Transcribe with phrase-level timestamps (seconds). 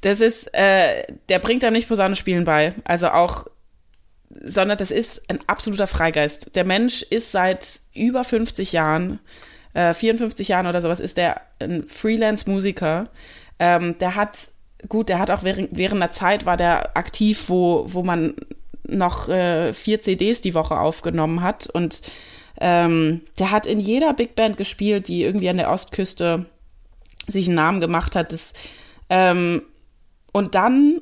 [0.00, 2.74] Das ist, äh, der bringt einem nicht Posaune spielen bei.
[2.84, 3.46] Also auch,
[4.44, 6.54] sondern das ist ein absoluter Freigeist.
[6.54, 9.18] Der Mensch ist seit über 50 Jahren,
[9.74, 13.08] äh, 54 Jahren oder sowas, ist der ein Freelance-Musiker.
[13.58, 14.38] Ähm, der hat,
[14.88, 18.34] gut, der hat auch während, während einer Zeit war der aktiv, wo, wo man
[18.86, 22.00] noch äh, vier CDs die Woche aufgenommen hat und
[22.60, 26.46] ähm, der hat in jeder Big Band gespielt, die irgendwie an der Ostküste
[27.28, 28.32] sich einen Namen gemacht hat.
[28.32, 28.54] Das,
[29.10, 29.62] ähm,
[30.32, 31.00] und dann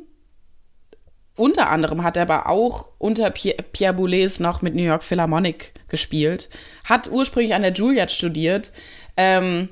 [1.37, 5.75] unter anderem hat er aber auch unter Pierre, Pierre Boulez noch mit New York Philharmonic
[5.89, 6.49] gespielt,
[6.85, 8.73] hat ursprünglich an der Juilliard studiert,
[9.17, 9.69] ähm,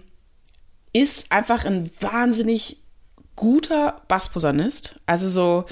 [0.92, 2.78] ist einfach ein wahnsinnig
[3.34, 5.00] guter Bassposaunist.
[5.06, 5.64] Also so,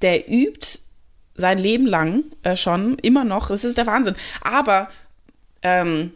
[0.00, 0.78] der übt
[1.34, 3.48] sein Leben lang äh, schon immer noch.
[3.48, 4.14] Das ist der Wahnsinn.
[4.40, 4.88] Aber
[5.62, 6.12] ähm,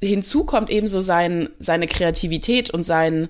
[0.00, 3.28] hinzu kommt eben so sein, seine Kreativität und sein,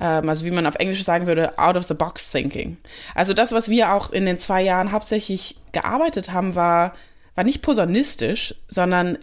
[0.00, 2.78] ähm, also wie man auf Englisch sagen würde, out of the box thinking.
[3.14, 6.94] Also das, was wir auch in den zwei Jahren hauptsächlich gearbeitet haben, war,
[7.34, 9.18] war nicht posaunistisch, sondern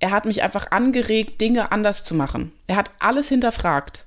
[0.00, 2.52] er hat mich einfach angeregt, Dinge anders zu machen.
[2.66, 4.06] Er hat alles hinterfragt.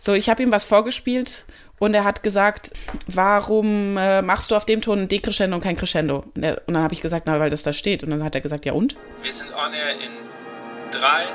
[0.00, 1.44] So, ich habe ihm was vorgespielt
[1.78, 2.72] und er hat gesagt,
[3.06, 6.24] warum äh, machst du auf dem Ton ein Decrescendo und kein Crescendo?
[6.34, 8.02] Und, er, und dann habe ich gesagt, na, weil das da steht.
[8.02, 8.96] Und dann hat er gesagt, ja und?
[9.22, 10.12] Wir sind on air in
[10.92, 11.26] 3,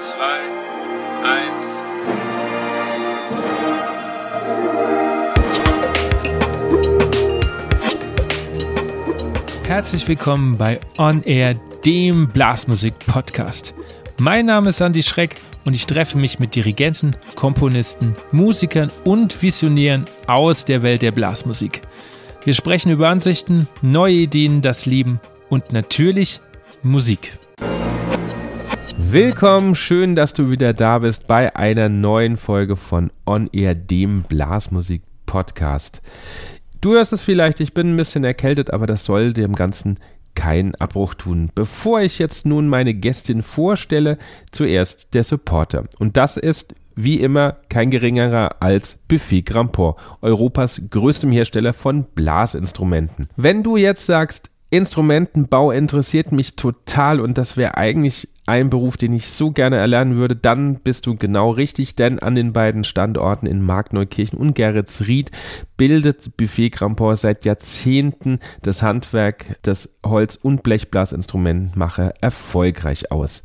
[0.00, 0.24] 2,
[1.28, 1.83] 1.
[9.66, 11.54] Herzlich willkommen bei On Air,
[11.86, 13.74] dem Blasmusik-Podcast.
[14.18, 20.04] Mein Name ist Andy Schreck und ich treffe mich mit Dirigenten, Komponisten, Musikern und Visionären
[20.26, 21.80] aus der Welt der Blasmusik.
[22.44, 26.40] Wir sprechen über Ansichten, neue Ideen, das Leben und natürlich
[26.82, 27.38] Musik.
[28.98, 34.24] Willkommen, schön, dass du wieder da bist bei einer neuen Folge von On Air, dem
[34.24, 36.02] Blasmusik-Podcast.
[36.84, 39.98] Du hörst es vielleicht, ich bin ein bisschen erkältet, aber das soll dem Ganzen
[40.34, 41.48] keinen Abbruch tun.
[41.54, 44.18] Bevor ich jetzt nun meine Gästin vorstelle,
[44.52, 45.84] zuerst der Supporter.
[45.98, 53.28] Und das ist wie immer kein geringerer als Buffet Grandport, Europas größtem Hersteller von Blasinstrumenten.
[53.34, 59.12] Wenn du jetzt sagst, Instrumentenbau interessiert mich total und das wäre eigentlich ein Beruf, den
[59.12, 63.46] ich so gerne erlernen würde, dann bist du genau richtig, denn an den beiden Standorten
[63.46, 65.30] in Markneukirchen und Geretsried
[65.76, 73.42] bildet Buffet Grandport seit Jahrzehnten das Handwerk des Holz- und Blechblasinstrumentenmacher erfolgreich aus.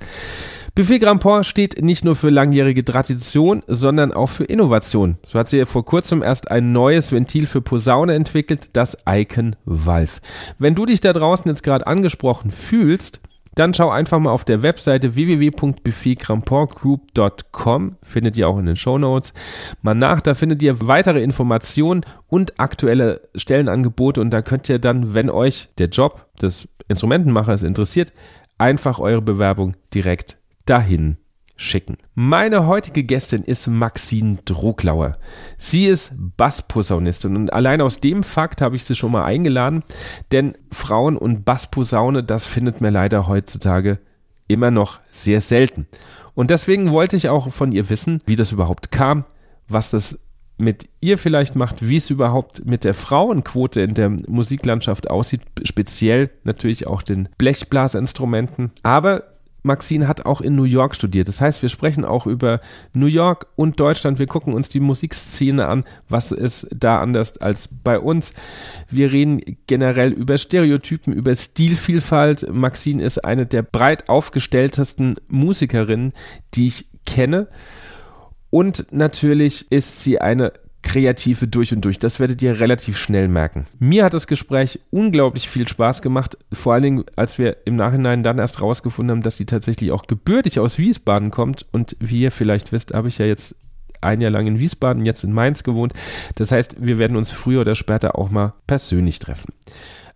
[0.75, 5.17] Buffet Grandport steht nicht nur für langjährige Tradition, sondern auch für Innovation.
[5.25, 10.21] So hat sie vor kurzem erst ein neues Ventil für Posaune entwickelt, das Icon Valve.
[10.57, 13.19] Wenn du dich da draußen jetzt gerade angesprochen fühlst,
[13.59, 19.33] dann schau einfach mal auf der Webseite www.buffetgrandportgroup.com, findet ihr auch in den Show Notes,
[19.81, 25.13] mal nach, da findet ihr weitere Informationen und aktuelle Stellenangebote und da könnt ihr dann,
[25.13, 28.13] wenn euch der Job des Instrumentenmachers interessiert,
[28.57, 31.17] einfach eure Bewerbung direkt dahin
[31.59, 31.97] schicken.
[32.15, 35.17] Meine heutige Gästin ist Maxine Droglauer.
[35.57, 39.83] Sie ist Bassposaunistin und allein aus dem Fakt habe ich sie schon mal eingeladen,
[40.31, 43.99] denn Frauen und Bassposaune, das findet man leider heutzutage
[44.47, 45.85] immer noch sehr selten.
[46.33, 49.25] Und deswegen wollte ich auch von ihr wissen, wie das überhaupt kam,
[49.67, 50.17] was das
[50.57, 56.29] mit ihr vielleicht macht, wie es überhaupt mit der Frauenquote in der Musiklandschaft aussieht, speziell
[56.43, 58.71] natürlich auch den Blechblasinstrumenten.
[58.83, 59.23] Aber
[59.63, 61.27] Maxine hat auch in New York studiert.
[61.27, 62.61] Das heißt, wir sprechen auch über
[62.93, 64.19] New York und Deutschland.
[64.19, 65.83] Wir gucken uns die Musikszene an.
[66.07, 68.33] Was ist da anders als bei uns?
[68.89, 72.53] Wir reden generell über Stereotypen, über Stilvielfalt.
[72.53, 76.13] Maxine ist eine der breit aufgestelltesten Musikerinnen,
[76.53, 77.47] die ich kenne.
[78.49, 81.99] Und natürlich ist sie eine Kreative durch und durch.
[81.99, 83.67] Das werdet ihr relativ schnell merken.
[83.79, 88.23] Mir hat das Gespräch unglaublich viel Spaß gemacht, vor allen Dingen, als wir im Nachhinein
[88.23, 91.65] dann erst rausgefunden haben, dass sie tatsächlich auch gebürtig aus Wiesbaden kommt.
[91.71, 93.55] Und wie ihr vielleicht wisst, habe ich ja jetzt
[94.01, 95.93] ein Jahr lang in Wiesbaden, jetzt in Mainz gewohnt.
[96.35, 99.53] Das heißt, wir werden uns früher oder später auch mal persönlich treffen.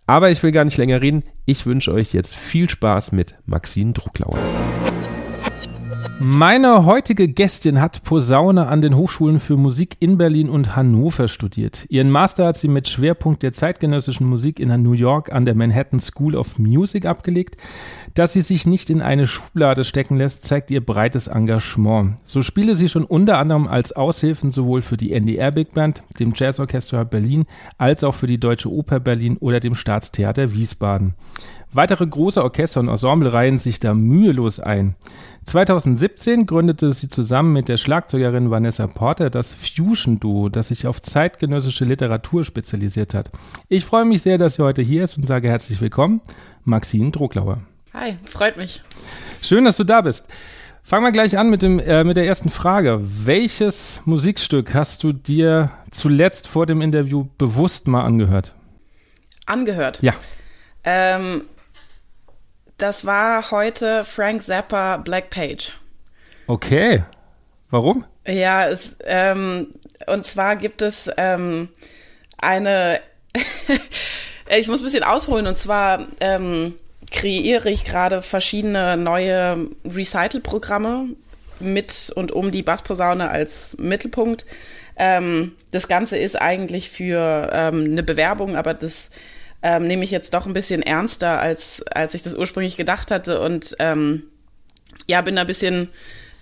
[0.06, 1.22] Aber ich will gar nicht länger reden.
[1.46, 4.38] Ich wünsche euch jetzt viel Spaß mit Maxine Drucklauer.
[6.20, 11.86] Meine heutige Gästin hat Posaune an den Hochschulen für Musik in Berlin und Hannover studiert.
[11.88, 15.98] Ihren Master hat sie mit Schwerpunkt der zeitgenössischen Musik in New York an der Manhattan
[15.98, 17.56] School of Music abgelegt.
[18.14, 22.18] Dass sie sich nicht in eine Schublade stecken lässt, zeigt ihr breites Engagement.
[22.24, 26.32] So spiele sie schon unter anderem als Aushilfen sowohl für die NDR Big Band, dem
[26.32, 27.44] Jazzorchester Berlin,
[27.76, 31.14] als auch für die Deutsche Oper Berlin oder dem Staatstheater Wiesbaden.
[31.74, 34.94] Weitere große Orchester und Ensemble reihen sich da mühelos ein.
[35.44, 41.84] 2017 gründete sie zusammen mit der Schlagzeugerin Vanessa Porter das Fusion-Duo, das sich auf zeitgenössische
[41.84, 43.30] Literatur spezialisiert hat.
[43.68, 46.20] Ich freue mich sehr, dass sie heute hier ist und sage herzlich willkommen,
[46.64, 47.58] Maxine Droglauer.
[47.92, 48.82] Hi, freut mich.
[49.42, 50.28] Schön, dass du da bist.
[50.82, 53.00] Fangen wir gleich an mit, dem, äh, mit der ersten Frage.
[53.02, 58.52] Welches Musikstück hast du dir zuletzt vor dem Interview bewusst mal angehört?
[59.46, 60.00] Angehört?
[60.02, 60.14] Ja.
[60.84, 61.44] Ähm,
[62.78, 65.72] das war heute Frank Zappa Black Page.
[66.46, 67.04] Okay.
[67.70, 68.04] Warum?
[68.26, 69.68] Ja, es, ähm,
[70.06, 71.68] und zwar gibt es ähm,
[72.38, 73.00] eine,
[74.48, 76.74] ich muss ein bisschen ausholen, und zwar ähm,
[77.10, 81.10] kreiere ich gerade verschiedene neue Recital-Programme
[81.60, 84.46] mit und um die Bassposaune als Mittelpunkt.
[84.96, 89.10] Ähm, das Ganze ist eigentlich für ähm, eine Bewerbung, aber das
[89.64, 93.40] ähm, nehme ich jetzt doch ein bisschen ernster, als, als ich das ursprünglich gedacht hatte.
[93.40, 94.24] Und ähm,
[95.06, 95.88] ja, bin da ein bisschen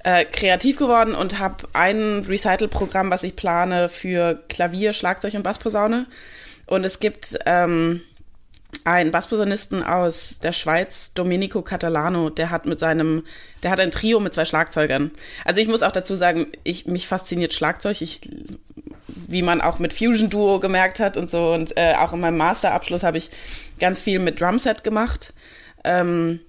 [0.03, 6.07] äh, kreativ geworden und habe ein Recital-Programm, was ich plane für Klavier, Schlagzeug und Bassposaune.
[6.67, 8.01] Und es gibt ähm,
[8.83, 13.23] einen Bassposaunisten aus der Schweiz, Domenico Catalano, der hat mit seinem,
[13.63, 15.13] der hat ein Trio mit zwei Schlagzeugern.
[15.45, 18.03] Also ich muss auch dazu sagen, ich, mich fasziniert Schlagzeug.
[18.03, 18.23] Ich
[19.29, 21.53] wie man auch mit Fusion Duo gemerkt hat und so.
[21.53, 23.31] Und äh, auch in meinem Masterabschluss habe ich
[23.79, 25.33] ganz viel mit Drumset gemacht.
[25.85, 26.41] Ähm,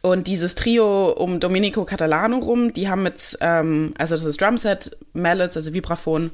[0.00, 4.96] und dieses Trio um Domenico Catalano rum, die haben mit, ähm, also das ist Drumset,
[5.12, 6.30] Mallets, also Vibraphon,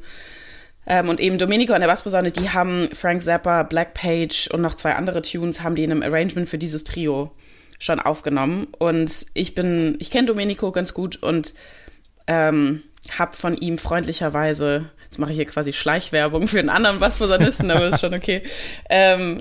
[0.91, 4.75] ähm, und eben Domenico an der Bassposaune, die haben Frank Zappa, Black Page und noch
[4.75, 7.31] zwei andere Tunes, haben die in einem Arrangement für dieses Trio
[7.79, 8.69] schon aufgenommen.
[8.79, 11.53] Und ich bin, ich kenne Domenico ganz gut und
[12.27, 12.83] ähm,
[13.19, 17.87] habe von ihm freundlicherweise jetzt mache ich hier quasi Schleichwerbung für einen anderen Bassposaunisten, aber
[17.87, 18.43] ist schon okay,
[18.91, 19.41] ähm,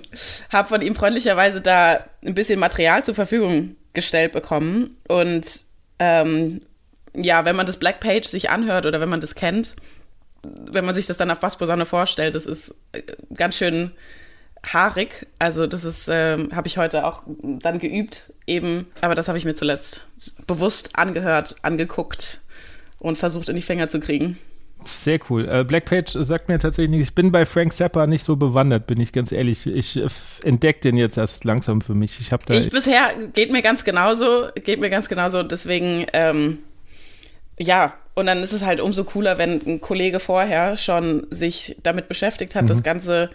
[0.50, 4.96] habe von ihm freundlicherweise da ein bisschen Material zur Verfügung gestellt bekommen.
[5.10, 5.46] Und
[6.00, 6.62] ähm,
[7.14, 9.76] ja, wenn man das Black Page sich anhört oder wenn man das kennt,
[10.44, 13.02] wenn man sich das dann auf Bassposaune vorstellt, das ist äh,
[13.34, 13.92] ganz schön
[14.66, 15.28] haarig.
[15.38, 19.44] Also das ist, ähm, habe ich heute auch dann geübt eben, aber das habe ich
[19.44, 20.06] mir zuletzt
[20.46, 22.42] bewusst angehört, angeguckt
[23.00, 24.38] und versucht in die Finger zu kriegen.
[24.88, 25.48] Sehr cool.
[25.48, 27.10] Äh, Blackpage sagt mir tatsächlich nichts.
[27.10, 29.68] Ich bin bei Frank Zappa nicht so bewandert, bin ich ganz ehrlich.
[29.68, 30.08] Ich äh,
[30.44, 32.20] entdecke den jetzt erst langsam für mich.
[32.20, 32.54] Ich habe da.
[32.54, 35.44] Ich bisher geht mir ganz genauso, geht mir ganz genauso.
[35.44, 36.60] Deswegen, ähm,
[37.60, 37.94] ja.
[38.16, 42.56] Und dann ist es halt umso cooler, wenn ein Kollege vorher schon sich damit beschäftigt
[42.56, 42.68] hat, mhm.
[42.68, 43.30] das Ganze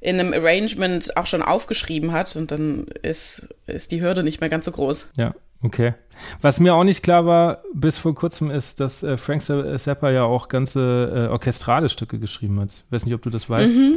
[0.00, 4.50] in einem Arrangement auch schon aufgeschrieben hat und dann ist, ist die Hürde nicht mehr
[4.50, 5.06] ganz so groß.
[5.16, 5.94] Ja, Okay.
[6.42, 10.24] Was mir auch nicht klar war bis vor kurzem ist, dass äh, Frank Zappa ja
[10.24, 12.68] auch ganze äh, orchestrale Stücke geschrieben hat.
[12.70, 13.74] Ich weiß nicht, ob du das weißt.
[13.74, 13.96] Mhm.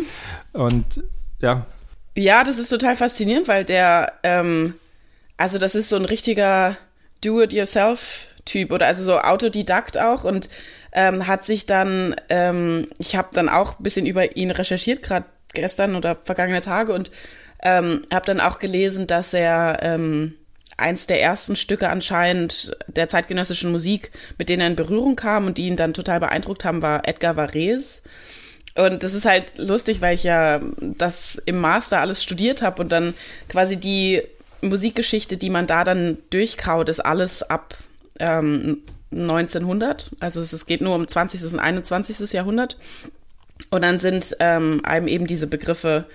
[0.54, 1.04] Und
[1.40, 1.66] ja.
[2.16, 4.76] Ja, das ist total faszinierend, weil der, ähm,
[5.36, 6.78] also das ist so ein richtiger
[7.22, 10.50] Do-it-yourself-Typ oder also so Autodidakt auch und
[10.94, 15.26] ähm, hat sich dann, ähm, ich habe dann auch ein bisschen über ihn recherchiert, gerade
[15.54, 17.12] gestern oder vergangene Tage und
[17.62, 20.34] ähm, habe dann auch gelesen, dass er ähm,
[20.78, 25.58] eins der ersten Stücke anscheinend der zeitgenössischen Musik, mit denen er in Berührung kam und
[25.58, 28.02] die ihn dann total beeindruckt haben, war Edgar Varese.
[28.76, 32.92] Und das ist halt lustig, weil ich ja das im Master alles studiert habe und
[32.92, 33.16] dann
[33.50, 34.22] quasi die
[34.62, 37.76] Musikgeschichte, die man da dann durchkaut, ist alles ab
[38.20, 40.12] ähm, 1900.
[40.20, 41.54] Also es geht nur um 20.
[41.54, 42.32] und 21.
[42.34, 42.78] Jahrhundert.
[43.72, 46.06] Und dann sind ähm, einem eben diese Begriffe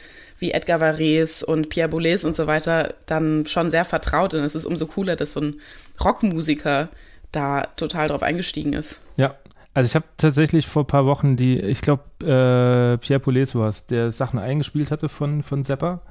[0.43, 4.35] wie Edgar Varese und Pierre Boulez und so weiter dann schon sehr vertraut.
[4.35, 5.61] Und es ist umso cooler, dass so ein
[6.05, 6.89] Rockmusiker
[7.31, 9.01] da total drauf eingestiegen ist.
[9.17, 9.37] Ja,
[9.73, 13.69] also ich habe tatsächlich vor ein paar Wochen die, ich glaube, äh, Pierre Boulez war
[13.69, 16.03] es, der Sachen eingespielt hatte von, von Zappa.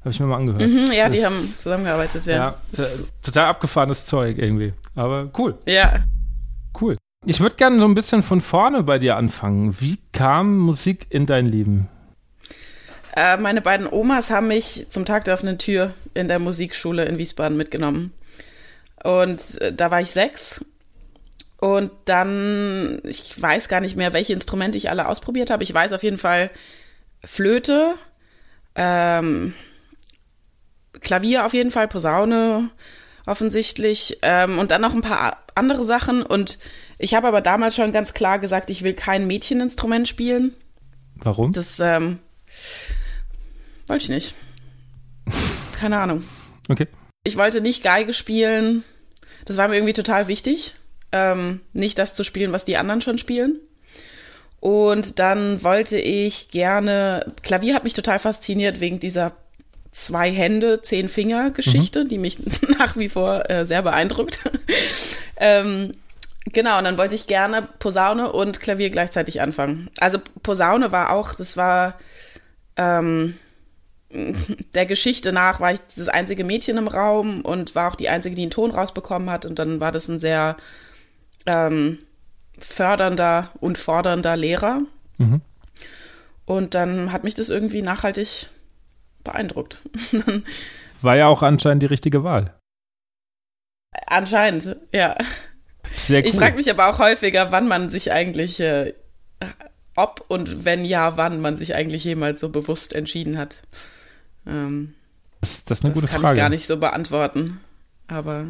[0.00, 0.62] Habe ich mir mal angehört.
[0.62, 2.54] Mhm, ja, das, die haben zusammengearbeitet, ja.
[2.72, 2.84] ja
[3.22, 4.74] total abgefahrenes Zeug irgendwie.
[4.94, 5.58] Aber cool.
[5.66, 6.04] Ja.
[6.80, 6.96] Cool.
[7.26, 9.76] Ich würde gerne so ein bisschen von vorne bei dir anfangen.
[9.80, 11.88] Wie kam Musik in dein Leben?
[13.16, 17.18] Äh, meine beiden Omas haben mich zum Tag der offenen Tür in der Musikschule in
[17.18, 18.12] Wiesbaden mitgenommen.
[19.02, 20.64] Und äh, da war ich sechs.
[21.58, 25.62] Und dann, ich weiß gar nicht mehr, welche Instrumente ich alle ausprobiert habe.
[25.62, 26.50] Ich weiß auf jeden Fall
[27.22, 27.94] Flöte,
[28.74, 29.52] ähm,
[31.00, 32.70] Klavier auf jeden Fall, Posaune
[33.26, 36.22] offensichtlich ähm, und dann noch ein paar andere Sachen.
[36.22, 36.58] Und
[36.98, 40.54] ich habe aber damals schon ganz klar gesagt, ich will kein Mädcheninstrument spielen.
[41.16, 41.52] Warum?
[41.52, 42.18] Das, ähm,
[43.90, 44.34] wollte ich nicht.
[45.78, 46.24] Keine Ahnung.
[46.68, 46.86] Okay.
[47.24, 48.84] Ich wollte nicht Geige spielen.
[49.44, 50.76] Das war mir irgendwie total wichtig.
[51.12, 53.58] Ähm, nicht das zu spielen, was die anderen schon spielen.
[54.60, 59.32] Und dann wollte ich gerne, Klavier hat mich total fasziniert wegen dieser
[59.90, 62.08] zwei Hände, zehn Finger Geschichte, mhm.
[62.08, 62.38] die mich
[62.78, 64.38] nach wie vor äh, sehr beeindruckt.
[65.36, 65.94] ähm,
[66.52, 69.90] genau, und dann wollte ich gerne Posaune und Klavier gleichzeitig anfangen.
[69.98, 71.98] Also Posaune war auch, das war
[72.76, 73.34] ähm,
[74.74, 78.34] der Geschichte nach, war ich das einzige Mädchen im Raum und war auch die einzige,
[78.34, 79.46] die einen Ton rausbekommen hat.
[79.46, 80.56] Und dann war das ein sehr
[81.46, 81.98] ähm,
[82.58, 84.82] fördernder und fordernder Lehrer.
[85.18, 85.42] Mhm.
[86.44, 88.48] Und dann hat mich das irgendwie nachhaltig
[89.22, 89.82] beeindruckt.
[91.02, 92.54] War ja auch anscheinend die richtige Wahl.
[94.06, 95.16] Anscheinend, ja.
[95.94, 96.28] Sehr cool.
[96.28, 98.94] Ich frage mich aber auch häufiger, wann man sich eigentlich, äh,
[99.96, 103.62] ob und wenn ja, wann man sich eigentlich jemals so bewusst entschieden hat.
[104.50, 104.94] Ähm,
[105.40, 106.26] das, das, ist eine das gute kann Frage.
[106.26, 107.60] Kann ich gar nicht so beantworten.
[108.08, 108.48] Aber.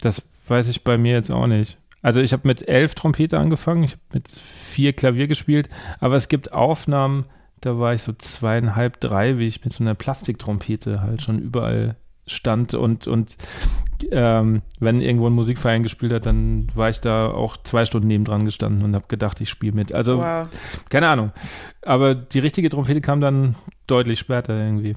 [0.00, 1.78] Das weiß ich bei mir jetzt auch nicht.
[2.02, 5.68] Also ich habe mit elf Trompete angefangen, ich habe mit vier Klavier gespielt,
[6.00, 7.26] aber es gibt Aufnahmen,
[7.60, 11.94] da war ich so zweieinhalb, drei, wie ich mit so einer Plastiktrompete halt schon überall
[12.26, 13.36] stand und, und
[14.10, 18.44] ähm, wenn irgendwo ein Musikverein gespielt hat, dann war ich da auch zwei Stunden nebendran
[18.44, 19.92] gestanden und habe gedacht, ich spiele mit.
[19.92, 20.48] Also, wow.
[20.88, 21.32] keine Ahnung.
[21.82, 23.54] Aber die richtige Trompete kam dann
[23.86, 24.96] deutlich später irgendwie.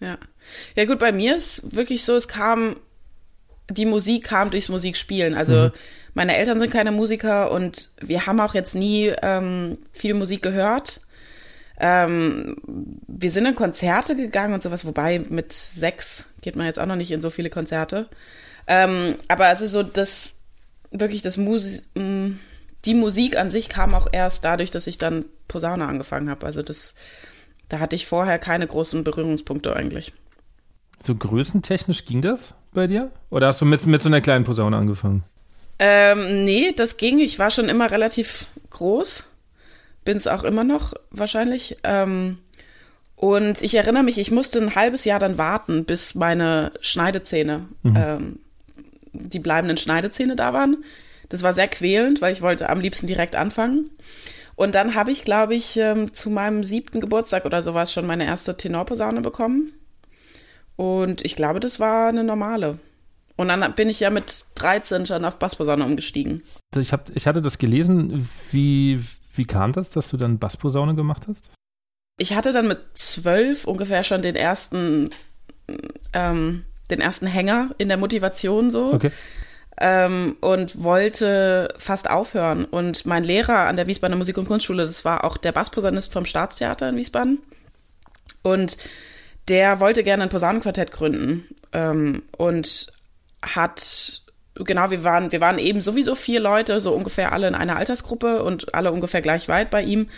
[0.00, 0.18] Ja.
[0.76, 2.76] Ja, gut, bei mir ist wirklich so, es kam
[3.70, 5.34] die Musik kam durchs Musikspielen.
[5.34, 5.72] Also mhm.
[6.14, 11.00] meine Eltern sind keine Musiker und wir haben auch jetzt nie ähm, viel Musik gehört.
[11.80, 12.56] Ähm,
[13.06, 16.96] wir sind in Konzerte gegangen und sowas, wobei mit sechs geht man jetzt auch noch
[16.96, 18.08] nicht in so viele Konzerte.
[18.66, 20.40] Ähm, aber also so das
[20.90, 21.84] wirklich das Musik,
[22.84, 26.46] die Musik an sich kam auch erst dadurch, dass ich dann Posaune angefangen habe.
[26.46, 26.94] Also das,
[27.68, 30.12] da hatte ich vorher keine großen Berührungspunkte eigentlich.
[31.02, 33.10] So größentechnisch ging das bei dir?
[33.30, 35.24] Oder hast du mit, mit so einer kleinen Posaune angefangen?
[35.78, 37.18] Ähm, nee, das ging.
[37.20, 39.24] Ich war schon immer relativ groß.
[40.04, 41.76] Bin es auch immer noch wahrscheinlich.
[41.84, 42.38] Ähm,
[43.14, 47.96] und ich erinnere mich, ich musste ein halbes Jahr dann warten, bis meine Schneidezähne, mhm.
[47.96, 48.38] ähm,
[49.12, 50.84] die bleibenden Schneidezähne da waren.
[51.28, 53.90] Das war sehr quälend, weil ich wollte am liebsten direkt anfangen.
[54.58, 58.24] Und dann habe ich, glaube ich, ähm, zu meinem siebten Geburtstag oder sowas schon meine
[58.24, 59.72] erste Tenorposaune bekommen.
[60.74, 62.80] Und ich glaube, das war eine normale.
[63.36, 66.42] Und dann bin ich ja mit 13 schon auf Bassposaune umgestiegen.
[66.76, 68.28] Ich, hab, ich hatte das gelesen.
[68.50, 69.00] Wie,
[69.36, 71.52] wie kam das, dass du dann Bassposaune gemacht hast?
[72.18, 75.10] Ich hatte dann mit zwölf ungefähr schon den ersten,
[76.12, 78.92] ähm, den ersten Hänger in der Motivation so.
[78.92, 79.12] Okay.
[79.80, 82.64] Ähm, und wollte fast aufhören.
[82.64, 86.24] Und mein Lehrer an der Wiesbadener Musik- und Kunstschule, das war auch der Bassposaunist vom
[86.24, 87.38] Staatstheater in Wiesbaden.
[88.42, 88.78] Und
[89.48, 92.88] der wollte gerne ein Posaunenquartett gründen ähm, und
[93.42, 94.22] hat
[94.64, 98.42] genau, wir waren, wir waren eben sowieso vier Leute, so ungefähr alle in einer Altersgruppe
[98.42, 100.08] und alle ungefähr gleich weit bei ihm.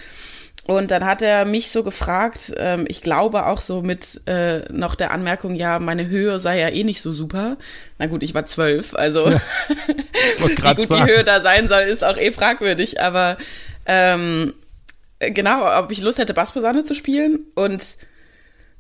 [0.71, 4.95] Und dann hat er mich so gefragt, ähm, ich glaube auch so mit äh, noch
[4.95, 7.57] der Anmerkung, ja, meine Höhe sei ja eh nicht so super.
[7.99, 9.41] Na gut, ich war zwölf, also ja,
[10.47, 11.07] wie gut sagen.
[11.07, 13.01] die Höhe da sein soll, ist auch eh fragwürdig.
[13.01, 13.37] Aber
[13.85, 14.55] ähm,
[15.19, 17.97] genau, ob ich Lust hätte, Bassposaune zu spielen und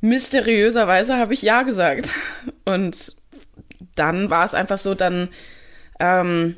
[0.00, 2.14] mysteriöserweise habe ich Ja gesagt.
[2.64, 3.16] Und
[3.96, 5.28] dann war es einfach so, dann,
[5.98, 6.54] ähm,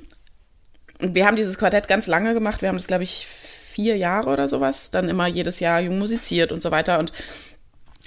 [0.98, 2.60] wir haben dieses Quartett ganz lange gemacht.
[2.60, 3.26] Wir haben das, glaube ich,
[3.72, 4.90] vier Jahre oder sowas.
[4.90, 6.98] Dann immer jedes Jahr jung musiziert und so weiter.
[6.98, 7.12] Und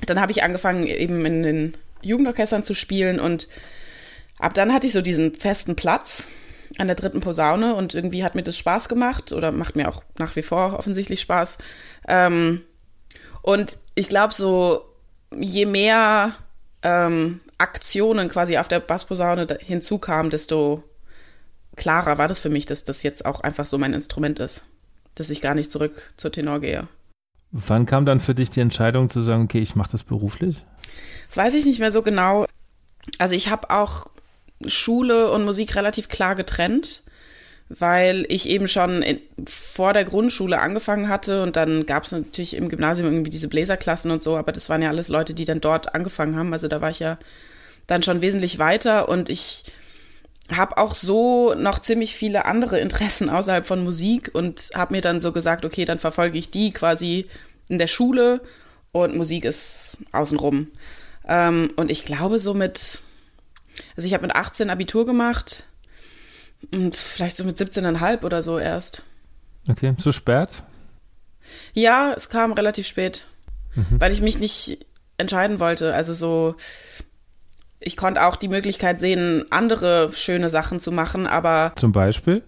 [0.05, 3.19] dann habe ich angefangen, eben in den Jugendorchestern zu spielen.
[3.19, 3.47] Und
[4.39, 6.27] ab dann hatte ich so diesen festen Platz
[6.77, 7.75] an der dritten Posaune.
[7.75, 11.21] Und irgendwie hat mir das Spaß gemacht oder macht mir auch nach wie vor offensichtlich
[11.21, 11.57] Spaß.
[12.07, 12.61] Ähm,
[13.41, 14.81] und ich glaube, so
[15.37, 16.35] je mehr
[16.81, 20.83] ähm, Aktionen quasi auf der Bassposaune hinzukamen, desto
[21.75, 24.63] klarer war das für mich, dass das jetzt auch einfach so mein Instrument ist.
[25.15, 26.87] Dass ich gar nicht zurück zur Tenor gehe.
[27.51, 30.63] Wann kam dann für dich die Entscheidung zu sagen, okay, ich mache das beruflich?
[31.27, 32.45] Das weiß ich nicht mehr so genau.
[33.17, 34.07] Also ich habe auch
[34.67, 37.03] Schule und Musik relativ klar getrennt
[37.69, 42.55] weil ich eben schon in, vor der Grundschule angefangen hatte und dann gab es natürlich
[42.55, 45.61] im Gymnasium irgendwie diese Bläserklassen und so, aber das waren ja alles Leute, die dann
[45.61, 46.53] dort angefangen haben.
[46.53, 47.17] Also da war ich ja
[47.87, 49.63] dann schon wesentlich weiter und ich
[50.51, 55.19] habe auch so noch ziemlich viele andere Interessen außerhalb von Musik und habe mir dann
[55.19, 57.27] so gesagt, okay, dann verfolge ich die quasi
[57.67, 58.41] in der Schule
[58.91, 60.67] und Musik ist außenrum.
[61.27, 63.01] Ähm, und ich glaube so mit,
[63.95, 65.65] also ich habe mit 18 Abitur gemacht
[66.71, 69.03] und vielleicht so mit 17,5 oder so erst.
[69.67, 70.49] Okay, so spät?
[71.73, 73.25] Ja, es kam relativ spät,
[73.73, 73.99] mhm.
[73.99, 74.85] weil ich mich nicht
[75.17, 75.93] entscheiden wollte.
[75.93, 76.55] Also so,
[77.85, 81.71] ich konnte auch die Möglichkeit sehen, andere schöne Sachen zu machen, aber.
[81.77, 82.41] Zum Beispiel?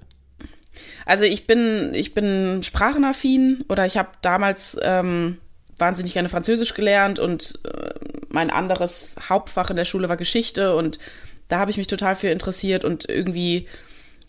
[1.06, 5.38] Also ich bin, ich bin sprachenaffin oder ich habe damals ähm,
[5.78, 7.94] wahnsinnig gerne Französisch gelernt und äh,
[8.30, 11.00] mein anderes Hauptfach in der Schule war Geschichte und
[11.48, 13.68] da habe ich mich total für interessiert und irgendwie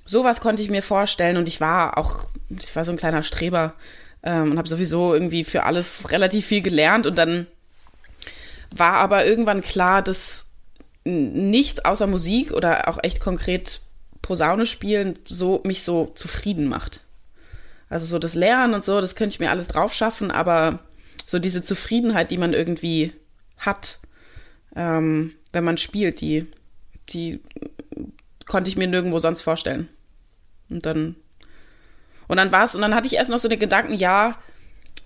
[0.05, 3.75] sowas konnte ich mir vorstellen und ich war auch, ich war so ein kleiner Streber
[4.23, 7.47] ähm, und habe sowieso irgendwie für alles relativ viel gelernt und dann
[8.75, 10.48] war aber irgendwann klar, dass
[11.09, 13.81] nichts außer Musik oder auch echt konkret
[14.23, 17.03] Posaune spielen so mich so zufrieden macht.
[17.89, 20.81] Also so das Lernen und so, das könnte ich mir alles drauf schaffen, aber
[21.27, 23.13] so diese Zufriedenheit, die man irgendwie
[23.57, 24.01] hat,
[24.77, 26.47] ähm, wenn man spielt, die,
[27.09, 27.41] die
[28.47, 29.89] konnte ich mir nirgendwo sonst vorstellen.
[30.69, 31.17] Und dann,
[32.27, 34.37] und dann war es, und dann hatte ich erst noch so den Gedanken, ja,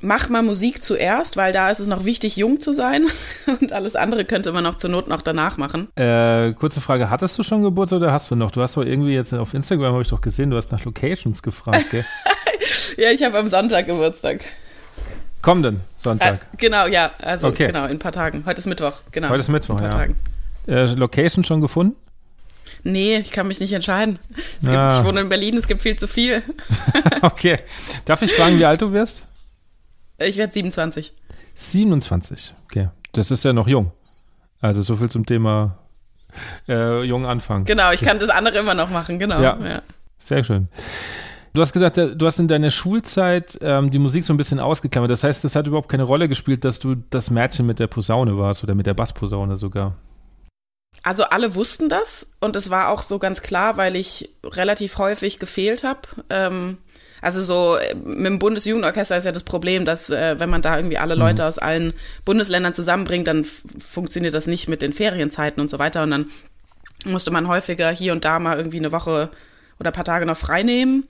[0.03, 3.07] mach mal Musik zuerst, weil da ist es noch wichtig, jung zu sein.
[3.61, 5.89] Und alles andere könnte man noch zur Not noch danach machen.
[5.97, 8.51] Äh, kurze Frage, hattest du schon Geburtstag oder hast du noch?
[8.51, 11.43] Du hast doch irgendwie jetzt auf Instagram, habe ich doch gesehen, du hast nach Locations
[11.43, 12.05] gefragt, gell?
[12.97, 14.41] ja, ich habe am Sonntag Geburtstag.
[15.41, 16.35] Kommenden Sonntag.
[16.53, 17.11] Äh, genau, ja.
[17.21, 17.67] Also Okay.
[17.69, 18.45] genau, in ein paar Tagen.
[18.47, 19.29] Heute ist Mittwoch, genau.
[19.29, 19.91] Heute ist Mittwoch, in ein ja.
[19.91, 20.17] paar Tagen.
[20.69, 21.97] Äh, Location schon gefunden?
[22.85, 24.19] Nee, ich kann mich nicht entscheiden.
[24.61, 24.99] Es gibt, Ah.
[24.99, 26.43] Ich wohne in Berlin, es gibt viel zu viel.
[27.23, 27.59] okay.
[28.05, 29.25] Darf ich fragen, wie alt du wirst?
[30.19, 31.13] Ich werde 27.
[31.55, 32.55] 27.
[32.65, 32.89] Okay.
[33.13, 33.93] Das ist ja noch jung.
[34.61, 35.79] Also so viel zum Thema
[36.69, 37.65] äh, jung anfangen.
[37.65, 39.41] Genau, ich kann das andere immer noch machen, genau.
[39.41, 39.59] Ja.
[39.63, 39.83] ja.
[40.19, 40.69] Sehr schön.
[41.55, 44.61] Du hast gesagt, äh, du hast in deiner Schulzeit ähm, die Musik so ein bisschen
[44.61, 45.11] ausgeklammert.
[45.11, 48.39] Das heißt, das hat überhaupt keine Rolle gespielt, dass du das Mädchen mit der Posaune
[48.39, 49.97] warst oder mit der Bassposaune sogar.
[51.03, 55.39] Also alle wussten das und es war auch so ganz klar, weil ich relativ häufig
[55.39, 56.01] gefehlt habe.
[56.31, 56.79] Ähm,
[57.23, 60.77] also so äh, mit dem Bundesjugendorchester ist ja das Problem, dass äh, wenn man da
[60.77, 65.71] irgendwie alle Leute aus allen Bundesländern zusammenbringt, dann funktioniert das nicht mit den Ferienzeiten und
[65.71, 66.03] so weiter.
[66.03, 66.31] Und dann
[67.07, 69.31] musste man häufiger hier und da mal irgendwie eine Woche
[69.79, 71.05] oder ein paar Tage noch frei nehmen.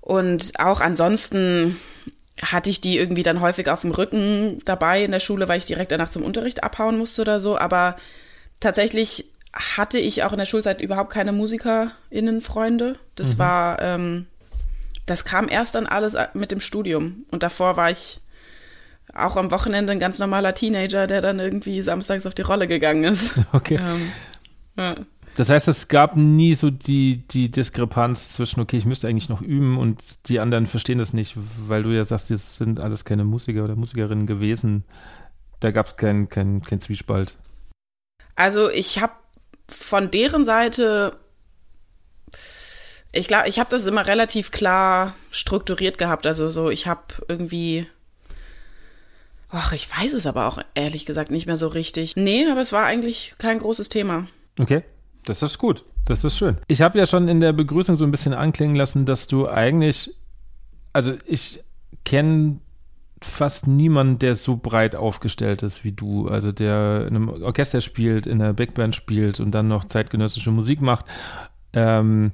[0.00, 1.76] Und auch ansonsten
[2.42, 5.66] hatte ich die irgendwie dann häufig auf dem Rücken dabei in der Schule, weil ich
[5.66, 7.56] direkt danach zum Unterricht abhauen musste oder so.
[7.56, 7.96] Aber
[8.58, 12.98] tatsächlich hatte ich auch in der Schulzeit überhaupt keine MusikerInnen-Freunde.
[13.14, 14.26] Das war, ähm,
[15.06, 17.24] das kam erst dann alles mit dem Studium.
[17.30, 18.20] Und davor war ich
[19.14, 23.04] auch am Wochenende ein ganz normaler Teenager, der dann irgendwie samstags auf die Rolle gegangen
[23.04, 23.34] ist.
[23.52, 23.80] Okay.
[23.80, 24.12] ähm,
[24.76, 24.94] ja.
[25.36, 29.40] Das heißt, es gab nie so die, die Diskrepanz zwischen, okay, ich müsste eigentlich noch
[29.40, 31.36] üben und die anderen verstehen das nicht,
[31.66, 34.84] weil du ja sagst, das sind alles keine Musiker oder Musikerinnen gewesen.
[35.60, 37.36] Da gab es keinen kein, kein Zwiespalt.
[38.34, 39.12] Also ich habe
[39.68, 41.16] von deren Seite,
[43.12, 46.26] ich glaube, ich habe das immer relativ klar strukturiert gehabt.
[46.26, 47.86] Also so, ich habe irgendwie,
[49.50, 52.16] ach, ich weiß es aber auch ehrlich gesagt nicht mehr so richtig.
[52.16, 54.26] Nee, aber es war eigentlich kein großes Thema.
[54.58, 54.84] Okay,
[55.24, 55.84] das ist gut.
[56.06, 56.56] Das ist schön.
[56.66, 60.14] Ich habe ja schon in der Begrüßung so ein bisschen anklingen lassen, dass du eigentlich,
[60.92, 61.62] also ich
[62.04, 62.58] kenne
[63.22, 66.28] fast niemanden, der so breit aufgestellt ist wie du.
[66.28, 70.50] Also der in einem Orchester spielt, in einer Big Band spielt und dann noch zeitgenössische
[70.50, 71.04] Musik macht.
[71.72, 72.32] Ähm,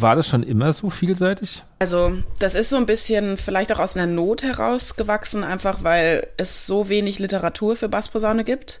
[0.00, 1.62] war das schon immer so vielseitig?
[1.78, 6.66] Also, das ist so ein bisschen vielleicht auch aus einer Not herausgewachsen, einfach weil es
[6.66, 8.80] so wenig Literatur für Bassposaune gibt,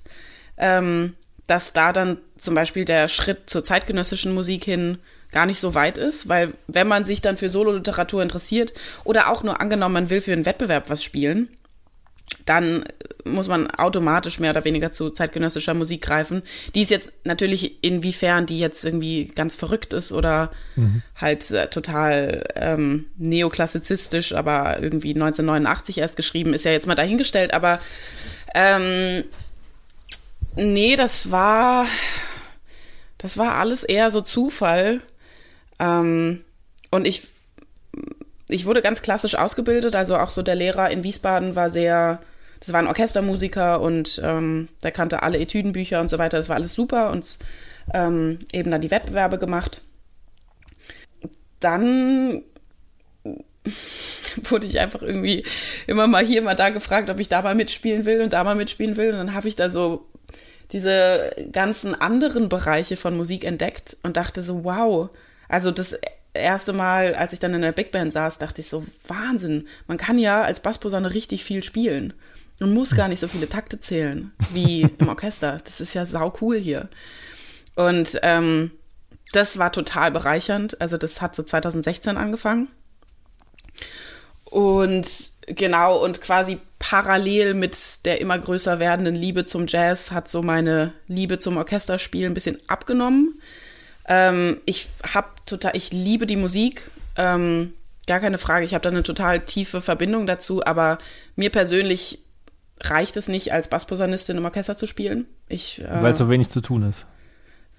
[0.56, 1.14] ähm,
[1.46, 4.98] dass da dann zum Beispiel der Schritt zur zeitgenössischen Musik hin
[5.32, 9.42] gar nicht so weit ist, weil wenn man sich dann für Sololiteratur interessiert oder auch
[9.42, 11.48] nur angenommen, man will für einen Wettbewerb was spielen,
[12.44, 12.84] dann
[13.24, 16.42] muss man automatisch mehr oder weniger zu zeitgenössischer Musik greifen.
[16.74, 20.50] Die ist jetzt natürlich, inwiefern die jetzt irgendwie ganz verrückt ist oder
[21.16, 27.54] halt äh, total ähm, neoklassizistisch, aber irgendwie 1989 erst geschrieben, ist ja jetzt mal dahingestellt,
[27.54, 27.80] aber
[28.54, 29.24] ähm,
[30.54, 31.86] nee, das war,
[33.18, 35.00] das war alles eher so Zufall.
[35.78, 36.44] Ähm,
[36.90, 37.22] und ich
[38.48, 42.20] ich wurde ganz klassisch ausgebildet, also auch so der Lehrer in Wiesbaden war sehr,
[42.60, 46.56] das war ein Orchestermusiker und ähm, der kannte alle Etüdenbücher und so weiter, das war
[46.56, 47.38] alles super und
[47.92, 49.82] ähm, eben dann die Wettbewerbe gemacht.
[51.60, 52.42] Dann
[54.42, 55.44] wurde ich einfach irgendwie
[55.86, 58.54] immer mal hier, mal da gefragt, ob ich da mal mitspielen will und da mal
[58.54, 59.10] mitspielen will.
[59.10, 60.06] Und dann habe ich da so
[60.72, 65.10] diese ganzen anderen Bereiche von Musik entdeckt und dachte so, wow,
[65.48, 65.98] also das
[66.34, 69.96] erste Mal, als ich dann in der Big Band saß, dachte ich so, Wahnsinn, man
[69.96, 72.12] kann ja als Bassposaune richtig viel spielen
[72.60, 75.60] und muss gar nicht so viele Takte zählen wie im Orchester.
[75.64, 76.88] Das ist ja sau cool hier.
[77.76, 78.70] Und ähm,
[79.32, 80.80] das war total bereichernd.
[80.80, 82.68] Also das hat so 2016 angefangen.
[84.44, 90.42] Und genau, und quasi parallel mit der immer größer werdenden Liebe zum Jazz hat so
[90.42, 93.40] meine Liebe zum Orchesterspiel ein bisschen abgenommen.
[94.06, 97.72] Ähm, ich habe total, ich liebe die Musik, ähm,
[98.06, 98.64] gar keine Frage.
[98.64, 100.98] Ich habe da eine total tiefe Verbindung dazu, aber
[101.36, 102.18] mir persönlich
[102.80, 105.26] reicht es nicht, als Bassposaunistin im Orchester zu spielen.
[105.48, 107.06] Ich, äh, Weil so wenig zu tun ist.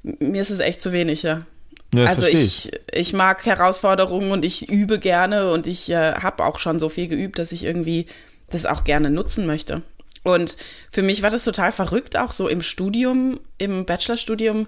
[0.04, 1.46] mir ist es echt zu wenig, ja.
[1.94, 6.60] Ja, also ich, ich mag Herausforderungen und ich übe gerne und ich äh, habe auch
[6.60, 8.08] schon so viel geübt, dass ich irgendwie
[8.50, 9.82] das auch gerne nutzen möchte.
[10.24, 10.58] Und
[10.92, 14.68] für mich war das total verrückt, auch so im Studium, im Bachelorstudium,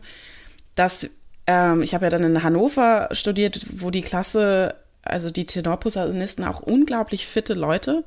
[0.76, 1.10] dass
[1.48, 6.62] ähm, ich habe ja dann in Hannover studiert, wo die Klasse, also die Tenorposaunisten auch
[6.62, 8.04] unglaublich fitte Leute.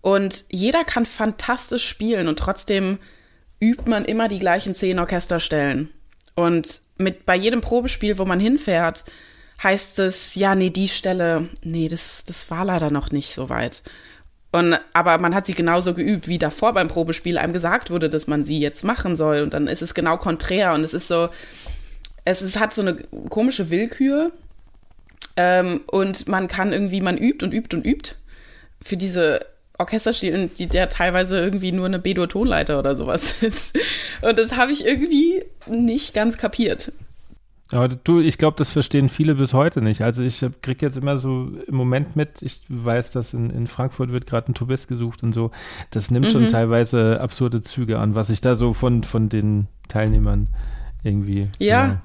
[0.00, 2.98] Und jeder kann fantastisch spielen und trotzdem
[3.60, 5.90] übt man immer die gleichen zehn Orchesterstellen.
[6.34, 9.04] Und mit bei jedem Probespiel, wo man hinfährt,
[9.62, 13.82] heißt es, ja, nee, die Stelle, nee, das, das war leider noch nicht so weit.
[14.52, 18.26] Und, aber man hat sie genauso geübt, wie davor beim Probespiel einem gesagt wurde, dass
[18.26, 19.40] man sie jetzt machen soll.
[19.40, 20.72] Und dann ist es genau konträr.
[20.72, 21.28] Und es ist so,
[22.26, 22.96] es ist, hat so eine
[23.30, 24.32] komische Willkür.
[25.38, 28.12] Ähm, und man kann irgendwie, man übt und übt und übt
[28.82, 29.46] für diese
[29.78, 33.72] Orchesterstilen, die der teilweise irgendwie nur eine B-Dur-Tonleiter oder sowas sind.
[34.22, 36.92] Und das habe ich irgendwie nicht ganz kapiert.
[37.72, 40.02] Aber du, ich glaube, das verstehen viele bis heute nicht.
[40.02, 44.12] Also ich kriege jetzt immer so im Moment mit, ich weiß, dass in, in Frankfurt
[44.12, 45.50] wird gerade ein Tubist gesucht und so.
[45.90, 46.48] Das nimmt schon Mhm.
[46.48, 50.48] teilweise absurde Züge an, was ich da so von, von den Teilnehmern
[51.02, 51.48] irgendwie.
[51.58, 51.86] Ja.
[51.86, 52.02] Ja.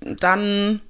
[0.00, 0.80] Dann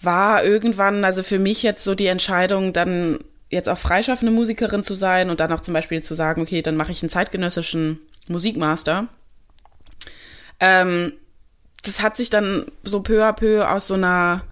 [0.00, 3.18] war irgendwann, also für mich jetzt so die Entscheidung, dann
[3.48, 6.76] jetzt auch freischaffende Musikerin zu sein und dann auch zum Beispiel zu sagen, okay, dann
[6.76, 9.08] mache ich einen zeitgenössischen Musikmaster.
[10.60, 11.12] Ähm,
[11.82, 14.42] das hat sich dann so peu à peu aus so einer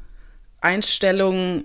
[0.61, 1.65] Einstellung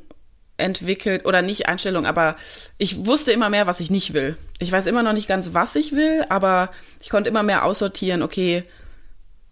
[0.58, 2.36] entwickelt, oder nicht Einstellung, aber
[2.78, 4.36] ich wusste immer mehr, was ich nicht will.
[4.60, 8.22] Ich weiß immer noch nicht ganz, was ich will, aber ich konnte immer mehr aussortieren,
[8.22, 8.64] okay,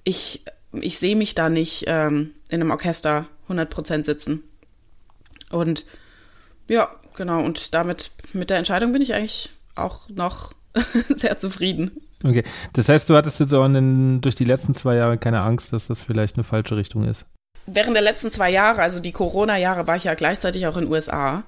[0.03, 4.43] ich, ich sehe mich da nicht ähm, in einem Orchester 100% sitzen.
[5.49, 5.85] Und
[6.67, 10.53] ja, genau, und damit, mit der Entscheidung bin ich eigentlich auch noch
[11.09, 12.01] sehr zufrieden.
[12.23, 15.41] Okay, das heißt, du hattest jetzt auch in den, durch die letzten zwei Jahre keine
[15.41, 17.25] Angst, dass das vielleicht eine falsche Richtung ist.
[17.67, 20.91] während der letzten zwei Jahre, also die Corona-Jahre, war ich ja gleichzeitig auch in den
[20.91, 21.43] USA.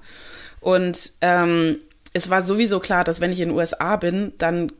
[0.60, 1.78] Und ähm,
[2.12, 4.72] es war sowieso klar, dass wenn ich in den USA bin, dann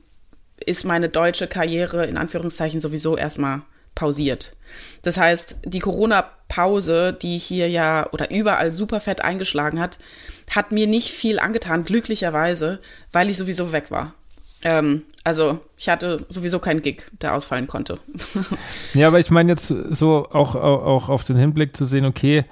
[0.64, 3.62] ist meine deutsche Karriere in Anführungszeichen sowieso erstmal
[3.94, 4.57] pausiert.
[5.03, 9.98] Das heißt, die Corona-Pause, die hier ja oder überall super fett eingeschlagen hat,
[10.50, 12.81] hat mir nicht viel angetan, glücklicherweise,
[13.12, 14.14] weil ich sowieso weg war.
[14.62, 17.98] Ähm, also ich hatte sowieso keinen Gig, der ausfallen konnte.
[18.94, 22.44] Ja, aber ich meine jetzt so auch, auch, auch auf den Hinblick zu sehen, okay,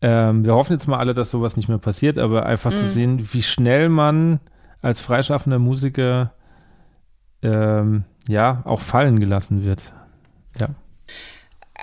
[0.00, 3.28] ähm, wir hoffen jetzt mal alle, dass sowas nicht mehr passiert, aber einfach zu sehen,
[3.32, 4.40] wie schnell man
[4.80, 6.34] als freischaffender Musiker
[7.42, 9.92] ähm, ja auch fallen gelassen wird.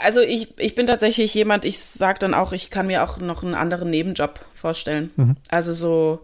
[0.03, 3.43] Also ich, ich bin tatsächlich jemand, ich sage dann auch, ich kann mir auch noch
[3.43, 5.11] einen anderen Nebenjob vorstellen.
[5.15, 5.37] Mhm.
[5.49, 6.21] Also so,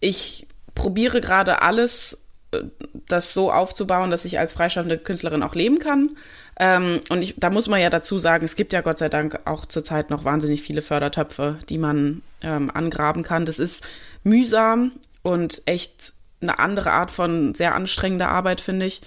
[0.00, 2.62] ich probiere gerade alles, äh,
[3.08, 6.16] das so aufzubauen, dass ich als freischaffende Künstlerin auch leben kann.
[6.58, 9.40] Ähm, und ich, da muss man ja dazu sagen, es gibt ja Gott sei Dank
[9.46, 13.46] auch zurzeit noch wahnsinnig viele Fördertöpfe, die man ähm, angraben kann.
[13.46, 13.86] Das ist
[14.22, 19.02] mühsam und echt eine andere Art von sehr anstrengender Arbeit, finde ich.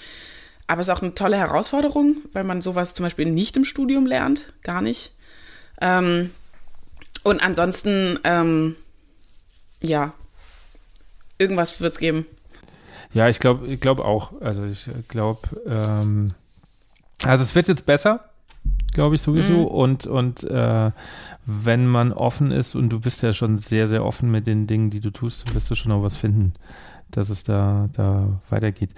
[0.67, 4.06] Aber es ist auch eine tolle Herausforderung, weil man sowas zum Beispiel nicht im Studium
[4.06, 5.13] lernt, gar nicht.
[5.80, 6.32] Ähm,
[7.23, 8.75] und ansonsten, ähm,
[9.82, 10.13] ja,
[11.38, 12.25] irgendwas wird es geben.
[13.13, 14.41] Ja, ich glaube ich glaub auch.
[14.41, 16.34] Also ich glaube, ähm,
[17.23, 18.30] also es wird jetzt besser,
[18.93, 19.54] glaube ich sowieso.
[19.54, 19.65] Mhm.
[19.65, 20.91] Und, und äh,
[21.45, 24.89] wenn man offen ist und du bist ja schon sehr, sehr offen mit den Dingen,
[24.89, 26.54] die du tust, wirst du schon noch was finden,
[27.17, 28.89] dass es da, da weitergeht.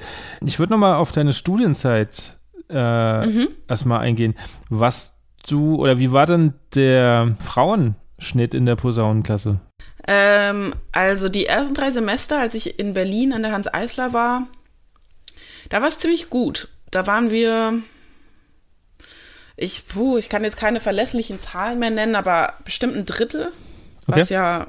[0.45, 2.38] Ich würde nochmal auf deine Studienzeit
[2.69, 3.47] äh, Mhm.
[3.67, 4.36] erstmal eingehen.
[4.69, 5.13] Was
[5.47, 9.60] du, oder wie war denn der Frauenschnitt in der Posaunenklasse?
[10.08, 14.47] Ähm, also die ersten drei Semester, als ich in Berlin an der Hans Eisler war,
[15.69, 16.69] da war es ziemlich gut.
[16.91, 17.73] Da waren wir,
[19.56, 23.51] ich, puh, ich kann jetzt keine verlässlichen Zahlen mehr nennen, aber bestimmt ein Drittel,
[24.06, 24.34] was Okay.
[24.36, 24.67] ja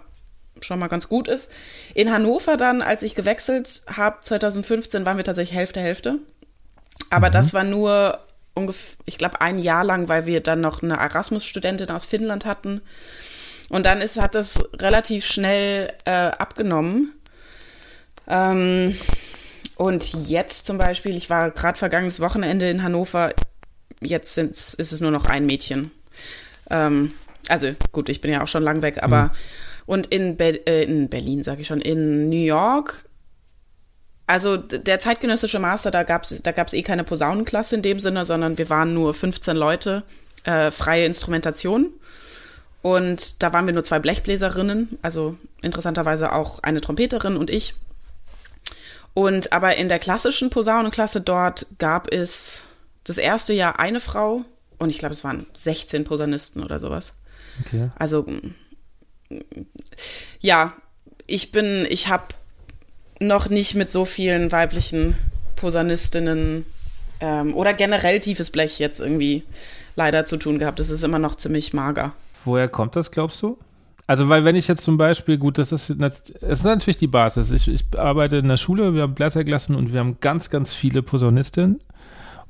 [0.61, 1.51] schon mal ganz gut ist.
[1.95, 6.19] In Hannover dann, als ich gewechselt habe, 2015, waren wir tatsächlich Hälfte, Hälfte.
[7.11, 8.19] Aber das war nur
[8.55, 12.83] ungefähr, ich glaube, ein Jahr lang, weil wir dann noch eine Erasmus-Studentin aus Finnland hatten.
[13.69, 17.13] Und dann ist, hat das relativ schnell äh, abgenommen.
[18.27, 18.97] Ähm,
[19.77, 23.33] und jetzt zum Beispiel, ich war gerade vergangenes Wochenende in Hannover,
[24.01, 25.91] jetzt sind's, ist es nur noch ein Mädchen.
[26.71, 27.13] Ähm,
[27.49, 29.35] also gut, ich bin ja auch schon lang weg, aber
[29.89, 33.07] und in, Be äh, in Berlin, sage ich schon, in New York,
[34.27, 38.27] also der zeitgenössische Master, da gab es da gab's eh keine Posaunenklasse in dem Sinne,
[38.27, 40.03] sondern wir waren nur 15 Leute,
[40.45, 41.91] äh, freie Instrumentation.
[42.83, 47.75] Und da waren wir nur zwei Blechbläserinnen, also interessanterweise auch eine Trompeterin und ich.
[49.15, 52.67] Und aber in der klassischen Posaunenklasse dort gab es
[53.05, 54.45] das erste Jahr eine Frau
[54.77, 57.15] und ich glaube, es waren 16 Posaunisten oder sowas.
[57.65, 57.89] Okay.
[57.99, 58.27] Also
[60.41, 60.73] ja,
[61.27, 62.25] ich bin, ich habe
[63.21, 65.17] noch nicht mit so vielen weiblichen
[65.57, 66.65] Posaunistinnen
[67.21, 69.43] ähm, oder generell tiefes Blech jetzt irgendwie
[69.97, 70.79] leider zu tun gehabt.
[70.79, 72.13] Das ist immer noch ziemlich mager.
[72.45, 73.59] Woher kommt das, glaubst du?
[74.07, 77.51] Also, weil wenn ich jetzt zum Beispiel, gut, das ist, das ist natürlich die Basis.
[77.51, 81.03] Ich, ich arbeite in der Schule, wir haben Bläserklassen und wir haben ganz, ganz viele
[81.03, 81.83] Posaunistinnen.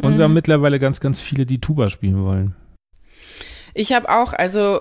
[0.00, 0.18] Und Mhm.
[0.18, 2.54] wir haben mittlerweile ganz, ganz viele, die Tuba spielen wollen.
[3.74, 4.80] Ich habe auch, also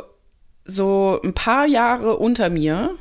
[0.68, 2.96] so ein paar Jahre unter mir,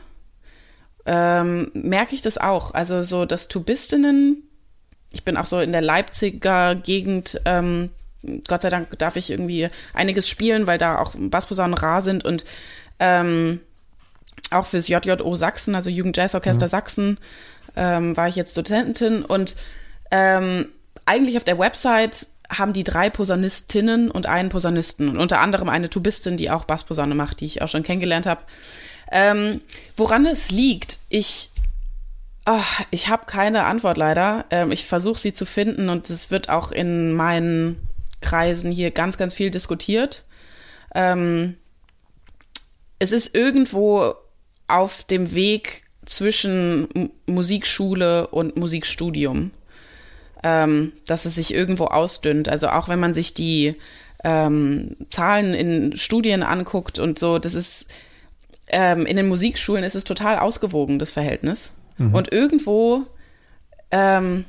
[1.04, 2.74] ähm, merke ich das auch.
[2.74, 4.42] Also so, dass Tubistinnen,
[5.12, 7.90] ich bin auch so in der Leipziger Gegend, ähm,
[8.48, 12.44] Gott sei Dank darf ich irgendwie einiges spielen, weil da auch Bassposaunen rar sind und
[12.98, 13.60] ähm,
[14.50, 17.18] auch fürs JJO Sachsen, also Jugendjazzorchester Sachsen,
[17.76, 19.56] ähm, war ich jetzt Dozentin und
[20.10, 20.68] ähm,
[21.04, 25.90] eigentlich auf der Website haben die drei Posaunistinnen und einen Posaunisten und unter anderem eine
[25.90, 28.42] Tubistin, die auch Bassposaune macht, die ich auch schon kennengelernt habe.
[29.10, 29.60] Ähm,
[29.96, 31.50] woran es liegt, ich,
[32.46, 32.58] oh,
[32.90, 34.44] ich habe keine Antwort leider.
[34.50, 37.88] Ähm, ich versuche sie zu finden und es wird auch in meinen
[38.20, 40.24] Kreisen hier ganz, ganz viel diskutiert.
[40.94, 41.56] Ähm,
[42.98, 44.14] es ist irgendwo
[44.68, 49.50] auf dem Weg zwischen M Musikschule und Musikstudium,
[50.46, 52.48] ähm, dass es sich irgendwo ausdünnt.
[52.48, 53.74] Also auch wenn man sich die
[54.22, 57.90] ähm, Zahlen in Studien anguckt und so, das ist
[58.68, 61.72] ähm, in den Musikschulen ist es total ausgewogen, das Verhältnis.
[62.12, 63.02] Und irgendwo
[63.90, 64.44] ähm,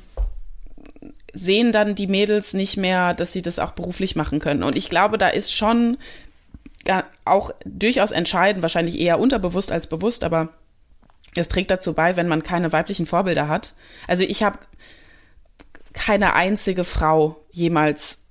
[1.32, 4.62] sehen dann die Mädels nicht mehr, dass sie das auch beruflich machen können.
[4.62, 5.98] Und ich glaube, da ist schon
[7.24, 10.50] auch durchaus entscheidend, wahrscheinlich eher unterbewusst als bewusst, aber
[11.34, 13.74] es trägt dazu bei, wenn man keine weiblichen Vorbilder hat.
[14.06, 14.58] Also ich habe
[15.98, 18.22] keine einzige Frau jemals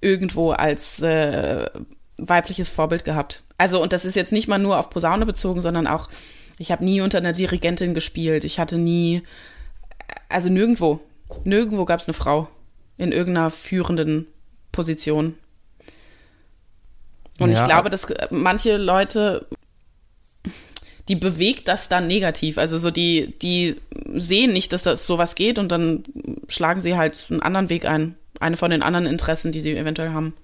[0.00, 1.68] irgendwo als äh,
[2.16, 3.42] weibliches Vorbild gehabt.
[3.58, 6.08] Also und das ist jetzt nicht mal nur auf Posaune bezogen, sondern auch,
[6.58, 8.44] ich habe nie unter einer Dirigentin gespielt.
[8.44, 9.22] Ich hatte nie,
[10.28, 11.00] also nirgendwo,
[11.44, 12.48] nirgendwo gab es eine Frau
[12.96, 14.26] in irgendeiner führenden
[14.72, 15.34] Position.
[17.38, 17.58] Und Ja.
[17.60, 19.46] ich glaube, dass äh, manche Leute,
[21.08, 22.58] die bewegt das dann negativ.
[22.58, 23.76] Also so die, die
[24.14, 26.02] sehen nicht, dass das sowas geht und dann
[26.48, 28.16] schlagen sie halt einen anderen Weg ein.
[28.38, 30.34] Eine von den anderen Interessen, die sie eventuell haben.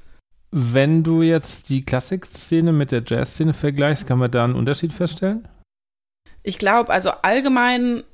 [0.51, 5.49] Wenn du jetzt die Klassikszene mit der Jazzszene vergleichst, kann man da einen Unterschied feststellen?
[6.43, 8.05] Ich glaube, also allgemein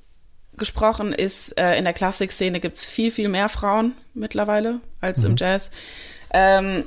[0.56, 5.36] gesprochen ist, äh, in der Klassikszene gibt es viel, viel mehr Frauen mittlerweile als im
[5.36, 5.70] Jazz.
[6.32, 6.84] Ähm,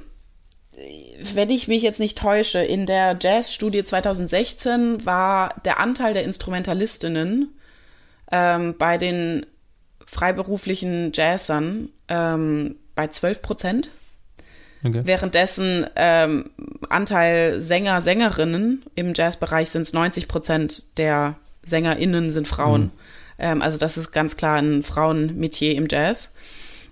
[1.33, 7.53] wenn ich mich jetzt nicht täusche, in der Jazzstudie 2016 war der Anteil der Instrumentalistinnen
[8.31, 9.45] ähm, bei den
[10.05, 13.89] freiberuflichen Jazzern ähm, bei 12 Prozent.
[14.83, 15.01] Okay.
[15.03, 16.51] Währenddessen ähm,
[16.89, 22.91] Anteil Sänger, Sängerinnen im Jazzbereich sind es 90 Prozent der SängerInnen sind Frauen.
[23.39, 26.31] Ähm, also das ist ganz klar ein Frauenmetier im Jazz.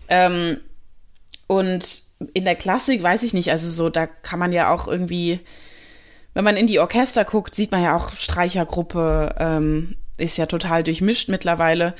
[0.07, 0.57] Ähm,
[1.47, 5.39] und in der Klassik weiß ich nicht, also so, da kann man ja auch irgendwie,
[6.33, 10.83] wenn man in die Orchester guckt, sieht man ja auch Streichergruppe, ähm, ist ja total
[10.83, 11.93] durchmischt mittlerweile.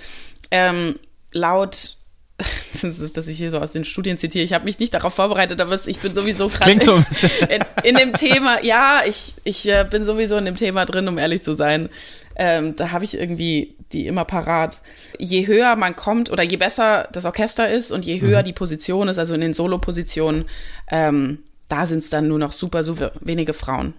[0.52, 1.00] Ähm,
[1.32, 1.98] laut,
[2.82, 5.14] das ist, dass ich hier so aus den Studien zitiere, ich habe mich nicht darauf
[5.14, 6.96] vorbereitet, aber ich bin sowieso gerade Klingt so
[7.50, 11.18] in, in dem Thema, ja, ich, ich äh, bin sowieso in dem Thema drin, um
[11.18, 11.90] ehrlich zu sein.
[12.36, 14.82] Ähm, da habe ich irgendwie die immer parat.
[15.18, 19.08] Je höher man kommt oder je besser das Orchester ist und je höher die Position
[19.08, 20.46] ist, also in den Solo-Positionen,
[20.90, 23.94] ähm, da sind es dann nur noch super, super wenige Frauen.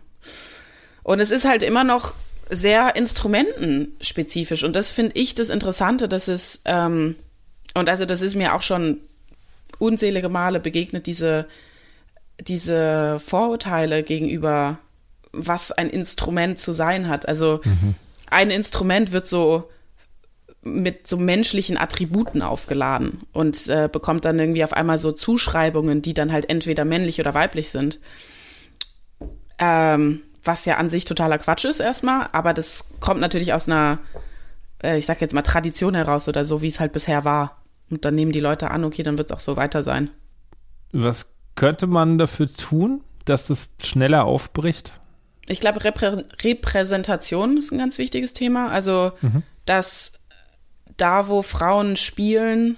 [1.03, 2.15] Und es ist halt immer noch
[2.51, 4.65] sehr instrumentenspezifisch.
[4.65, 7.17] Und das finde ich das Interessante, dass es, ähm,
[7.75, 8.99] und also das ist mir auch schon
[9.79, 11.47] unzählige Male begegnet, diese,
[12.41, 14.79] diese Vorurteile gegenüber,
[15.33, 17.27] was ein Instrument zu sein hat.
[17.27, 17.61] Also
[18.31, 19.71] ein Instrument wird so
[20.65, 26.15] mit so menschlichen Attributen aufgeladen und äh, bekommt dann irgendwie auf einmal so Zuschreibungen, die
[26.15, 28.01] dann halt entweder männlich oder weiblich sind.
[29.59, 33.99] Ähm, was ja an sich totaler Quatsch ist erstmal, aber das kommt natürlich aus einer,
[34.83, 37.63] äh, ich sag jetzt mal, Tradition heraus oder so, wie es halt bisher war.
[37.91, 40.11] Und dann nehmen die Leute an, okay, dann wird es auch so weiter sein.
[40.93, 44.99] Was könnte man dafür tun, dass das schneller aufbricht?
[45.47, 48.71] Ich glaube, Reprä Repräsentation ist ein ganz wichtiges Thema.
[48.71, 49.13] Also,
[49.67, 50.15] dass
[50.97, 52.77] da, wo Frauen spielen,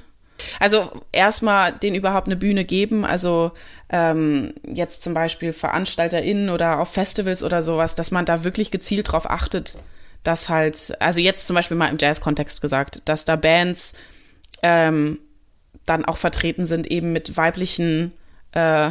[0.60, 3.04] also erstmal denen überhaupt eine Bühne geben.
[3.04, 3.52] Also
[3.88, 9.12] ähm, jetzt zum Beispiel VeranstalterInnen oder auf Festivals oder sowas, dass man da wirklich gezielt
[9.12, 9.78] drauf achtet,
[10.22, 13.94] dass halt, also jetzt zum Beispiel mal im Jazz-Kontext gesagt, dass da Bands
[14.62, 15.20] ähm,
[15.84, 18.12] dann auch vertreten sind, eben mit weiblichen
[18.52, 18.90] äh,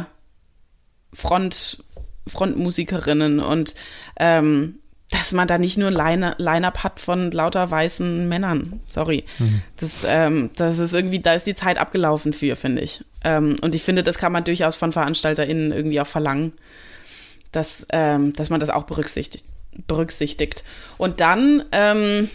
[1.12, 1.84] Front,
[2.26, 3.74] Frontmusikerinnen und
[4.18, 4.78] ähm,
[5.10, 8.80] dass man da nicht nur ein Line-up hat von lauter weißen Männern.
[8.86, 9.24] Sorry.
[9.38, 9.62] Mhm.
[9.76, 13.04] Das, ähm, das ist irgendwie, da ist die Zeit abgelaufen für, finde ich.
[13.22, 16.54] Ähm, und ich finde, das kann man durchaus von VeranstalterInnen irgendwie auch verlangen,
[17.52, 19.44] dass, ähm, dass man das auch berücksichtigt.
[19.86, 20.64] berücksichtigt.
[20.98, 22.28] Und dann, ähm,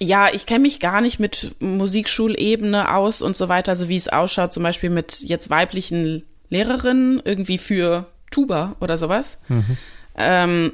[0.00, 4.08] ja, ich kenne mich gar nicht mit Musikschulebene aus und so weiter, so wie es
[4.08, 9.38] ausschaut, zum Beispiel mit jetzt weiblichen Lehrerinnen irgendwie für Tuba oder sowas.
[9.48, 9.76] Mhm.
[10.16, 10.72] Ähm,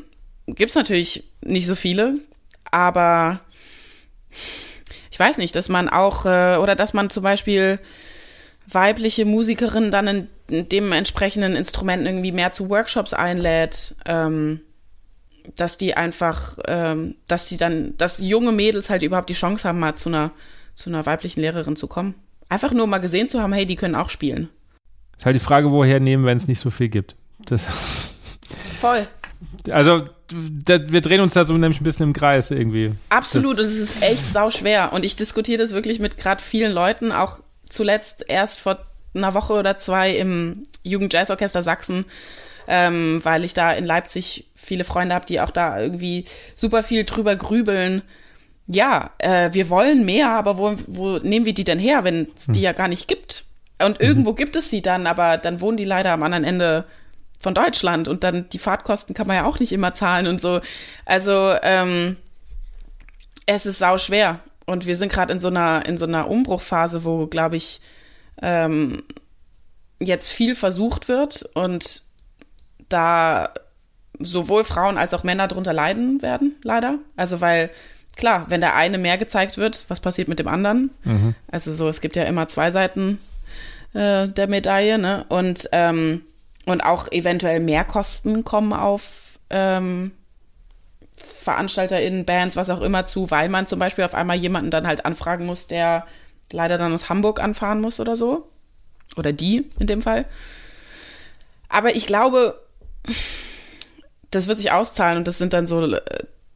[0.55, 2.15] gibt es natürlich nicht so viele,
[2.71, 3.41] aber
[5.11, 7.79] ich weiß nicht, dass man auch, äh, oder dass man zum Beispiel
[8.67, 14.61] weibliche Musikerinnen dann in, in dem entsprechenden Instrumenten irgendwie mehr zu Workshops einlädt, ähm,
[15.57, 19.79] dass die einfach, ähm, dass die dann, dass junge Mädels halt überhaupt die Chance haben,
[19.79, 20.33] mal zu einer,
[20.75, 22.15] zu einer weiblichen Lehrerin zu kommen.
[22.51, 24.49] Einfach nur mal gesehen zu haben, hey, die können auch spielen.
[25.17, 27.17] Ist halt die Frage, woher nehmen, wenn es nicht so viel gibt.
[27.47, 27.65] Das
[28.81, 29.07] Voll.
[29.71, 32.93] Also, wir drehen uns da so nämlich ein bisschen im Kreis irgendwie.
[33.09, 34.93] Absolut, es ist echt sau schwer.
[34.93, 38.79] Und ich diskutiere das wirklich mit gerade vielen Leuten, auch zuletzt erst vor
[39.15, 42.05] einer Woche oder zwei im Jugendjazzorchester Sachsen,
[42.67, 47.05] ähm, weil ich da in Leipzig viele Freunde habe, die auch da irgendwie super viel
[47.05, 48.03] drüber grübeln.
[48.67, 52.47] Ja, äh, wir wollen mehr, aber wo, wo nehmen wir die denn her, wenn es
[52.47, 52.63] die hm.
[52.63, 53.45] ja gar nicht gibt?
[53.81, 54.37] Und irgendwo mhm.
[54.37, 56.85] gibt es sie dann, aber dann wohnen die leider am anderen Ende
[57.41, 60.61] von Deutschland und dann die Fahrtkosten kann man ja auch nicht immer zahlen und so.
[61.05, 62.17] Also ähm,
[63.47, 67.05] es ist sau schwer und wir sind gerade in so einer in so einer Umbruchphase,
[67.05, 67.81] wo glaube ich
[68.43, 69.03] ähm,
[70.01, 72.03] jetzt viel versucht wird und
[72.89, 73.53] da
[74.19, 76.99] sowohl Frauen als auch Männer drunter leiden werden, leider.
[77.17, 77.71] Also weil
[78.17, 80.91] klar, wenn der eine mehr gezeigt wird, was passiert mit dem anderen?
[81.05, 81.35] Mhm.
[81.51, 83.19] Also so, es gibt ja immer zwei Seiten
[83.95, 85.25] äh, der Medaille, ne?
[85.29, 86.23] Und ähm,
[86.69, 90.13] und auch eventuell Mehrkosten kommen auf ähm,
[91.17, 95.07] VeranstalterInnen, Bands, was auch immer zu, weil man zum Beispiel auf einmal jemanden dann halt
[95.07, 96.07] anfragen muss, der
[96.53, 98.51] leider dann aus Hamburg anfahren muss oder so.
[99.17, 100.27] Oder die in dem Fall.
[101.71, 102.61] Aber ich glaube,
[104.31, 105.97] das wird sich auszahlen und das sind dann so,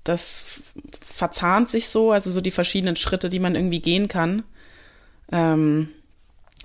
[0.05, 0.62] das
[1.01, 4.42] verzahnt sich so, also so die verschiedenen Schritte, die man irgendwie gehen kann.
[5.33, 5.88] Ähm,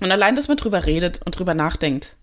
[0.02, 2.18] und allein, dass man drüber redet und drüber nachdenkt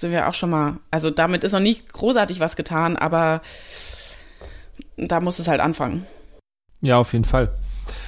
[0.00, 3.42] sind wir auch schon mal, also damit ist noch nicht großartig was getan, aber
[4.96, 6.06] da muss es halt anfangen.
[6.80, 7.50] Ja, auf jeden Fall.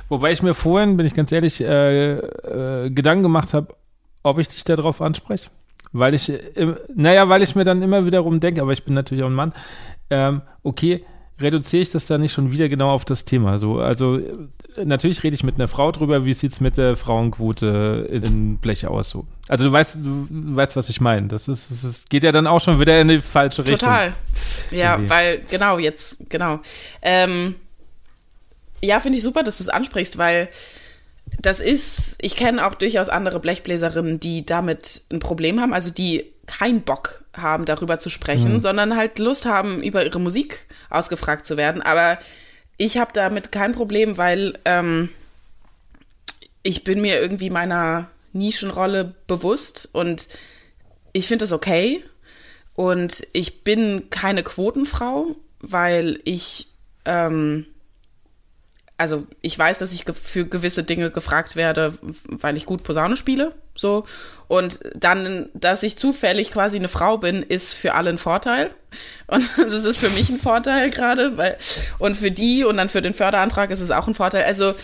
[0.09, 3.74] Wobei ich mir vorhin, bin ich ganz ehrlich, äh, äh, Gedanken gemacht habe,
[4.22, 5.50] ob ich dich darauf anspreche.
[5.92, 9.24] Weil ich, äh, naja, weil ich mir dann immer wiederum denke, aber ich bin natürlich
[9.24, 9.53] auch ein Mann,
[10.11, 11.05] ähm, okay,
[11.40, 13.59] reduziere ich das dann nicht schon wieder genau auf das Thema.
[13.59, 14.20] So, also
[14.85, 18.87] natürlich rede ich mit einer Frau drüber, wie sieht es mit der Frauenquote in Blech
[18.87, 19.11] aus.
[19.11, 19.26] So.
[19.48, 21.29] Also du weißt, du weißt, was ich meine.
[21.29, 23.79] Das ist, es geht ja dann auch schon wieder in die falsche Richtung.
[23.79, 24.12] Total.
[24.70, 25.11] Ja, Irgendwie.
[25.11, 26.61] weil, genau, jetzt, genau.
[27.03, 27.57] Ähm,
[28.83, 30.48] ja, finde ich super, dass du es ansprichst, weil
[31.40, 36.33] das ist, ich kenne auch durchaus andere Blechbläserinnen, die damit ein Problem haben, also die
[36.59, 38.61] keinen Bock haben, darüber zu sprechen, mhm.
[38.61, 41.83] sondern halt Lust haben, über ihre Musik ausgefragt zu werden.
[41.83, 42.19] Aber
[42.77, 45.11] ich habe damit kein Problem, weil ähm,
[46.63, 50.29] ich bin mir irgendwie meiner Nischenrolle bewusst und
[51.13, 52.05] ich finde das okay.
[52.75, 56.69] Und ich bin keine Quotenfrau, weil ich
[57.05, 57.67] ähm,
[59.01, 61.95] also ich weiß, dass ich für gewisse Dinge gefragt werde,
[62.27, 64.05] weil ich gut Posaune spiele, so.
[64.47, 68.71] Und dann, dass ich zufällig quasi eine Frau bin, ist für alle ein Vorteil.
[69.27, 71.57] Und das ist für mich ein Vorteil gerade, weil,
[71.99, 74.45] und für die und dann für den Förderantrag ist es auch ein Vorteil.
[74.45, 74.75] Also,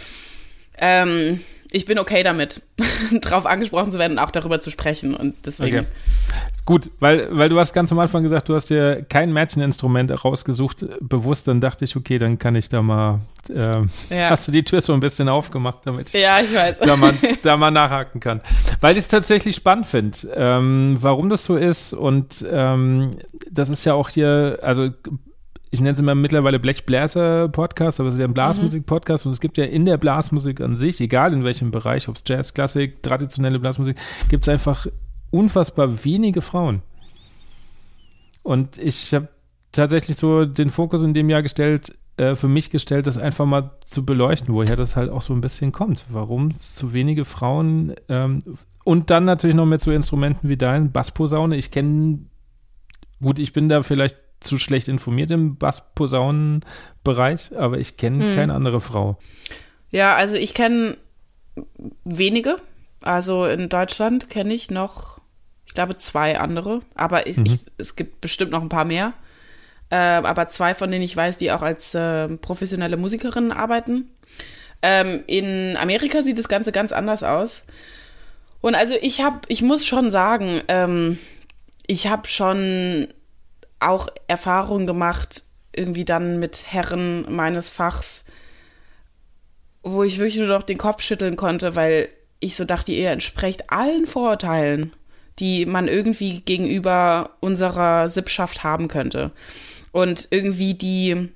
[0.78, 2.62] ähm, ich bin okay damit,
[3.22, 5.14] darauf angesprochen zu werden und auch darüber zu sprechen.
[5.14, 5.78] Und deswegen.
[5.78, 5.86] Okay.
[6.64, 10.84] Gut, weil, weil du hast ganz am Anfang gesagt, du hast dir kein Mädcheninstrument rausgesucht,
[11.00, 14.30] bewusst, dann dachte ich, okay, dann kann ich da mal, äh, ja.
[14.30, 16.80] hast du die Tür so ein bisschen aufgemacht, damit ich, ja, ich weiß.
[16.80, 18.40] Da, mal, da mal nachhaken kann.
[18.80, 23.16] Weil ich es tatsächlich spannend finde, ähm, warum das so ist und ähm,
[23.48, 24.90] das ist ja auch hier, also
[25.70, 29.58] ich nenne es immer mittlerweile Blechbläser-Podcast, aber es ist ja ein Blasmusik-Podcast und es gibt
[29.58, 33.58] ja in der Blasmusik an sich, egal in welchem Bereich, ob es Jazz, Klassik, traditionelle
[33.58, 33.96] Blasmusik,
[34.28, 34.86] gibt es einfach
[35.30, 36.82] unfassbar wenige Frauen.
[38.42, 39.28] Und ich habe
[39.72, 43.72] tatsächlich so den Fokus in dem Jahr gestellt, äh, für mich gestellt, das einfach mal
[43.84, 46.04] zu beleuchten, woher das halt auch so ein bisschen kommt.
[46.08, 48.38] Warum zu wenige Frauen ähm,
[48.84, 51.56] und dann natürlich noch mit so Instrumenten wie dein Bassposaune.
[51.56, 52.20] Ich kenne,
[53.20, 58.36] gut, ich bin da vielleicht zu schlecht informiert im Bassposaunenbereich, aber ich kenne hm.
[58.36, 59.18] keine andere Frau.
[59.90, 60.96] Ja, also ich kenne
[62.04, 62.56] wenige.
[63.02, 65.20] Also in Deutschland kenne ich noch,
[65.66, 66.80] ich glaube, zwei andere.
[66.94, 67.46] Aber ich, Mhm.
[67.46, 69.12] ich, es gibt bestimmt noch ein paar mehr.
[69.90, 74.10] Äh, aber zwei, von denen ich weiß, die auch als äh, professionelle Musikerinnen arbeiten.
[74.82, 77.64] Ähm, in Amerika sieht das Ganze ganz anders aus.
[78.60, 81.18] Und also ich habe, ich muss schon sagen, ähm,
[81.86, 83.08] ich habe schon
[83.80, 88.24] auch Erfahrungen gemacht, irgendwie dann mit Herren meines Fachs,
[89.82, 92.08] wo ich wirklich nur noch den Kopf schütteln konnte, weil
[92.40, 94.92] ich so dachte, ihr entsprecht allen Vorurteilen,
[95.38, 99.32] die man irgendwie gegenüber unserer Sippschaft haben könnte.
[99.92, 101.28] Und irgendwie die,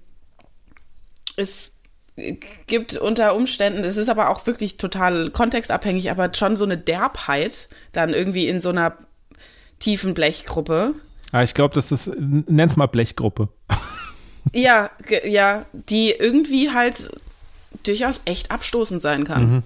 [1.37, 1.77] es
[2.67, 7.69] gibt unter Umständen, es ist aber auch wirklich total kontextabhängig, aber schon so eine Derbheit
[7.93, 8.97] dann irgendwie in so einer
[9.79, 10.95] tiefen Blechgruppe.
[11.33, 13.49] Ah, ich glaube, das ist, nenn's mal Blechgruppe.
[14.53, 14.91] Ja,
[15.25, 17.11] ja, die irgendwie halt
[17.85, 19.63] durchaus echt abstoßend sein kann.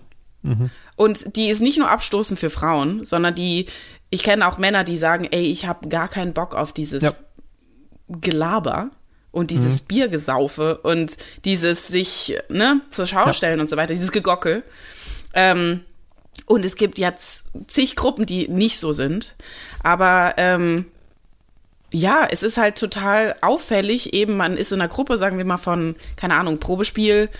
[0.96, 3.66] Und die ist nicht nur abstoßend für Frauen, sondern die,
[4.10, 7.12] ich kenne auch Männer, die sagen, ey, ich habe gar keinen Bock auf dieses Ja.
[8.08, 8.90] Gelaber
[9.32, 13.32] und dieses Biergesaufe und dieses sich ne, zur Schau Ja.
[13.32, 14.62] stellen und so weiter, dieses Gegockel.
[15.32, 15.80] Ähm,
[16.46, 19.34] und es gibt jetzt zig Gruppen, die nicht so sind.
[19.82, 20.84] Aber ähm,
[21.94, 24.14] ja, es ist halt total auffällig.
[24.14, 27.30] Eben, man ist in einer Gruppe, sagen wir mal, von, keine Ahnung, Probespiel,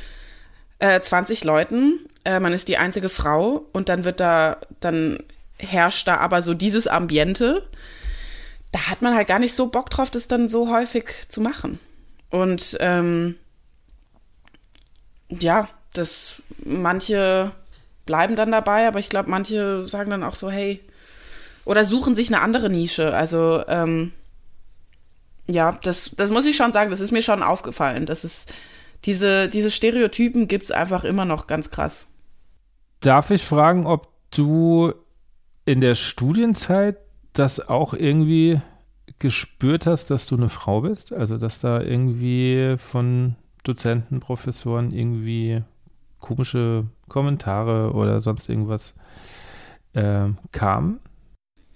[0.79, 1.99] äh, 20 Leuten.
[2.25, 5.19] Äh, man ist die einzige Frau und dann wird da, dann
[5.59, 7.69] herrscht da aber so dieses Ambiente.
[8.71, 11.81] Da hat man halt gar nicht so Bock drauf, das dann so häufig zu machen.
[12.31, 13.35] Und ähm,
[15.31, 17.51] ja, das manche
[18.07, 20.81] bleiben dann dabei, aber ich glaube, manche sagen dann auch so, hey,
[21.65, 23.13] oder suchen sich eine andere Nische.
[23.17, 24.13] Also ähm,
[25.47, 28.07] ja, das, das muss ich schon sagen, das ist mir schon aufgefallen.
[28.07, 28.53] Das ist,
[29.05, 32.07] diese, diese Stereotypen gibt es einfach immer noch ganz krass.
[33.01, 34.93] Darf ich fragen, ob du
[35.67, 36.97] in der Studienzeit
[37.33, 38.61] das auch irgendwie
[39.19, 41.13] gespürt hast, dass du eine Frau bist?
[41.13, 45.63] Also, dass da irgendwie von Dozenten, Professoren irgendwie
[46.21, 48.95] komische Kommentare oder sonst irgendwas
[49.93, 51.01] äh, kam?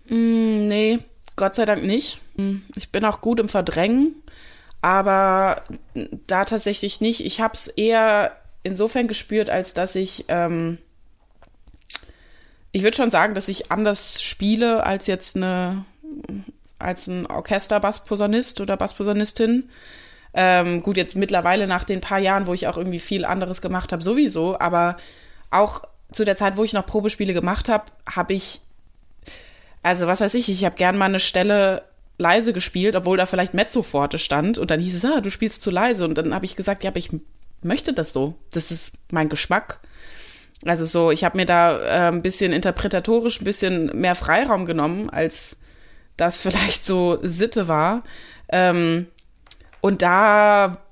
[0.09, 0.99] Mm, nee,
[1.39, 2.20] Gott sei Dank nicht.
[2.36, 4.14] Mm, Ich bin auch gut im Verdrängen,
[4.82, 5.62] aber
[6.26, 7.24] da tatsächlich nicht.
[7.24, 10.78] Ich habe es eher insofern gespürt, als dass ich, ähm,
[12.72, 15.84] ich würde schon sagen, dass ich anders spiele als jetzt eine,
[16.78, 19.70] als ein Orchester-Bassposaunist oder Bassposaunistin.
[20.34, 23.93] Ähm, gut, jetzt mittlerweile nach den paar Jahren, wo ich auch irgendwie viel anderes gemacht
[23.93, 24.97] habe, sowieso, aber
[25.51, 28.61] auch zu der Zeit, wo ich noch Probespiele gemacht habe, habe ich
[29.89, 31.82] also was weiß ich, ich habe gern mal eine Stelle
[32.18, 35.70] leise gespielt, obwohl da vielleicht Mezzoforte stand und dann hieß es, ah, du spielst zu
[35.70, 37.09] leise und dann habe ich gesagt, ja, aber ich
[37.62, 38.34] möchte das so.
[38.53, 39.80] Das ist mein Geschmack.
[40.66, 45.09] Also so, ich habe mir da äh, ein bisschen interpretatorisch ein bisschen mehr Freiraum genommen,
[45.09, 45.57] als
[46.18, 48.03] das vielleicht so Sitte war.
[48.51, 49.07] Ähm,
[49.80, 50.82] und da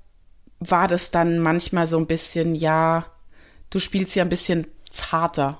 [0.58, 3.04] war das dann manchmal so ein bisschen, ja,
[3.68, 5.58] du spielst ja ein bisschen zarter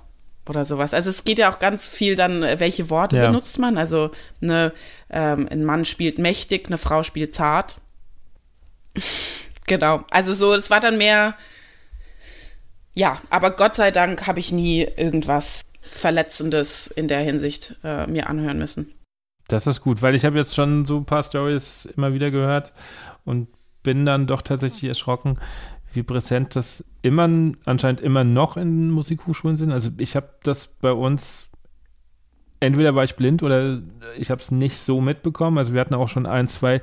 [0.51, 0.95] oder sowas.
[0.95, 3.27] Also es geht ja auch ganz viel dann, äh, welche Worte Ja.
[3.27, 3.79] benutzt man.
[3.79, 4.73] Also eine,
[5.11, 7.77] ähm, ein Mann spielt mächtig, eine Frau spielt zart.
[9.67, 10.05] genau.
[10.11, 11.35] Also so, es war dann mehr,
[12.95, 18.29] ja, aber Gott sei Dank habe ich nie irgendwas Verletzendes in der Hinsicht äh, mir
[18.29, 18.93] anhören müssen.
[19.49, 22.73] Das ist gut, weil ich habe jetzt schon so ein paar Stories immer wieder gehört
[23.25, 23.49] und
[23.85, 25.39] bin dann doch tatsächlich erschrocken,
[25.97, 27.29] wie präsent das immer
[27.65, 29.73] anscheinend immer noch in Musikhochschulen sind.
[29.73, 31.49] Also ich habe das bei uns
[32.61, 33.81] entweder war ich blind oder
[34.19, 35.59] ich habe es nicht so mitbekommen.
[35.59, 36.83] Also wir hatten auch schon ein, zwei,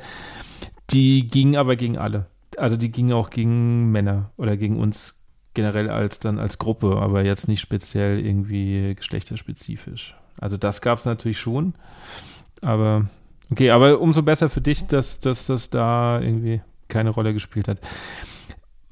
[0.89, 2.27] die gingen aber gegen alle.
[2.57, 5.19] Also die gingen auch gegen Männer oder gegen uns
[5.53, 10.15] generell als dann als Gruppe, aber jetzt nicht speziell irgendwie geschlechterspezifisch.
[10.39, 11.73] Also das gab es natürlich schon.
[12.61, 13.07] Aber
[13.51, 17.79] okay, aber umso besser für dich, dass, dass das da irgendwie keine Rolle gespielt hat.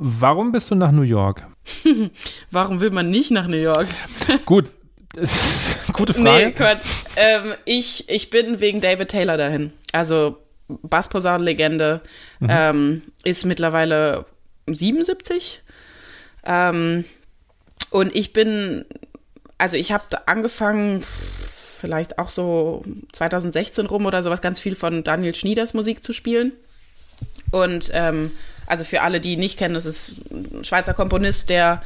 [0.03, 1.45] Warum bist du nach New York?
[2.51, 3.87] Warum will man nicht nach New York?
[4.47, 4.69] Gut,
[5.13, 6.51] das ist eine gute Nee, Frage.
[6.53, 6.87] Quatsch.
[7.17, 9.71] Ähm, ich, ich bin wegen David Taylor dahin.
[9.91, 10.37] Also
[10.67, 12.01] Bassposaunenlegende
[12.41, 14.25] ähm, ist mittlerweile
[14.65, 15.61] 77.
[16.45, 17.05] Ähm,
[17.91, 18.85] und ich bin,
[19.59, 21.03] also ich habe angefangen,
[21.47, 26.53] vielleicht auch so 2016 rum oder sowas, ganz viel von Daniel Schnieders Musik zu spielen.
[27.51, 28.31] Und ähm,
[28.71, 31.83] also für alle, die ihn nicht kennen, das ist ein Schweizer Komponist, der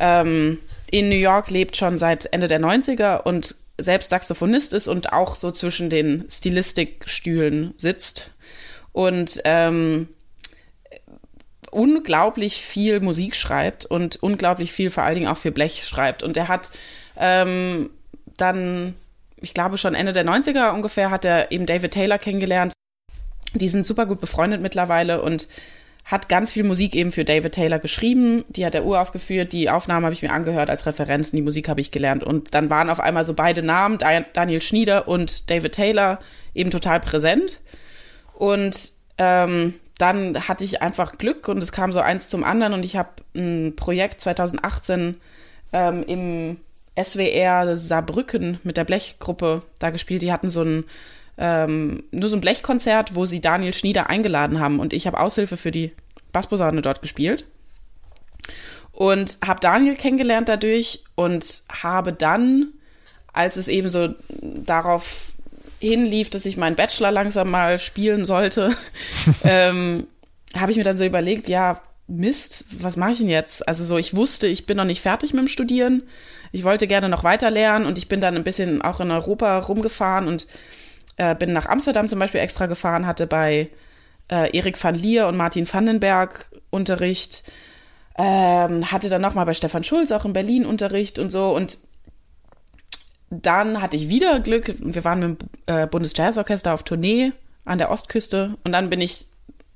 [0.00, 0.58] ähm,
[0.90, 5.36] in New York lebt schon seit Ende der 90er und selbst Saxophonist ist und auch
[5.36, 8.32] so zwischen den Stilistikstühlen sitzt.
[8.90, 10.08] Und ähm,
[11.70, 16.24] unglaublich viel Musik schreibt und unglaublich viel vor allen Dingen auch für Blech schreibt.
[16.24, 16.70] Und er hat
[17.16, 17.90] ähm,
[18.36, 18.94] dann,
[19.40, 22.72] ich glaube schon Ende der 90er ungefähr, hat er eben David Taylor kennengelernt.
[23.52, 25.46] Die sind super gut befreundet mittlerweile und
[26.04, 28.44] hat ganz viel Musik eben für David Taylor geschrieben.
[28.48, 29.52] Die hat er uraufgeführt.
[29.54, 31.36] Die Aufnahmen habe ich mir angehört als Referenzen.
[31.36, 32.22] Die Musik habe ich gelernt.
[32.22, 36.18] Und dann waren auf einmal so beide Namen, Daniel Schnieder und David Taylor,
[36.54, 37.60] eben total präsent.
[38.34, 42.74] Und ähm, dann hatte ich einfach Glück und es kam so eins zum anderen.
[42.74, 45.16] Und ich habe ein Projekt 2018
[45.72, 46.56] ähm, im
[47.02, 50.20] SWR Saarbrücken mit der Blechgruppe da gespielt.
[50.20, 50.84] Die hatten so ein
[51.38, 55.56] ähm, nur so ein Blechkonzert, wo sie Daniel Schnieder eingeladen haben und ich habe Aushilfe
[55.56, 55.92] für die
[56.32, 57.44] Bassposaune dort gespielt
[58.94, 62.72] und habe Daniel kennengelernt dadurch und habe dann,
[63.32, 65.32] als es eben so darauf
[65.80, 68.76] hinlief, dass ich meinen Bachelor langsam mal spielen sollte,
[69.44, 70.06] ähm,
[70.56, 73.66] habe ich mir dann so überlegt, ja, Mist, was mache ich denn jetzt?
[73.66, 76.02] Also so, ich wusste, ich bin noch nicht fertig mit dem Studieren.
[76.52, 79.58] Ich wollte gerne noch weiter lernen und ich bin dann ein bisschen auch in Europa
[79.58, 80.46] rumgefahren und
[81.16, 83.70] äh, bin nach Amsterdam zum Beispiel extra gefahren, hatte bei
[84.30, 87.44] äh, Erik van Lier und Martin Vandenberg Unterricht,
[88.16, 91.78] ähm, hatte dann nochmal bei Stefan Schulz auch in Berlin Unterricht und so und
[93.30, 94.76] dann hatte ich wieder Glück.
[94.78, 97.32] Wir waren mit dem äh, Bundesjazzorchester auf Tournee
[97.64, 99.26] an der Ostküste und dann bin ich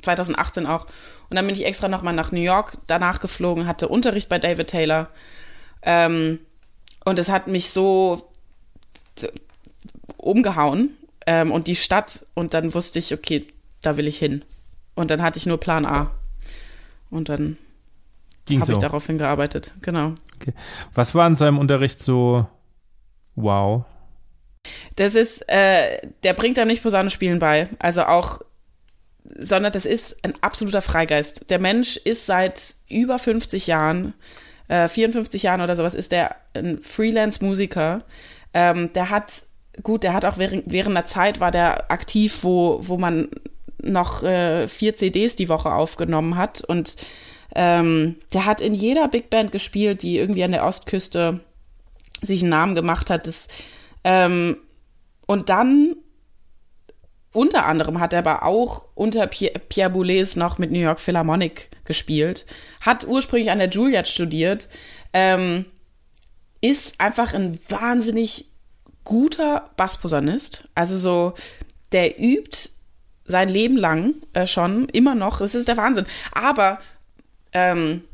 [0.03, 0.87] 2018 auch
[1.31, 4.69] und dann bin ich extra nochmal nach New York danach geflogen, hatte Unterricht bei David
[4.69, 5.09] Taylor
[5.83, 6.39] ähm,
[7.05, 8.31] und es hat mich so
[10.17, 10.97] umgehauen
[11.29, 13.47] ähm, und die Stadt und dann wusste ich, okay,
[13.83, 14.47] da will ich hin.
[14.95, 16.11] Und dann hatte ich nur Plan A.
[17.11, 17.59] Und dann
[18.51, 20.15] habe ich darauf hingearbeitet, genau.
[20.37, 20.55] Okay.
[20.95, 22.47] Was war in seinem Unterricht so
[23.35, 23.85] wow?
[24.97, 27.69] Das ist, äh, der bringt einem nicht Posaune spielen bei.
[27.79, 28.41] Also auch,
[29.39, 31.51] sondern das ist ein absoluter Freigeist.
[31.51, 34.15] Der Mensch ist seit über 50 Jahren,
[34.69, 38.03] äh, 54 Jahren oder sowas, ist der ein Freelance-Musiker.
[38.55, 39.43] Ähm, der hat
[39.83, 43.29] gut, der hat auch während, während einer Zeit war der aktiv, wo, wo man
[43.81, 46.63] noch äh, vier CDs die Woche aufgenommen hat.
[46.63, 46.97] Und
[47.55, 51.41] ähm, der hat in jeder Big Band gespielt, die irgendwie an der Ostküste
[52.23, 53.27] sich einen Namen gemacht hat.
[53.27, 53.49] Das,
[54.05, 54.59] ähm,
[55.27, 55.97] und dann
[57.33, 61.71] unter anderem hat er aber auch unter Pierre, Pierre Boulez noch mit New York Philharmonic
[61.85, 62.47] gespielt,
[62.81, 64.69] hat ursprünglich an der Juilliard studiert,
[65.13, 65.67] ähm,
[66.61, 68.47] ist einfach ein wahnsinnig
[69.09, 70.69] guter Bassposaunist.
[70.75, 71.35] Also so,
[71.93, 72.69] der übt
[73.25, 75.39] sein Leben lang äh, schon, immer noch.
[75.39, 76.05] Das ist der Wahnsinn.
[76.33, 76.79] Aber
[77.53, 78.05] ähm,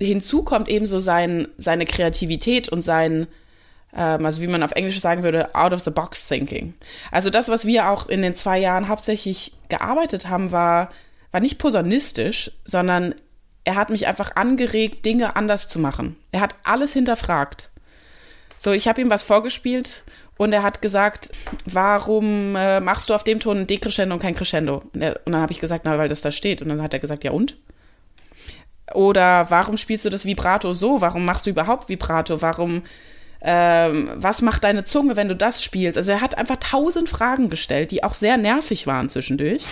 [0.00, 3.28] hinzu kommt eben so sein, seine Kreativität und sein,
[3.94, 6.74] ähm, also wie man auf Englisch sagen würde, out of the box thinking.
[7.12, 10.90] Also das, was wir auch in den zwei Jahren hauptsächlich gearbeitet haben, war,
[11.30, 13.14] war nicht posaunistisch, sondern
[13.62, 16.16] er hat mich einfach angeregt, Dinge anders zu machen.
[16.32, 17.70] Er hat alles hinterfragt.
[18.58, 20.02] So, ich habe ihm was vorgespielt
[20.42, 21.30] und er hat gesagt,
[21.66, 24.82] warum äh, machst du auf dem Ton ein Decrescendo und kein Crescendo?
[24.92, 26.62] Und, er, und dann habe ich gesagt, na, weil das da steht.
[26.62, 27.56] Und dann hat er gesagt, ja und?
[28.92, 31.00] Oder warum spielst du das Vibrato so?
[31.00, 32.42] Warum machst du überhaupt Vibrato?
[32.42, 32.82] Warum,
[33.40, 35.96] ähm, was macht deine Zunge, wenn du das spielst?
[35.96, 39.64] Also er hat einfach tausend Fragen gestellt, die auch sehr nervig waren zwischendurch,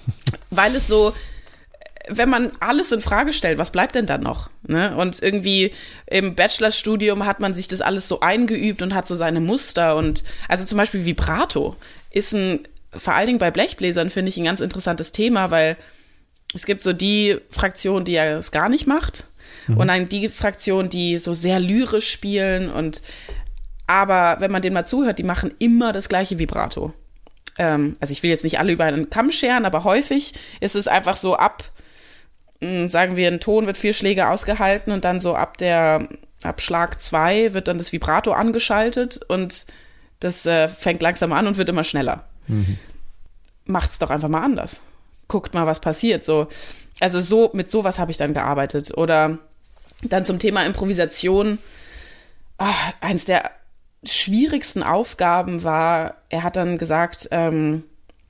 [0.50, 1.12] weil es so,
[2.08, 4.50] wenn man alles in Frage stellt, was bleibt denn dann noch?
[4.66, 4.96] Ne?
[4.96, 5.72] Und irgendwie
[6.06, 10.24] im Bachelorstudium hat man sich das alles so eingeübt und hat so seine Muster und
[10.48, 11.76] also zum Beispiel Vibrato
[12.10, 15.76] ist ein, vor allen Dingen bei Blechbläsern finde ich ein ganz interessantes Thema, weil
[16.54, 19.26] es gibt so die Fraktion, die ja es gar nicht macht
[19.68, 19.76] mhm.
[19.76, 23.02] und dann die Fraktion, die so sehr lyrisch spielen und
[23.86, 26.94] aber wenn man denen mal zuhört, die machen immer das gleiche Vibrato.
[27.58, 30.88] Ähm, also ich will jetzt nicht alle über einen Kamm scheren, aber häufig ist es
[30.88, 31.71] einfach so ab
[32.86, 36.08] sagen wir, ein Ton wird vier Schläge ausgehalten und dann so ab der
[36.42, 39.66] ab Schlag zwei wird dann das Vibrato angeschaltet und
[40.20, 42.24] das äh, fängt langsam an und wird immer schneller.
[42.46, 42.78] Mhm.
[43.64, 44.80] Macht's doch einfach mal anders.
[45.28, 46.24] Guckt mal, was passiert.
[46.24, 46.48] So,
[47.00, 48.96] also so mit sowas habe ich dann gearbeitet.
[48.96, 49.38] Oder
[50.02, 51.58] dann zum Thema Improvisation.
[52.58, 53.50] Ach, eins der
[54.04, 57.84] schwierigsten Aufgaben war, er hat dann gesagt, ähm,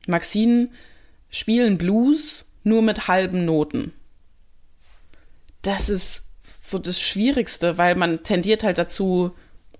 [0.06, 0.68] Maxine
[1.30, 3.92] spielen Blues nur mit halben Noten
[5.62, 9.32] das ist so das Schwierigste, weil man tendiert halt dazu,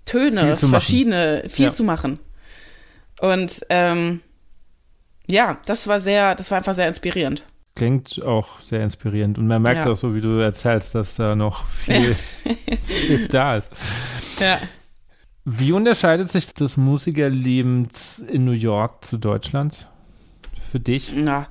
[0.05, 1.49] Töne, viel verschiedene, machen.
[1.49, 1.73] viel ja.
[1.73, 2.19] zu machen.
[3.21, 4.21] Und ähm,
[5.29, 7.45] ja, das war sehr, das war einfach sehr inspirierend.
[7.75, 9.37] Klingt auch sehr inspirierend.
[9.37, 9.91] Und man merkt ja.
[9.91, 12.15] auch so, wie du erzählst, dass da noch viel,
[12.83, 13.71] viel da ist.
[14.39, 14.59] Ja.
[15.45, 17.89] Wie unterscheidet sich das Musikerleben
[18.27, 19.89] in New York zu Deutschland?
[20.71, 21.11] Für dich?
[21.15, 21.47] Na,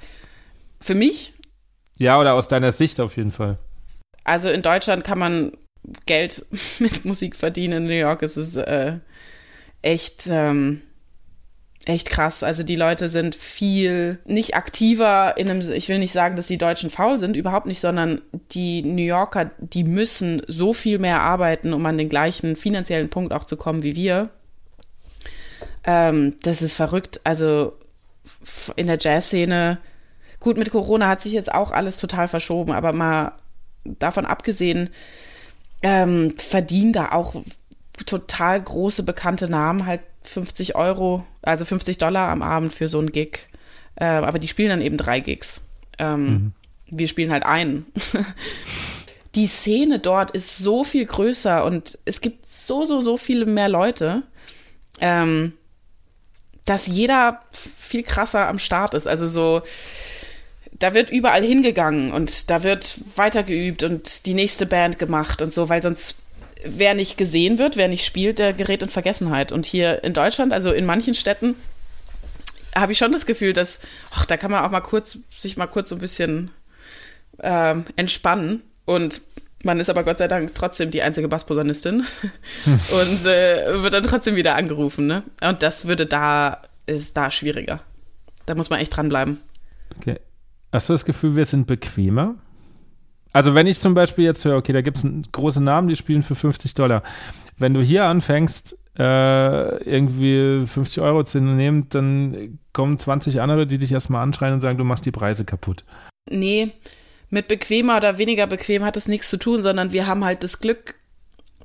[0.81, 1.35] für mich
[1.97, 3.59] Ja, oder aus deiner Sicht auf jeden Fall.
[4.25, 5.53] Also in Deutschland kann man
[6.07, 6.47] Geld
[6.79, 7.85] mit Musik verdienen.
[7.85, 8.99] In New York ist es äh,
[9.83, 10.83] echt, ähm,
[11.85, 12.43] echt krass.
[12.43, 16.59] Also die Leute sind viel nicht aktiver in einem, ich will nicht sagen, dass die
[16.59, 21.73] Deutschen faul sind, überhaupt nicht, sondern die New Yorker, die müssen so viel mehr arbeiten,
[21.73, 24.31] um an den gleichen finanziellen Punkt auch zu kommen wie wir.
[25.85, 27.21] Ähm, das ist verrückt.
[27.25, 27.77] Also
[28.77, 29.79] in der Jazzszene,
[30.39, 33.33] gut, mit Corona hat sich jetzt auch alles total verschoben, aber mal
[33.85, 34.91] davon abgesehen,
[35.83, 37.43] ähm, verdienen da auch
[38.07, 43.13] total große bekannte Namen halt 50 Euro, also 50 Dollar am Abend für so ein
[43.13, 43.47] Gig.
[43.97, 45.61] Äh, aber die spielen dann eben drei Gigs.
[45.99, 46.53] Ähm, mhm.
[46.87, 47.87] Wir spielen halt einen.
[49.35, 53.69] die Szene dort ist so viel größer und es gibt so, so, so viele mehr
[53.69, 54.23] Leute,
[55.01, 55.55] ähm,
[56.65, 59.09] dass jeder viel krasser am Start ist.
[59.09, 59.63] Also so,
[60.83, 65.69] da wird überall hingegangen und da wird weitergeübt und die nächste Band gemacht und so,
[65.69, 66.17] weil sonst
[66.65, 69.53] wer nicht gesehen wird, wer nicht spielt, der gerät in Vergessenheit.
[69.53, 71.57] Und hier in Deutschland, also in manchen Städten,
[72.77, 73.81] habe ich schon das Gefühl, dass,
[74.13, 76.51] ach, da kann man auch mal kurz, sich mal kurz so ein bisschen
[77.39, 78.63] äh, entspannen.
[78.85, 79.21] Und
[79.63, 82.05] man ist aber Gott sei Dank trotzdem die einzige Bassposaunistin
[82.65, 82.81] hm.
[83.01, 85.07] und äh, wird dann trotzdem wieder angerufen.
[85.07, 85.23] Ne?
[85.41, 87.81] Und das würde da, ist da schwieriger.
[88.47, 89.41] Da muss man echt dranbleiben.
[89.99, 90.19] Okay.
[90.73, 92.35] Hast du das Gefühl, wir sind bequemer?
[93.33, 96.23] Also wenn ich zum Beispiel jetzt höre, okay, da gibt es große Namen, die spielen
[96.23, 97.03] für 50 Dollar.
[97.59, 103.79] Wenn du hier anfängst, äh, irgendwie 50 Euro zu nehmen, dann kommen 20 andere, die
[103.79, 105.85] dich erstmal anschreien und sagen, du machst die Preise kaputt.
[106.29, 106.73] Nee,
[107.31, 110.61] mit bequemer oder weniger bequem hat es nichts zu tun, sondern wir haben halt das
[110.61, 110.97] Glück,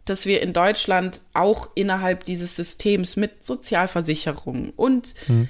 [0.06, 5.50] dass wir in Deutschland auch innerhalb dieses Systems mit Sozialversicherung und hm.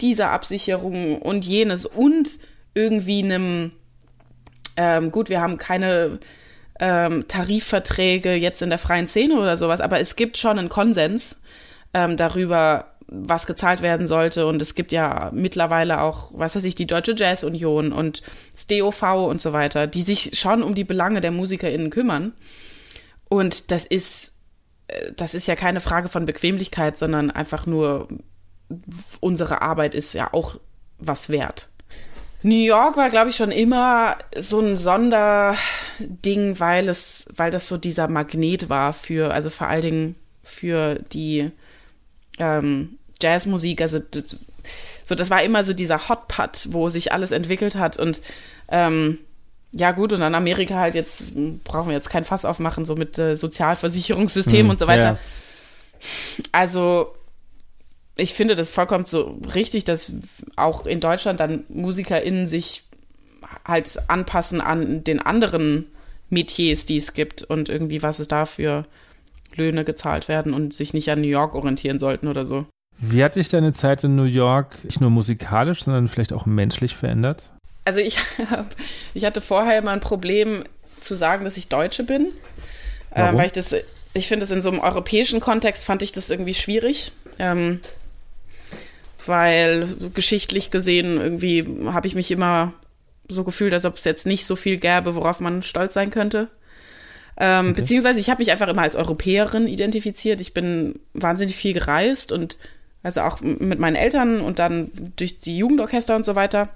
[0.00, 2.38] dieser Absicherung und jenes und
[2.74, 3.72] irgendwie einem
[4.78, 6.20] ähm, gut, wir haben keine
[6.78, 11.42] ähm, Tarifverträge jetzt in der freien Szene oder sowas, aber es gibt schon einen Konsens
[11.92, 14.46] ähm, darüber, was gezahlt werden sollte.
[14.46, 18.68] Und es gibt ja mittlerweile auch, was weiß ich, die Deutsche Jazz Union und das
[18.68, 22.32] DOV und so weiter, die sich schon um die Belange der MusikerInnen kümmern.
[23.28, 24.44] Und das ist,
[24.86, 28.06] äh, das ist ja keine Frage von Bequemlichkeit, sondern einfach nur,
[29.20, 30.60] unsere Arbeit ist ja auch
[30.98, 31.68] was wert.
[32.42, 35.58] New York war, glaube ich, schon immer so ein Sonderding,
[36.60, 40.14] weil es, weil das so dieser Magnet war für, also vor allen Dingen
[40.44, 41.50] für die
[42.38, 43.82] ähm, Jazzmusik.
[43.82, 44.36] Also das,
[45.04, 48.20] so, das war immer so dieser Hotpot, wo sich alles entwickelt hat und
[48.68, 49.18] ähm,
[49.72, 51.34] ja gut, und dann Amerika halt jetzt,
[51.64, 55.18] brauchen wir jetzt kein Fass aufmachen, so mit äh, Sozialversicherungssystem hm, und so weiter.
[55.18, 55.18] Ja.
[56.52, 57.14] Also
[58.18, 60.12] ich finde das vollkommen so richtig, dass
[60.56, 62.82] auch in Deutschland dann MusikerInnen sich
[63.64, 65.86] halt anpassen an den anderen
[66.28, 68.86] Metiers, die es gibt und irgendwie, was es da für
[69.54, 72.66] Löhne gezahlt werden und sich nicht an New York orientieren sollten oder so.
[72.98, 76.96] Wie hat dich deine Zeit in New York nicht nur musikalisch, sondern vielleicht auch menschlich
[76.96, 77.48] verändert?
[77.84, 78.18] Also ich,
[78.50, 78.74] hab,
[79.14, 80.64] ich hatte vorher immer ein Problem
[81.00, 82.26] zu sagen, dass ich Deutsche bin,
[83.12, 83.76] äh, weil ich das,
[84.12, 87.12] ich finde es in so einem europäischen Kontext fand ich das irgendwie schwierig.
[87.38, 87.80] Ähm,
[89.28, 92.72] weil geschichtlich gesehen irgendwie habe ich mich immer
[93.28, 96.48] so gefühlt, als ob es jetzt nicht so viel gäbe, worauf man stolz sein könnte.
[97.36, 97.80] Ähm, okay.
[97.80, 100.40] Beziehungsweise ich habe mich einfach immer als Europäerin identifiziert.
[100.40, 102.58] Ich bin wahnsinnig viel gereist und
[103.02, 106.70] also auch mit meinen Eltern und dann durch die Jugendorchester und so weiter.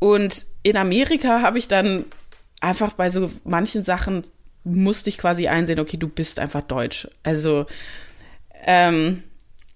[0.00, 2.04] Und in Amerika habe ich dann
[2.60, 4.22] einfach bei so manchen Sachen
[4.64, 7.08] musste ich quasi einsehen, okay, du bist einfach deutsch.
[7.22, 7.66] Also
[8.64, 9.22] ähm,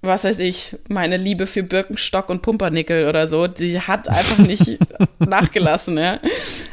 [0.02, 4.78] was weiß ich, meine Liebe für Birkenstock und Pumpernickel oder so, die hat einfach nicht
[5.20, 6.18] nachgelassen, ja.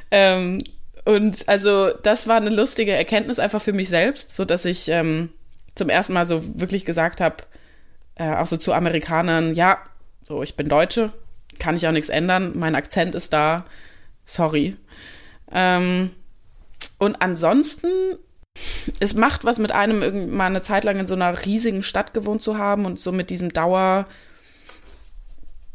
[0.10, 0.64] Ähm,
[1.06, 5.30] und also das war eine lustige Erkenntnis einfach für mich selbst, so dass ich ähm,
[5.76, 7.38] zum ersten Mal so wirklich gesagt habe,
[8.16, 9.78] äh, auch so zu Amerikanern, ja,
[10.24, 11.12] so ich bin Deutsche,
[11.60, 13.66] kann ich auch nichts ändern, mein Akzent ist da,
[14.26, 14.76] sorry.
[15.52, 16.12] Ähm,
[16.98, 17.88] und ansonsten
[19.00, 22.42] es macht was mit einem, mal eine Zeit lang in so einer riesigen Stadt gewohnt
[22.42, 24.06] zu haben und so mit diesem Dauer,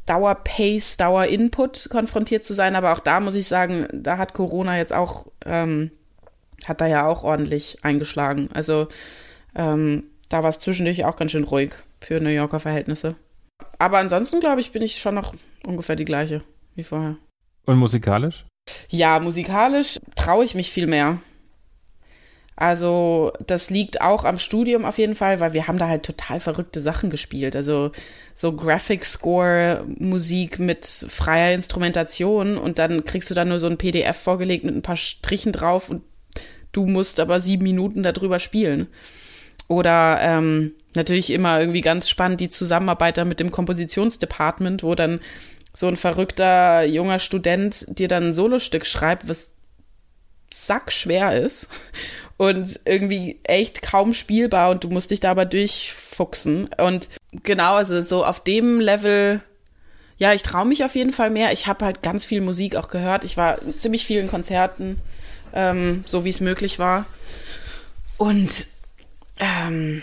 [0.07, 2.77] Dauer-Pace, Dauer-Input konfrontiert zu sein.
[2.77, 5.91] Aber auch da muss ich sagen, da hat Corona jetzt auch, ähm,
[6.67, 8.49] hat da ja auch ordentlich eingeschlagen.
[8.53, 8.89] Also
[9.55, 13.15] ähm, da war es zwischendurch auch ganz schön ruhig für New Yorker Verhältnisse.
[13.79, 15.35] Aber ansonsten, glaube ich, bin ich schon noch
[15.67, 16.43] ungefähr die gleiche
[16.75, 17.17] wie vorher.
[17.67, 18.45] Und musikalisch?
[18.89, 21.19] Ja, musikalisch traue ich mich viel mehr.
[22.57, 26.39] Also das liegt auch am Studium auf jeden Fall, weil wir haben da halt total
[26.39, 27.57] verrückte Sachen gespielt.
[27.57, 27.91] Also
[28.35, 33.79] so Graphic Score Musik mit freier Instrumentation und dann kriegst du dann nur so ein
[33.79, 36.03] PDF vorgelegt mit ein paar Strichen drauf und
[36.71, 38.87] du musst aber sieben Minuten darüber spielen.
[39.67, 45.21] Oder ähm, natürlich immer irgendwie ganz spannend die Zusammenarbeit da mit dem Kompositionsdepartment, wo dann
[45.73, 49.51] so ein verrückter junger Student dir dann ein Solostück schreibt, was
[50.53, 51.69] sackschwer ist
[52.37, 56.69] und irgendwie echt kaum spielbar und du musst dich da aber durchfuchsen.
[56.79, 57.09] Und
[57.43, 59.41] genau, also so auf dem Level,
[60.19, 61.53] ja, ich traue mich auf jeden Fall mehr.
[61.53, 63.25] Ich habe halt ganz viel Musik auch gehört.
[63.25, 65.01] Ich war in ziemlich vielen Konzerten,
[65.53, 67.07] ähm, so wie es möglich war.
[68.17, 68.67] Und
[69.39, 70.03] ähm,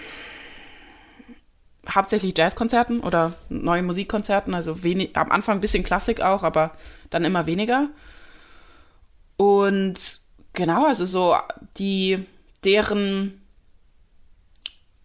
[1.90, 6.72] hauptsächlich Jazzkonzerten oder neue Musikkonzerten, also wenig, am Anfang ein bisschen Klassik auch, aber
[7.10, 7.90] dann immer weniger.
[9.38, 10.21] Und
[10.54, 11.36] Genau, also so
[11.78, 12.26] die,
[12.64, 13.42] deren,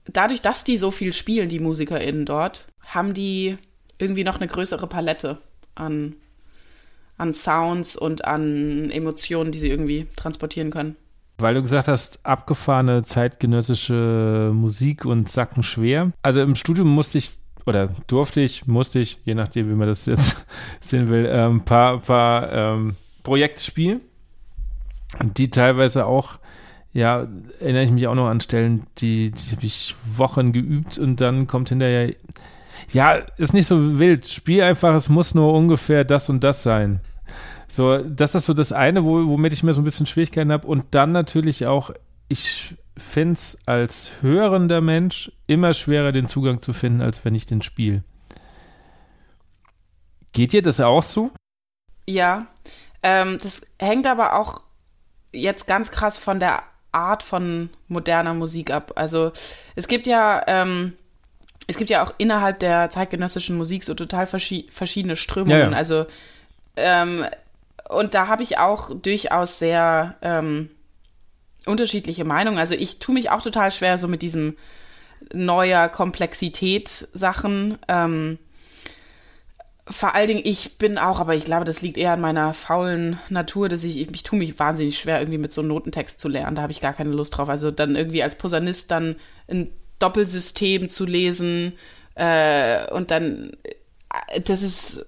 [0.07, 3.57] dadurch, dass die so viel spielen, die MusikerInnen dort, haben die
[3.99, 5.39] irgendwie noch eine größere Palette
[5.75, 6.17] an,
[7.17, 10.97] an Sounds und an Emotionen, die sie irgendwie transportieren können.
[11.39, 16.13] Weil du gesagt hast, abgefahrene zeitgenössische Musik und Sacken schwer.
[16.23, 17.33] Also im Studium musste ich
[17.67, 20.47] oder durfte ich, musste ich, je nachdem, wie man das jetzt
[20.81, 24.01] sehen will, ein ähm, paar, paar ähm, Projekte spielen
[25.23, 26.39] die teilweise auch,
[26.93, 27.27] ja,
[27.61, 31.47] erinnere ich mich auch noch an Stellen, die, die habe ich Wochen geübt und dann
[31.47, 32.15] kommt hinterher,
[32.93, 37.01] ja, ist nicht so wild, spiel einfach, es muss nur ungefähr das und das sein.
[37.69, 40.67] So, das ist so das eine, wo, womit ich mir so ein bisschen Schwierigkeiten habe.
[40.67, 41.91] Und dann natürlich auch,
[42.29, 47.47] ich finde es als hörender Mensch immer schwerer, den Zugang zu finden, als wenn ich
[47.47, 48.05] den spiele.
[50.33, 51.31] Geht dir das auch so?
[52.09, 52.47] Ja,
[53.03, 54.63] ähm, das hängt aber auch
[55.37, 56.63] jetzt ganz krass von der
[56.93, 58.93] Art von moderner Musik ab.
[58.97, 59.33] Also
[59.75, 60.95] es gibt ja, ähm,
[61.67, 65.61] es gibt ja auch innerhalb der zeitgenössischen Musik so total verschi verschiedene Strömungen.
[65.61, 65.77] Ja, ja.
[65.77, 66.07] Also
[66.77, 67.25] ähm,
[67.89, 70.71] und da habe ich auch durchaus sehr ähm,
[71.67, 72.59] unterschiedliche Meinungen.
[72.59, 74.57] Also ich tue mich auch total schwer so mit diesem
[75.33, 77.79] neuer Komplexität Sachen.
[77.89, 78.39] Ähm,
[79.89, 83.21] vor allen Dingen, ich bin auch, aber ich glaube, das liegt eher an meiner faulen
[83.29, 86.29] Natur, dass ich, ich, ich tue mich wahnsinnig schwer, irgendwie mit so einem Notentext zu
[86.29, 86.57] lernen.
[86.57, 87.49] Da habe ich gar keine Lust drauf.
[87.49, 89.17] Also dann irgendwie als Posaunist dann
[89.49, 89.71] ein
[90.01, 91.75] Doppelsystem zu lesen
[92.17, 93.53] äh, und dann,
[94.33, 95.07] äh, das ist,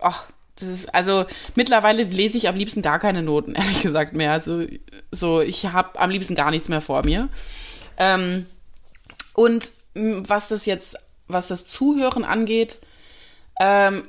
[0.00, 0.14] oh,
[0.54, 1.26] das ist, also
[1.56, 4.30] mittlerweile lese ich am liebsten gar keine Noten, ehrlich gesagt mehr.
[4.30, 4.64] Also
[5.10, 7.28] so, ich habe am liebsten gar nichts mehr vor mir.
[7.96, 8.46] Ähm,
[9.34, 12.78] und was das jetzt, was das Zuhören angeht,
[13.58, 14.04] ähm,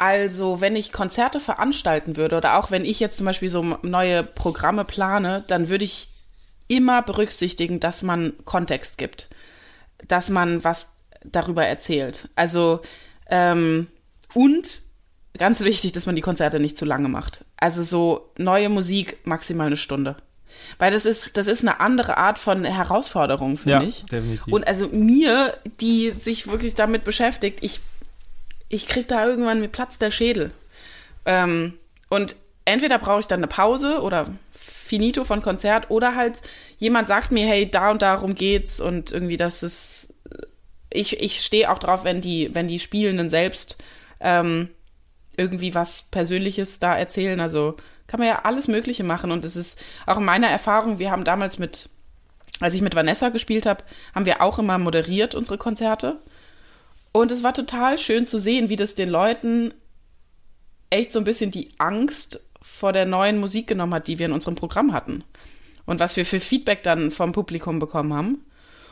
[0.00, 4.22] also, wenn ich Konzerte veranstalten würde oder auch wenn ich jetzt zum Beispiel so neue
[4.22, 6.08] Programme plane, dann würde ich
[6.68, 9.28] immer berücksichtigen, dass man Kontext gibt,
[10.08, 10.92] dass man was
[11.22, 12.30] darüber erzählt.
[12.34, 12.80] Also,
[13.28, 13.88] ähm,
[14.32, 14.80] und
[15.36, 17.44] ganz wichtig, dass man die Konzerte nicht zu lange macht.
[17.58, 20.16] Also so neue Musik maximal eine Stunde.
[20.78, 24.04] Weil das ist, das ist eine andere Art von Herausforderung, finde ja, ich.
[24.04, 24.50] Definitiv.
[24.50, 27.80] Und also mir, die sich wirklich damit beschäftigt, ich
[28.70, 30.52] ich krieg da irgendwann mit Platz der Schädel.
[31.26, 31.74] Ähm,
[32.08, 36.40] und entweder brauche ich dann eine Pause oder Finito von Konzert oder halt
[36.78, 40.14] jemand sagt mir, hey, da und darum geht's und irgendwie das ist,
[40.88, 43.82] ich, ich stehe auch drauf, wenn die, wenn die Spielenden selbst
[44.20, 44.70] ähm,
[45.36, 47.40] irgendwie was Persönliches da erzählen.
[47.40, 51.10] Also kann man ja alles Mögliche machen und es ist auch in meiner Erfahrung, wir
[51.10, 51.88] haben damals mit,
[52.60, 56.20] als ich mit Vanessa gespielt habe, haben wir auch immer moderiert unsere Konzerte.
[57.12, 59.74] Und es war total schön zu sehen, wie das den Leuten
[60.90, 64.32] echt so ein bisschen die Angst vor der neuen Musik genommen hat, die wir in
[64.32, 65.24] unserem Programm hatten.
[65.86, 68.44] Und was wir für Feedback dann vom Publikum bekommen haben.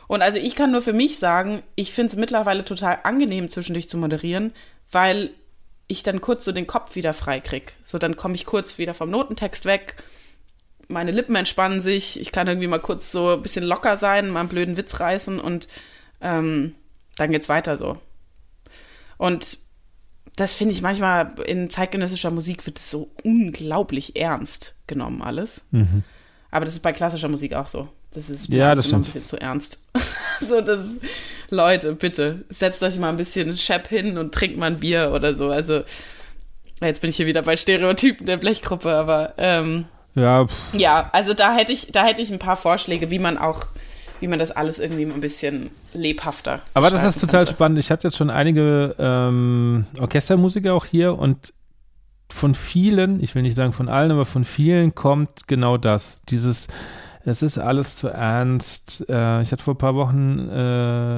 [0.09, 3.89] Und also ich kann nur für mich sagen, ich finde es mittlerweile total angenehm, zwischendurch
[3.89, 4.53] zu moderieren,
[4.91, 5.31] weil
[5.87, 7.75] ich dann kurz so den Kopf wieder frei krieg.
[7.83, 9.97] So, dann komme ich kurz wieder vom Notentext weg,
[10.89, 14.41] meine Lippen entspannen sich, ich kann irgendwie mal kurz so ein bisschen locker sein, mal
[14.41, 15.69] einen blöden Witz reißen und
[16.21, 16.75] ähm,
[17.17, 17.99] dann geht's weiter so.
[19.19, 19.59] Und
[20.37, 25.65] das finde ich manchmal in zeitgenössischer Musik wird es so unglaublich ernst genommen, alles.
[25.73, 26.05] Mhm.
[26.51, 27.89] Aber das ist bei klassischer Musik auch so.
[28.13, 29.87] Das ist ja, das ein bisschen zu ernst.
[30.41, 30.99] so, das
[31.51, 35.35] Leute, bitte, setzt euch mal ein bisschen Shep hin und trinkt mal ein Bier oder
[35.35, 35.51] so.
[35.51, 35.83] Also,
[36.81, 40.47] jetzt bin ich hier wieder bei Stereotypen der Blechgruppe, aber ähm, ja.
[40.73, 43.67] Ja, also da hätte ich, da hätte ich ein paar Vorschläge, wie man auch
[44.21, 46.61] wie man das alles irgendwie ein bisschen lebhafter.
[46.75, 47.55] Aber das ist total könnte.
[47.55, 47.79] spannend.
[47.79, 51.53] Ich hatte jetzt schon einige ähm, Orchestermusiker auch hier und
[52.31, 56.21] von vielen, ich will nicht sagen von allen, aber von vielen kommt genau das.
[56.29, 56.69] Dieses
[57.29, 59.05] es ist alles zu ernst.
[59.09, 60.53] Äh, ich hatte vor ein paar Wochen äh,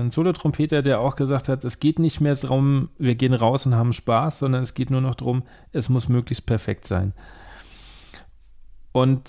[0.01, 3.76] einen Solotrompeter, der auch gesagt hat, es geht nicht mehr darum, wir gehen raus und
[3.76, 7.12] haben Spaß, sondern es geht nur noch darum, es muss möglichst perfekt sein.
[8.92, 9.22] Und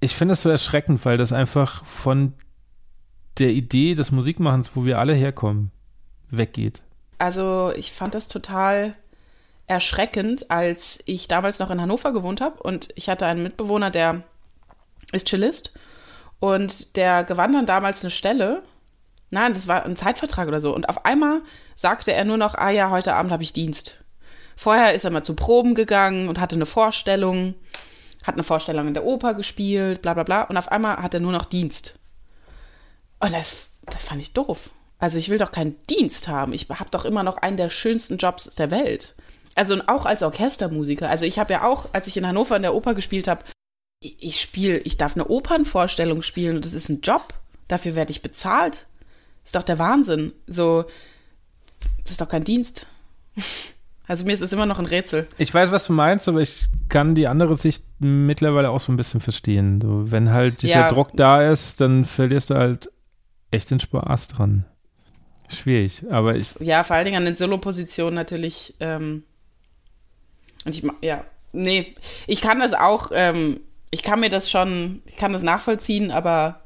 [0.00, 2.34] ich finde es so erschreckend, weil das einfach von
[3.38, 5.70] der Idee des Musikmachens, wo wir alle herkommen,
[6.30, 6.82] weggeht.
[7.18, 8.94] Also ich fand das total
[9.66, 14.22] erschreckend, als ich damals noch in Hannover gewohnt habe und ich hatte einen Mitbewohner, der
[15.12, 15.72] ist Cellist
[16.38, 18.62] und der gewann dann damals eine Stelle.
[19.30, 20.74] Nein, das war ein Zeitvertrag oder so.
[20.74, 21.42] Und auf einmal
[21.74, 24.04] sagte er nur noch, ah ja, heute Abend habe ich Dienst.
[24.56, 27.54] Vorher ist er mal zu Proben gegangen und hatte eine Vorstellung,
[28.22, 30.42] hat eine Vorstellung in der Oper gespielt, bla bla bla.
[30.42, 31.98] Und auf einmal hat er nur noch Dienst.
[33.24, 34.70] Und das, das fand ich doof.
[34.98, 36.52] Also ich will doch keinen Dienst haben.
[36.52, 39.14] Ich habe doch immer noch einen der schönsten Jobs der Welt.
[39.54, 41.08] Also auch als Orchestermusiker.
[41.08, 43.44] Also ich habe ja auch, als ich in Hannover in der Oper gespielt habe,
[44.00, 47.34] ich spiele, ich darf eine Opernvorstellung spielen und das ist ein Job.
[47.68, 48.86] Dafür werde ich bezahlt.
[49.42, 50.32] Das ist doch der Wahnsinn.
[50.46, 50.84] So,
[52.02, 52.86] das ist doch kein Dienst.
[54.06, 55.26] Also mir ist es immer noch ein Rätsel.
[55.38, 58.98] Ich weiß, was du meinst, aber ich kann die andere Sicht mittlerweile auch so ein
[58.98, 59.80] bisschen verstehen.
[59.80, 60.88] So, wenn halt dieser ja.
[60.88, 62.90] Druck da ist, dann verlierst du halt
[63.54, 64.64] echt den Spaß dran.
[65.48, 66.54] Schwierig, aber ich.
[66.60, 68.74] Ja, vor allen Dingen an den Solo-Positionen natürlich.
[68.80, 69.24] Ähm,
[70.64, 71.94] und ich, ja, nee,
[72.26, 76.62] ich kann das auch, ähm, ich kann mir das schon, ich kann das nachvollziehen, aber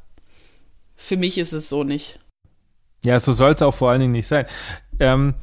[0.97, 2.18] für mich ist es so nicht.
[3.05, 4.47] Ja, so soll es auch vor allen Dingen nicht sein.
[4.99, 5.34] Ähm,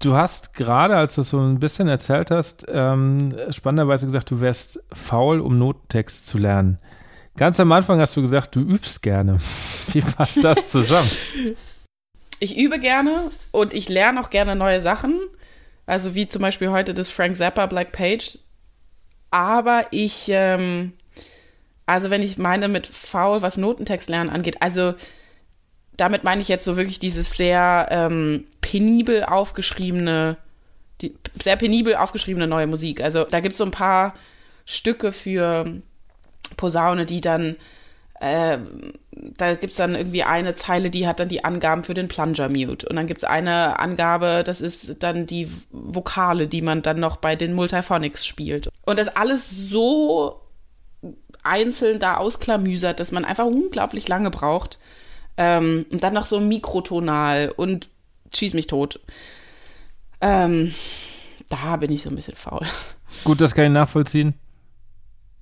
[0.00, 4.80] du hast gerade, als du so ein bisschen erzählt hast, ähm, spannenderweise gesagt, du wärst
[4.92, 6.78] faul, um Notentext zu lernen.
[7.40, 9.38] Ganz am Anfang hast du gesagt, du übst gerne.
[9.92, 11.10] Wie passt das zusammen?
[12.38, 15.18] ich übe gerne und ich lerne auch gerne neue Sachen.
[15.86, 18.38] Also wie zum Beispiel heute das Frank Zappa Black Page.
[19.30, 20.92] Aber ich, ähm,
[21.86, 24.92] also wenn ich meine mit faul, was Notentext lernen angeht, also
[25.96, 30.36] damit meine ich jetzt so wirklich dieses sehr ähm, penibel aufgeschriebene,
[31.00, 33.00] die, sehr penibel aufgeschriebene neue Musik.
[33.00, 34.14] Also da gibt es so ein paar
[34.66, 35.80] Stücke für
[36.56, 37.56] Posaune, die dann
[38.20, 38.58] äh,
[39.12, 42.86] da gibt es dann irgendwie eine Zeile, die hat dann die Angaben für den Plunger-Mute.
[42.86, 47.16] Und dann gibt es eine Angabe, das ist dann die Vokale, die man dann noch
[47.16, 48.68] bei den Multiphonics spielt.
[48.84, 50.42] Und das alles so
[51.42, 54.78] einzeln da ausklamüsert, dass man einfach unglaublich lange braucht.
[55.38, 57.88] Ähm, und dann noch so mikrotonal und
[58.34, 59.00] schieß mich tot.
[60.20, 60.74] Ähm,
[61.48, 62.66] da bin ich so ein bisschen faul.
[63.24, 64.34] Gut, das kann ich nachvollziehen.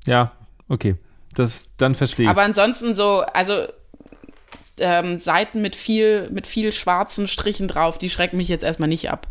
[0.06, 0.32] Ja,
[0.68, 0.96] okay.
[1.34, 2.30] Das, dann verstehe ich.
[2.30, 3.66] Aber ansonsten so, also
[4.80, 9.10] ähm, Seiten mit viel, mit viel schwarzen Strichen drauf, die schrecken mich jetzt erstmal nicht
[9.10, 9.28] ab.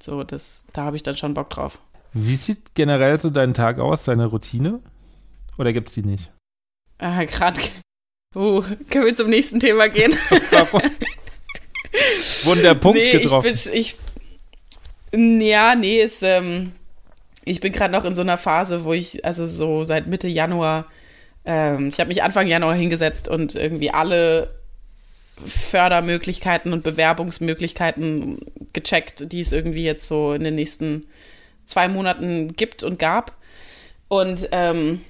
[0.00, 1.78] So, das, da habe ich dann schon Bock drauf.
[2.12, 4.80] Wie sieht generell so dein Tag aus, deine Routine?
[5.58, 6.30] Oder gibt es die nicht?
[6.98, 7.60] Äh, gerade.
[8.36, 10.12] Uh, können wir zum nächsten Thema gehen?
[12.44, 13.46] Wurden der Punkt nee, getroffen?
[13.72, 13.96] Ich
[15.10, 16.72] bin, ich, ja, nee, ist, ähm,
[17.44, 20.86] ich bin gerade noch in so einer Phase, wo ich, also so seit Mitte Januar
[21.44, 24.54] ähm, ich habe mich Anfang Januar hingesetzt und irgendwie alle
[25.44, 28.38] Fördermöglichkeiten und Bewerbungsmöglichkeiten
[28.72, 31.06] gecheckt, die es irgendwie jetzt so in den nächsten
[31.64, 33.36] zwei Monaten gibt und gab.
[34.08, 35.00] Und ähm,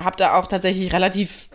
[0.00, 1.48] habe da auch tatsächlich relativ,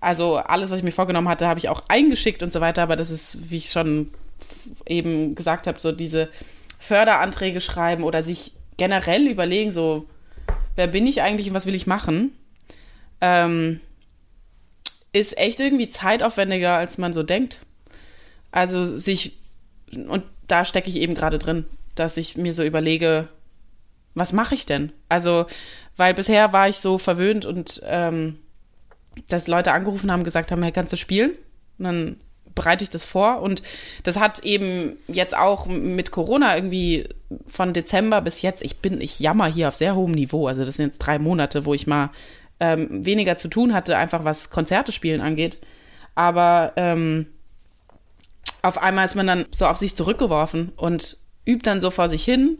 [0.00, 2.82] also alles, was ich mir vorgenommen hatte, habe ich auch eingeschickt und so weiter.
[2.82, 4.10] Aber das ist, wie ich schon
[4.86, 6.28] eben gesagt habe, so diese
[6.78, 10.06] Förderanträge schreiben oder sich generell überlegen, so,
[10.74, 12.32] wer bin ich eigentlich und was will ich machen?
[13.20, 13.80] ähm,
[15.12, 17.60] ist echt irgendwie zeitaufwendiger, als man so denkt.
[18.50, 19.38] Also sich,
[19.92, 23.28] und da stecke ich eben gerade drin, dass ich mir so überlege,
[24.14, 24.92] was mache ich denn?
[25.08, 25.46] Also,
[25.96, 28.38] weil bisher war ich so verwöhnt und ähm,
[29.28, 31.32] dass Leute angerufen haben, gesagt haben, hey, kannst du spielen?
[31.78, 32.20] Und dann
[32.58, 33.40] bereite ich das vor.
[33.40, 33.62] Und
[34.02, 37.08] das hat eben jetzt auch mit Corona irgendwie
[37.46, 40.48] von Dezember bis jetzt, ich bin, ich jammer hier auf sehr hohem Niveau.
[40.48, 42.10] Also das sind jetzt drei Monate, wo ich mal
[42.58, 45.58] ähm, weniger zu tun hatte, einfach was Konzerte spielen angeht.
[46.16, 47.26] Aber ähm,
[48.62, 52.24] auf einmal ist man dann so auf sich zurückgeworfen und übt dann so vor sich
[52.24, 52.58] hin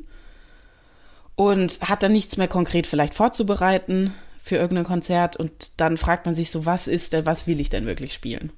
[1.34, 6.36] und hat dann nichts mehr konkret vielleicht vorzubereiten für irgendein Konzert und dann fragt man
[6.36, 8.53] sich so, was ist denn, was will ich denn wirklich spielen?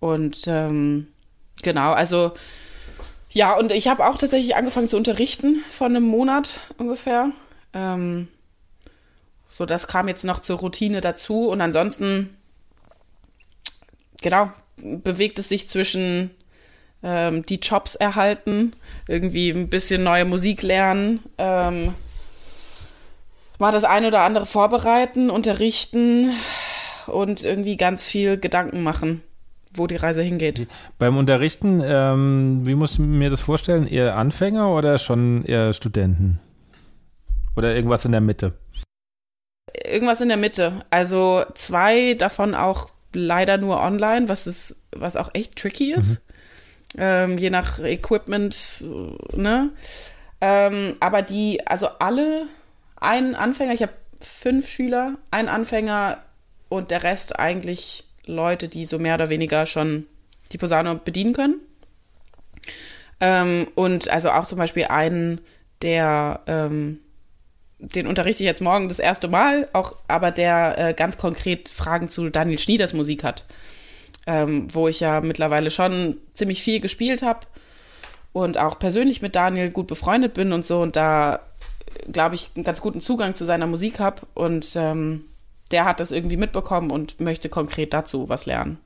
[0.00, 1.08] Und ähm,
[1.62, 2.32] genau, also
[3.30, 7.30] ja, und ich habe auch tatsächlich angefangen zu unterrichten vor einem Monat ungefähr.
[7.72, 8.28] Ähm,
[9.50, 12.36] so, das kam jetzt noch zur Routine dazu und ansonsten,
[14.20, 16.30] genau, bewegt es sich zwischen
[17.02, 18.72] ähm, die Jobs erhalten,
[19.06, 21.94] irgendwie ein bisschen neue Musik lernen, ähm,
[23.58, 26.32] mal das eine oder andere vorbereiten, unterrichten
[27.06, 29.22] und irgendwie ganz viel Gedanken machen,
[29.72, 30.66] wo die Reise hingeht.
[30.98, 33.86] Beim Unterrichten, ähm, wie muss ich mir das vorstellen?
[33.86, 36.40] Eher Anfänger oder schon eher Studenten?
[37.56, 38.54] Oder irgendwas in der Mitte?
[39.84, 40.84] Irgendwas in der Mitte.
[40.90, 46.10] Also zwei davon auch leider nur online, was ist, was auch echt tricky ist.
[46.10, 46.18] Mhm.
[46.98, 48.84] Ähm, je nach Equipment,
[49.32, 49.70] ne?
[50.40, 52.46] Ähm, aber die, also alle,
[52.96, 56.22] ein Anfänger, ich habe fünf Schüler, ein Anfänger
[56.68, 60.06] und der Rest eigentlich Leute, die so mehr oder weniger schon
[60.52, 61.60] die Posaune bedienen können.
[63.20, 65.40] Ähm, und also auch zum Beispiel einen,
[65.82, 66.98] der, ähm,
[67.78, 72.08] den unterrichte ich jetzt morgen das erste Mal, auch, aber der äh, ganz konkret Fragen
[72.08, 73.44] zu Daniel Schnieders Musik hat,
[74.26, 77.40] ähm, wo ich ja mittlerweile schon ziemlich viel gespielt habe
[78.32, 81.40] und auch persönlich mit Daniel gut befreundet bin und so und da,
[82.10, 85.24] glaube ich, einen ganz guten Zugang zu seiner Musik habe und ähm,
[85.70, 88.78] der hat das irgendwie mitbekommen und möchte konkret dazu was lernen.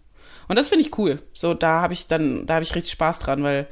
[0.49, 1.23] Und das finde ich cool.
[1.33, 3.67] So, da habe ich dann, da habe ich richtig Spaß dran, weil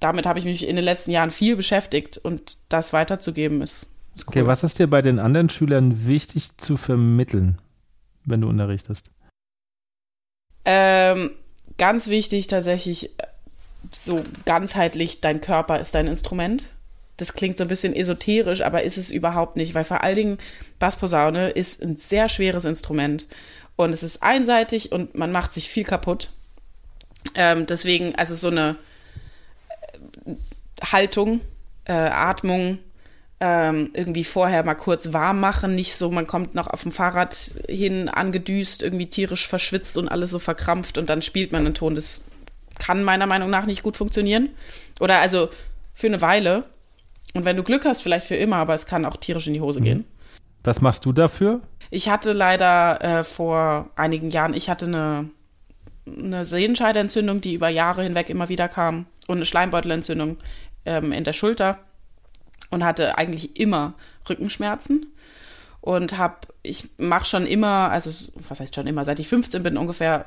[0.00, 4.28] damit habe ich mich in den letzten Jahren viel beschäftigt und das weiterzugeben ist, ist
[4.28, 4.32] cool.
[4.42, 7.58] Okay, was ist dir bei den anderen Schülern wichtig zu vermitteln,
[8.24, 9.10] wenn du unterrichtest?
[10.64, 11.30] Ähm,
[11.78, 13.10] ganz wichtig tatsächlich,
[13.90, 16.70] so ganzheitlich, dein Körper ist dein Instrument
[17.16, 20.38] das klingt so ein bisschen esoterisch, aber ist es überhaupt nicht, weil vor allen Dingen
[20.78, 23.28] Bassposaune ist ein sehr schweres Instrument
[23.76, 26.30] und es ist einseitig und man macht sich viel kaputt.
[27.34, 28.76] Ähm, deswegen, also so eine
[30.26, 30.34] äh,
[30.84, 31.40] Haltung,
[31.84, 32.78] äh, Atmung,
[33.40, 37.34] ähm, irgendwie vorher mal kurz warm machen, nicht so, man kommt noch auf dem Fahrrad
[37.68, 41.94] hin, angedüst, irgendwie tierisch verschwitzt und alles so verkrampft und dann spielt man einen Ton.
[41.94, 42.22] Das
[42.78, 44.50] kann meiner Meinung nach nicht gut funktionieren.
[45.00, 45.50] Oder also
[45.94, 46.64] für eine Weile.
[47.34, 49.60] Und wenn du Glück hast, vielleicht für immer, aber es kann auch tierisch in die
[49.60, 49.84] Hose mhm.
[49.84, 50.04] gehen.
[50.62, 51.60] Was machst du dafür?
[51.90, 55.30] Ich hatte leider äh, vor einigen Jahren, ich hatte eine,
[56.06, 60.38] eine Sehenscheidenentzündung, die über Jahre hinweg immer wieder kam und eine Schleimbeutelentzündung
[60.86, 61.78] ähm, in der Schulter
[62.70, 63.94] und hatte eigentlich immer
[64.28, 65.06] Rückenschmerzen
[65.80, 68.10] und habe, ich mache schon immer, also
[68.48, 70.26] was heißt schon immer, seit ich 15 bin ungefähr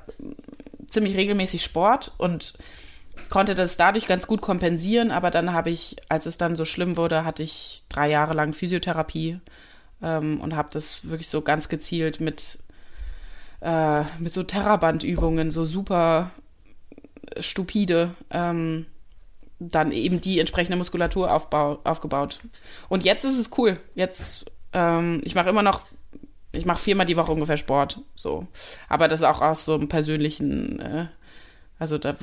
[0.88, 2.54] ziemlich regelmäßig Sport und
[3.30, 6.98] konnte das dadurch ganz gut kompensieren, aber dann habe ich, als es dann so schlimm
[6.98, 9.40] wurde, hatte ich drei Jahre lang Physiotherapie
[10.02, 12.60] ähm, und habe das wirklich so ganz gezielt mit,
[13.62, 16.32] äh, mit so Terrabandübungen, so super
[17.40, 18.86] stupide, ähm,
[19.60, 22.40] dann eben die entsprechende Muskulatur aufbau, aufgebaut.
[22.90, 23.80] Und jetzt ist es cool.
[23.96, 25.82] Jetzt, ähm, ich mache immer noch,
[26.52, 28.48] ich mache viermal die Woche ungefähr Sport, so.
[28.88, 31.08] Aber das ist auch aus so einem persönlichen äh,
[31.80, 32.16] also da,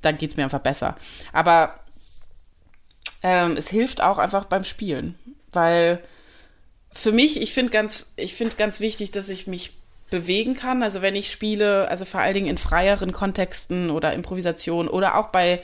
[0.00, 0.96] dann geht es mir einfach besser.
[1.32, 1.78] Aber
[3.22, 5.16] ähm, es hilft auch einfach beim Spielen,
[5.52, 6.02] weil
[6.92, 9.72] für mich, ich finde ganz, ich finde ganz wichtig, dass ich mich
[10.10, 10.82] bewegen kann.
[10.82, 15.28] Also wenn ich spiele, also vor allen Dingen in freieren Kontexten oder Improvisation oder auch
[15.28, 15.62] bei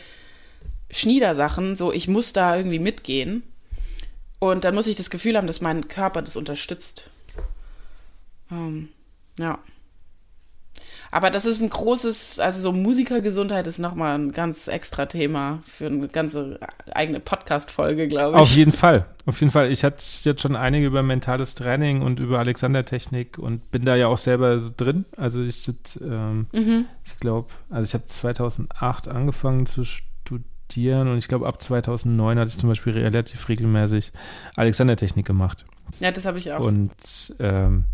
[0.91, 3.43] Schniedersachen, so ich muss da irgendwie mitgehen.
[4.39, 7.11] Und dann muss ich das Gefühl haben, dass mein Körper das unterstützt.
[8.51, 8.89] Ähm,
[9.37, 9.59] ja.
[11.11, 15.87] Aber das ist ein großes, also so Musikergesundheit ist nochmal ein ganz extra Thema für
[15.87, 16.61] eine ganze
[16.93, 18.43] eigene Podcast-Folge, glaube ich.
[18.43, 19.07] Auf jeden Fall.
[19.27, 19.71] Auf jeden Fall.
[19.71, 24.09] Ich hatte jetzt schon einige über mentales Training und über Alexander-Technik und bin da ja
[24.09, 25.05] auch selber drin.
[25.17, 26.87] Also ich, ähm, mhm.
[27.05, 32.51] ich glaube, also ich habe 2008 angefangen zu studieren und ich glaube ab 2009 hatte
[32.51, 34.13] ich zum Beispiel relativ regelmäßig
[34.57, 35.65] Alexander-Technik gemacht.
[36.01, 36.61] Ja, das habe ich auch.
[36.61, 36.93] Und
[37.39, 37.85] ähm,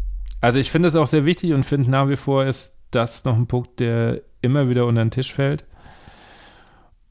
[0.40, 3.36] also ich finde es auch sehr wichtig und finde nach wie vor ist das noch
[3.36, 5.64] ein Punkt, der immer wieder unter den Tisch fällt.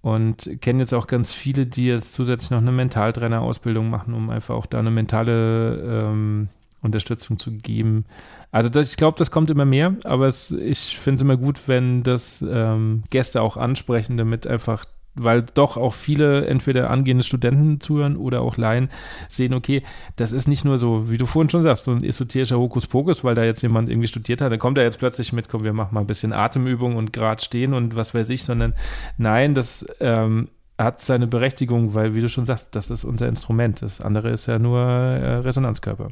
[0.01, 4.55] Und kenne jetzt auch ganz viele, die jetzt zusätzlich noch eine Mentaltrainer-Ausbildung machen, um einfach
[4.55, 6.49] auch da eine mentale ähm,
[6.81, 8.05] Unterstützung zu geben.
[8.51, 11.61] Also das, ich glaube, das kommt immer mehr, aber es, ich finde es immer gut,
[11.67, 14.83] wenn das ähm, Gäste auch ansprechen, damit einfach
[15.15, 18.89] weil doch auch viele entweder angehende Studenten zuhören oder auch Laien
[19.27, 19.83] sehen, okay,
[20.15, 23.35] das ist nicht nur so, wie du vorhin schon sagst, so ein esoterischer Hokuspokus, weil
[23.35, 25.93] da jetzt jemand irgendwie studiert hat, dann kommt er jetzt plötzlich mit, komm, wir machen
[25.93, 28.73] mal ein bisschen Atemübung und gerade stehen und was weiß ich, sondern
[29.17, 33.81] nein, das ähm, hat seine Berechtigung, weil, wie du schon sagst, das ist unser Instrument.
[33.81, 36.09] Das andere ist ja nur äh, Resonanzkörper.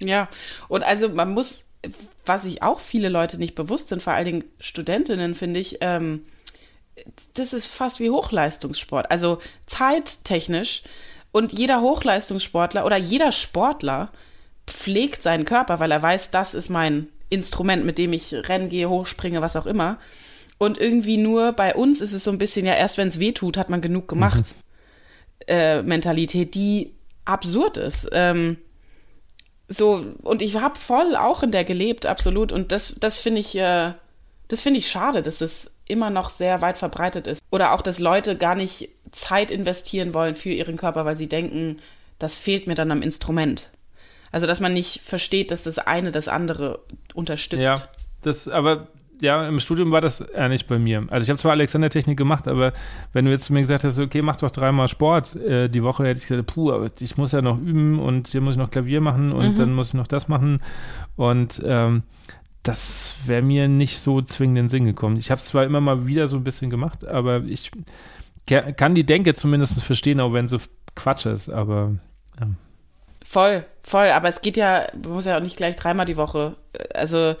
[0.00, 0.28] Ja,
[0.68, 1.64] und also man muss,
[2.24, 6.22] was sich auch viele Leute nicht bewusst sind, vor allen Dingen Studentinnen, finde ich, ähm,
[7.34, 9.10] das ist fast wie Hochleistungssport.
[9.10, 10.82] Also zeittechnisch
[11.32, 14.10] und jeder Hochleistungssportler oder jeder Sportler
[14.66, 18.88] pflegt seinen Körper, weil er weiß, das ist mein Instrument, mit dem ich rennen gehe,
[18.88, 19.98] hochspringe, was auch immer.
[20.58, 23.32] Und irgendwie nur bei uns ist es so ein bisschen, ja, erst wenn es weh
[23.32, 24.54] tut, hat man genug gemacht.
[24.54, 25.44] Mhm.
[25.48, 26.94] Äh, Mentalität, die
[27.24, 28.08] absurd ist.
[28.12, 28.58] Ähm,
[29.68, 32.52] so, und ich habe voll auch in der gelebt, absolut.
[32.52, 33.94] Und das, das finde ich, äh,
[34.48, 37.42] das finde ich schade, dass es immer noch sehr weit verbreitet ist.
[37.50, 41.76] Oder auch, dass Leute gar nicht Zeit investieren wollen für ihren Körper, weil sie denken,
[42.18, 43.70] das fehlt mir dann am Instrument.
[44.30, 46.80] Also, dass man nicht versteht, dass das eine das andere
[47.12, 47.62] unterstützt.
[47.62, 47.74] Ja,
[48.22, 48.88] das, aber
[49.22, 51.06] ja, im Studium war das eher nicht bei mir.
[51.10, 52.72] Also ich habe zwar Alexander-Technik gemacht, aber
[53.12, 56.04] wenn du jetzt zu mir gesagt hast, okay, mach doch dreimal Sport äh, die Woche,
[56.04, 58.70] hätte ich gesagt, puh, aber ich muss ja noch üben und hier muss ich noch
[58.70, 59.56] Klavier machen und mhm.
[59.56, 60.60] dann muss ich noch das machen.
[61.14, 62.02] Und ähm,
[62.62, 65.16] das wäre mir nicht so zwingend in den Sinn gekommen.
[65.16, 67.70] Ich habe es zwar immer mal wieder so ein bisschen gemacht, aber ich
[68.46, 70.58] kann die Denke zumindest verstehen, auch wenn so
[70.94, 71.96] Quatsch ist, aber
[72.40, 72.48] ja.
[73.24, 76.56] Voll, voll, aber es geht ja, man muss ja auch nicht gleich dreimal die Woche.
[76.92, 77.34] Also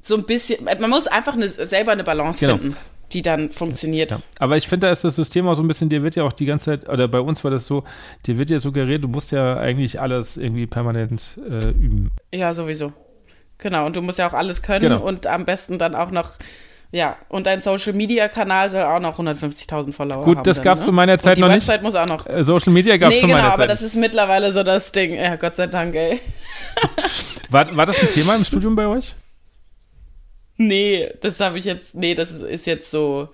[0.00, 2.58] so ein bisschen, man muss einfach eine, selber eine Balance genau.
[2.58, 2.76] finden
[3.14, 4.10] die dann funktioniert.
[4.10, 4.20] Ja.
[4.38, 6.32] Aber ich finde, da ist das System auch so ein bisschen, dir wird ja auch
[6.32, 7.84] die ganze Zeit, oder bei uns war das so,
[8.26, 12.10] dir wird ja suggeriert, du musst ja eigentlich alles irgendwie permanent äh, üben.
[12.32, 12.92] Ja, sowieso.
[13.58, 15.00] Genau, und du musst ja auch alles können genau.
[15.00, 16.32] und am besten dann auch noch,
[16.90, 20.34] ja, und dein Social Media Kanal soll auch noch 150.000 Follower Gut, haben.
[20.36, 20.86] Gut, das gab es ne?
[20.86, 21.62] zu meiner Zeit noch nicht.
[21.62, 22.26] Die Website muss auch noch.
[22.26, 23.60] Äh, Social Media gab es nee, zu genau, meiner Zeit.
[23.60, 25.14] aber das ist mittlerweile so das Ding.
[25.14, 26.20] Ja, Gott sei Dank, ey.
[27.48, 29.14] war, war das ein Thema im Studium bei euch?
[30.56, 33.28] Nee, das habe ich jetzt, nee, das ist jetzt so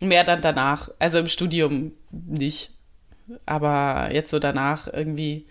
[0.00, 0.88] mehr dann danach.
[0.98, 2.70] Also im Studium nicht.
[3.46, 5.46] Aber jetzt so danach irgendwie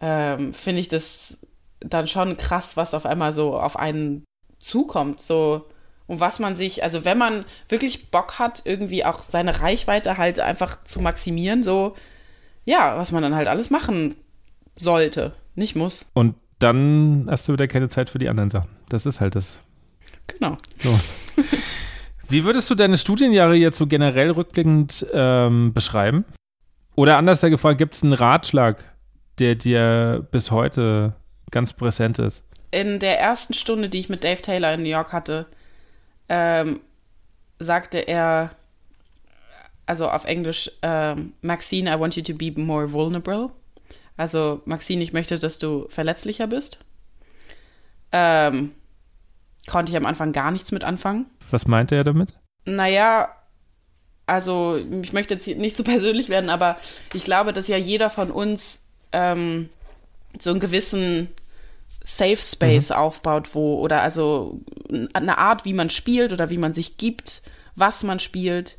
[0.00, 1.38] ähm, finde ich das
[1.88, 4.24] dann schon krass, was auf einmal so auf einen
[4.60, 5.20] zukommt.
[5.20, 5.66] So,
[6.06, 10.40] und was man sich, also wenn man wirklich Bock hat, irgendwie auch seine Reichweite halt
[10.40, 11.94] einfach zu maximieren, so,
[12.64, 14.16] ja, was man dann halt alles machen
[14.76, 16.06] sollte, nicht muss.
[16.14, 18.70] Und dann hast du wieder keine Zeit für die anderen Sachen.
[18.88, 19.60] Das ist halt das
[20.26, 20.56] Genau.
[20.78, 20.98] So.
[22.28, 26.24] Wie würdest du deine Studienjahre jetzt so generell rückblickend ähm, beschreiben?
[26.94, 28.82] Oder anders gefragt, gibt es einen Ratschlag,
[29.38, 31.16] der dir bis heute
[31.50, 32.42] ganz präsent ist?
[32.70, 35.46] In der ersten Stunde, die ich mit Dave Taylor in New York hatte,
[36.28, 36.80] ähm,
[37.58, 38.50] sagte er,
[39.86, 43.50] also auf Englisch, ähm, Maxine, I want you to be more vulnerable.
[44.16, 46.78] Also, Maxine, ich möchte, dass du verletzlicher bist.
[48.12, 48.72] Ähm,
[49.66, 51.26] konnte ich am Anfang gar nichts mit anfangen.
[51.50, 52.32] Was meinte er damit?
[52.64, 53.28] Naja,
[54.26, 56.78] also ich möchte jetzt nicht zu so persönlich werden, aber
[57.12, 59.68] ich glaube, dass ja jeder von uns ähm,
[60.38, 61.28] so einen gewissen
[62.02, 62.96] Safe Space mhm.
[62.96, 64.60] aufbaut, wo, oder also
[65.14, 67.42] eine Art, wie man spielt oder wie man sich gibt,
[67.76, 68.76] was man spielt,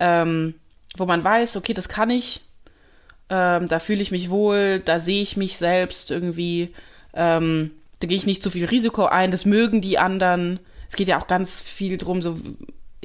[0.00, 0.54] ähm,
[0.96, 2.42] wo man weiß, okay, das kann ich,
[3.30, 6.74] ähm, da fühle ich mich wohl, da sehe ich mich selbst irgendwie.
[7.14, 10.58] Ähm, da gehe ich nicht zu viel Risiko ein, das mögen die anderen.
[10.88, 12.36] Es geht ja auch ganz viel drum, so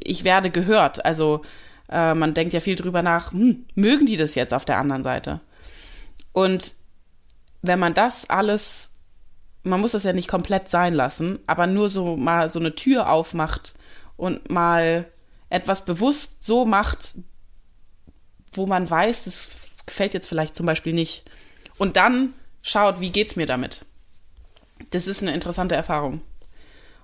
[0.03, 1.05] ich werde gehört.
[1.05, 1.43] Also
[1.89, 5.03] äh, man denkt ja viel drüber nach, hm, mögen die das jetzt auf der anderen
[5.03, 5.39] Seite?
[6.33, 6.73] Und
[7.61, 8.95] wenn man das alles,
[9.63, 13.09] man muss das ja nicht komplett sein lassen, aber nur so mal so eine Tür
[13.09, 13.75] aufmacht
[14.17, 15.11] und mal
[15.49, 17.15] etwas bewusst so macht,
[18.53, 19.51] wo man weiß, das
[19.85, 21.25] gefällt jetzt vielleicht zum Beispiel nicht.
[21.77, 23.85] Und dann schaut, wie geht's mir damit?
[24.91, 26.21] das ist eine interessante Erfahrung.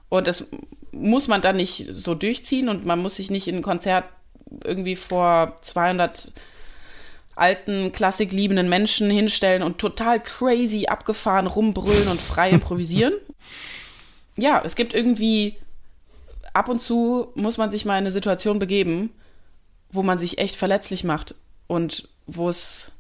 [0.10, 0.48] Und das
[0.92, 4.06] muss man dann nicht so durchziehen und man muss sich nicht in ein Konzert
[4.64, 6.32] irgendwie vor 200
[7.36, 13.14] alten, klassikliebenden Menschen hinstellen und total crazy abgefahren rumbrüllen und frei improvisieren.
[14.38, 15.58] ja, es gibt irgendwie,
[16.54, 19.12] ab und zu muss man sich mal in eine Situation begeben,
[19.92, 21.36] wo man sich echt verletzlich macht
[21.68, 22.92] und wo es,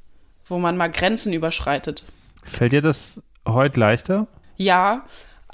[0.47, 2.03] wo man mal Grenzen überschreitet.
[2.43, 4.27] Fällt dir das heute leichter?
[4.57, 5.05] Ja,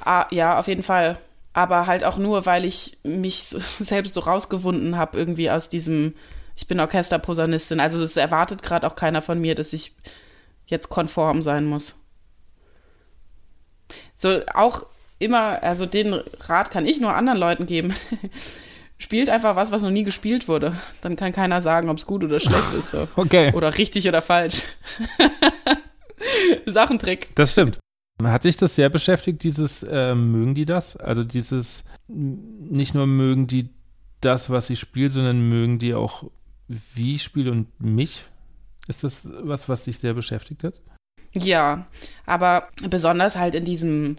[0.03, 1.17] ah, ja, auf jeden Fall.
[1.53, 6.14] Aber halt auch nur, weil ich mich selbst so rausgewunden habe, irgendwie aus diesem,
[6.61, 7.79] ich bin Orchesterposaunistin.
[7.79, 9.93] Also das erwartet gerade auch keiner von mir, dass ich
[10.67, 11.95] jetzt konform sein muss.
[14.15, 14.85] So, auch
[15.17, 17.95] immer, also den Rat kann ich nur anderen Leuten geben.
[18.99, 20.75] Spielt einfach was, was noch nie gespielt wurde.
[21.01, 22.91] Dann kann keiner sagen, ob es gut oder schlecht ist.
[22.91, 23.07] So.
[23.15, 23.51] Okay.
[23.53, 24.61] Oder richtig oder falsch.
[26.67, 27.35] Sachentrick.
[27.35, 27.79] Das stimmt.
[28.21, 30.95] Hat dich das sehr beschäftigt, dieses äh, mögen die das?
[30.95, 33.69] Also dieses nicht nur mögen die
[34.19, 36.25] das, was ich spiele, sondern mögen die auch,
[36.95, 38.26] wie ich spiele und mich?
[38.88, 40.81] Ist das was, was dich sehr beschäftigt hat?
[41.34, 41.88] Ja,
[42.26, 44.18] aber besonders halt in diesem,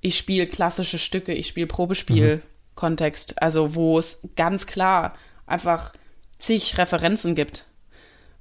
[0.00, 3.36] ich spiele klassische Stücke, ich spiele Probespiel-Kontext, mhm.
[3.40, 5.16] also wo es ganz klar
[5.46, 5.92] einfach
[6.38, 7.64] zig Referenzen gibt,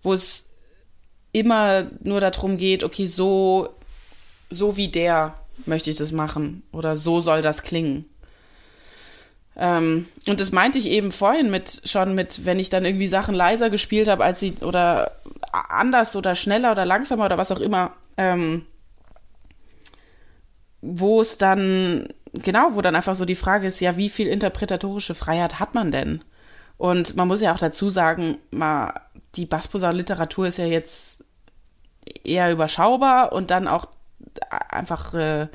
[0.03, 0.53] wo es
[1.31, 3.75] immer nur darum geht, okay, so
[4.51, 5.35] so wie der
[5.65, 8.05] möchte ich das machen oder so soll das klingen.
[9.61, 13.35] Ähm, und das meinte ich eben vorhin mit schon mit, wenn ich dann irgendwie Sachen
[13.35, 15.11] leiser gespielt habe, als sie oder
[15.51, 18.65] anders oder schneller oder langsamer oder was auch immer, ähm,
[20.81, 25.13] wo es dann, genau, wo dann einfach so die Frage ist, ja, wie viel interpretatorische
[25.13, 26.23] Freiheit hat man denn?
[26.77, 28.99] Und man muss ja auch dazu sagen, mal,
[29.35, 31.23] die Bassposaun-Literatur ist ja jetzt
[32.23, 33.85] eher überschaubar und dann auch
[34.69, 35.49] einfach äh,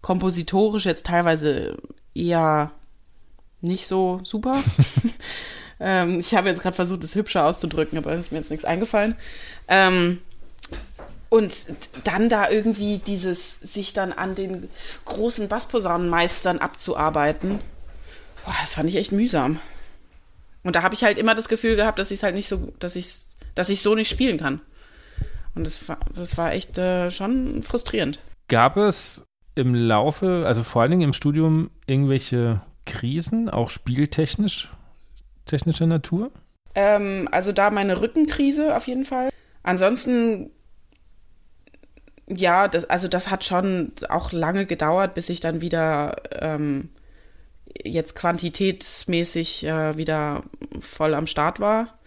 [0.00, 1.76] kompositorisch jetzt teilweise
[2.14, 2.70] eher
[3.62, 4.54] nicht so super.
[5.80, 9.16] ähm, ich habe jetzt gerade versucht, es hübscher auszudrücken, aber ist mir jetzt nichts eingefallen.
[9.68, 10.18] Ähm,
[11.28, 11.54] und
[12.04, 14.68] dann da irgendwie dieses, sich dann an den
[15.06, 17.60] großen Bassposaunenmeistern abzuarbeiten,
[18.44, 19.58] boah, das fand ich echt mühsam.
[20.62, 22.72] Und da habe ich halt immer das Gefühl gehabt, dass ich es halt nicht so,
[22.78, 23.06] dass ich
[23.54, 24.60] dass ich so nicht spielen kann.
[25.54, 28.20] Und das war, das war echt äh, schon frustrierend.
[28.48, 29.24] Gab es
[29.54, 34.70] im Laufe, also vor allen Dingen im Studium, irgendwelche Krisen, auch spieltechnisch,
[35.46, 36.30] technischer Natur?
[36.74, 39.30] Ähm, also da meine Rückenkrise auf jeden Fall.
[39.62, 40.50] Ansonsten,
[42.28, 46.88] ja, das, also das hat schon auch lange gedauert, bis ich dann wieder ähm,
[47.84, 50.42] jetzt quantitätsmäßig äh, wieder
[50.80, 51.98] voll am Start war.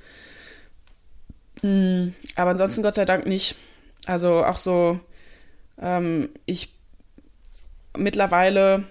[1.62, 2.16] Mhm.
[2.36, 3.56] Aber ansonsten Gott sei Dank nicht.
[4.06, 5.00] Also auch so,
[5.80, 6.74] ähm, ich
[7.98, 8.84] mittlerweile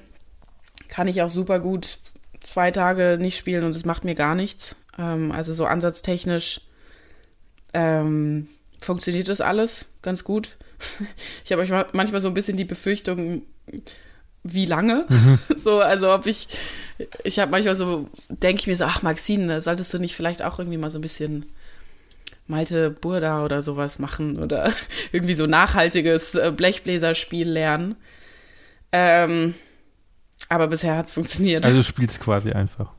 [0.88, 1.98] kann ich auch super gut
[2.40, 4.76] zwei Tage nicht spielen und es macht mir gar nichts.
[4.98, 6.60] Ähm, also so ansatztechnisch
[7.72, 8.48] ähm,
[8.80, 10.56] funktioniert das alles ganz gut.
[11.44, 13.42] Ich habe euch manchmal so ein bisschen die Befürchtung,
[14.42, 15.06] wie lange?
[15.08, 15.38] Mhm.
[15.56, 16.48] So, also ob ich,
[17.24, 20.58] ich habe manchmal so, denke ich mir so, ach Maxine, solltest du nicht vielleicht auch
[20.58, 21.46] irgendwie mal so ein bisschen
[22.46, 24.70] Malte Burda oder sowas machen oder
[25.12, 27.96] irgendwie so nachhaltiges äh, Blechbläserspiel lernen.
[28.92, 29.54] Ähm,
[30.48, 31.64] aber bisher hat es funktioniert.
[31.64, 32.92] Also du spielst quasi einfach.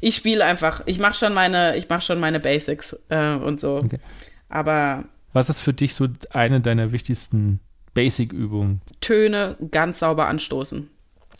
[0.00, 0.82] Ich spiele einfach.
[0.86, 3.76] Ich mache schon meine, ich mache schon meine Basics äh, und so.
[3.76, 3.98] Okay.
[4.48, 7.60] Aber was ist für dich so eine deiner wichtigsten
[7.94, 8.80] Basic-Übungen?
[9.00, 10.88] Töne ganz sauber anstoßen.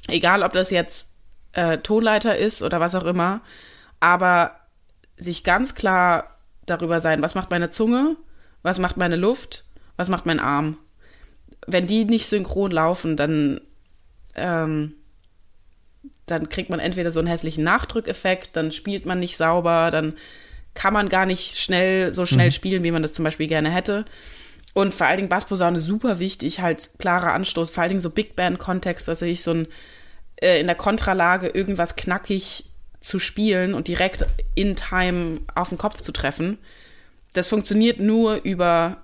[0.09, 1.15] Egal, ob das jetzt
[1.53, 3.41] äh, Tonleiter ist oder was auch immer,
[4.01, 4.53] aber
[5.17, 6.37] sich ganz klar
[6.67, 8.17] darüber sein, was macht meine Zunge,
[8.63, 9.65] was macht meine Luft,
[9.97, 10.77] was macht mein Arm.
[11.67, 13.61] Wenn die nicht synchron laufen, dann,
[14.37, 14.95] ähm,
[16.27, 20.15] dann kriegt man entweder so einen hässlichen Nachdrückeffekt, dann spielt man nicht sauber, dann
[20.75, 22.53] kann man gar nicht schnell so schnell mhm.
[22.53, 24.05] spielen, wie man das zum Beispiel gerne hätte.
[24.75, 28.37] Und vor allen Dingen Bassposaune super wichtig, halt klarer Anstoß, vor allen Dingen so Big
[28.37, 29.69] Band-Kontext, dass ich so ein
[30.37, 32.67] äh, in der Kontralage irgendwas knackig
[33.01, 36.59] zu spielen und direkt in Time auf den Kopf zu treffen.
[37.33, 38.99] Das funktioniert nur über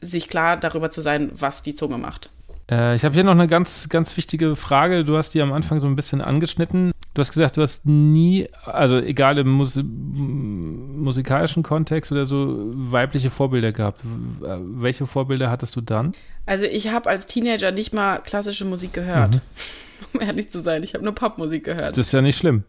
[0.00, 2.30] sich klar darüber zu sein, was die Zunge macht.
[2.70, 5.04] Äh, ich habe hier noch eine ganz, ganz wichtige Frage.
[5.04, 6.92] Du hast die am Anfang so ein bisschen angeschnitten.
[7.14, 13.30] Du hast gesagt, du hast nie, also egal im Mus musikalischen Kontext oder so, weibliche
[13.30, 14.00] Vorbilder gehabt.
[14.04, 16.12] Welche Vorbilder hattest du dann?
[16.44, 19.36] Also ich habe als Teenager nicht mal klassische Musik gehört.
[19.36, 19.40] Mhm.
[20.12, 20.82] um ehrlich zu sein.
[20.82, 21.96] Ich habe nur Popmusik gehört.
[21.96, 22.64] Das ist ja nicht schlimm.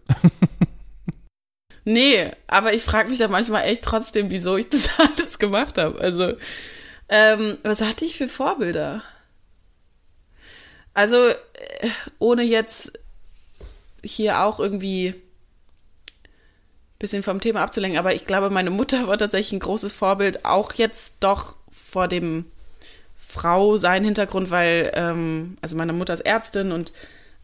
[1.86, 6.00] nee, aber ich frage mich ja manchmal echt trotzdem, wieso ich das alles gemacht habe.
[6.00, 6.34] Also,
[7.10, 9.02] ähm, was hatte ich für Vorbilder?
[10.98, 11.36] Also, äh,
[12.18, 12.98] ohne jetzt
[14.04, 19.54] hier auch irgendwie ein bisschen vom Thema abzulenken, aber ich glaube, meine Mutter war tatsächlich
[19.54, 22.46] ein großes Vorbild, auch jetzt doch vor dem
[23.16, 26.94] Frau sein Hintergrund, weil, ähm, also meine Mutter ist Ärztin und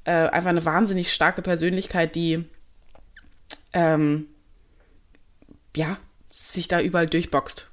[0.06, 2.46] äh, einfach eine wahnsinnig starke Persönlichkeit, die
[3.74, 4.30] ähm,
[5.76, 5.98] ja,
[6.32, 7.70] sich da überall durchboxt.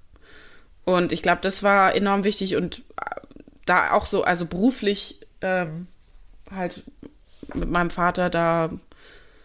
[0.84, 3.20] Und ich glaube, das war enorm wichtig und äh,
[3.64, 5.86] da auch so, also beruflich ähm,
[6.50, 6.82] halt
[7.54, 8.70] mit meinem Vater da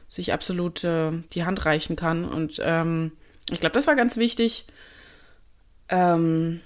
[0.10, 2.26] sich absolut äh, die Hand reichen kann.
[2.26, 3.12] Und ähm,
[3.50, 4.66] ich glaube, das war ganz wichtig.
[5.90, 6.62] Ähm,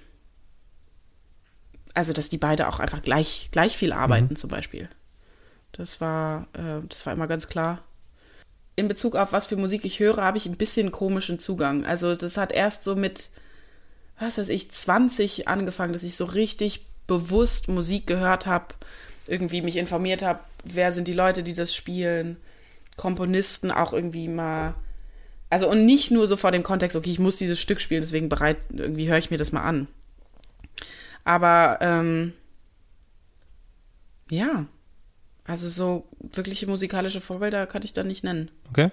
[1.94, 4.36] also, dass die beide auch einfach gleich, gleich viel arbeiten, mhm.
[4.36, 4.90] zum Beispiel.
[5.72, 7.84] Das war, äh, das war immer ganz klar.
[8.76, 11.86] In Bezug auf was für Musik ich höre, habe ich ein bisschen komischen Zugang.
[11.86, 13.30] Also das hat erst so mit,
[14.18, 18.76] was weiß ich, 20 angefangen, dass ich so richtig bewusst Musik gehört habe,
[19.30, 22.38] irgendwie mich informiert habe, wer sind die Leute, die das spielen,
[22.98, 24.76] Komponisten auch irgendwie mal.
[25.50, 28.30] Also und nicht nur so vor dem Kontext, okay, ich muss dieses Stück spielen, deswegen
[28.30, 29.88] bereit, irgendwie höre ich mir das mal an.
[31.24, 32.34] Aber ähm,
[34.30, 34.66] ja,
[35.46, 38.52] also so wirkliche musikalische Vorbilder kann ich da nicht nennen.
[38.70, 38.92] Okay.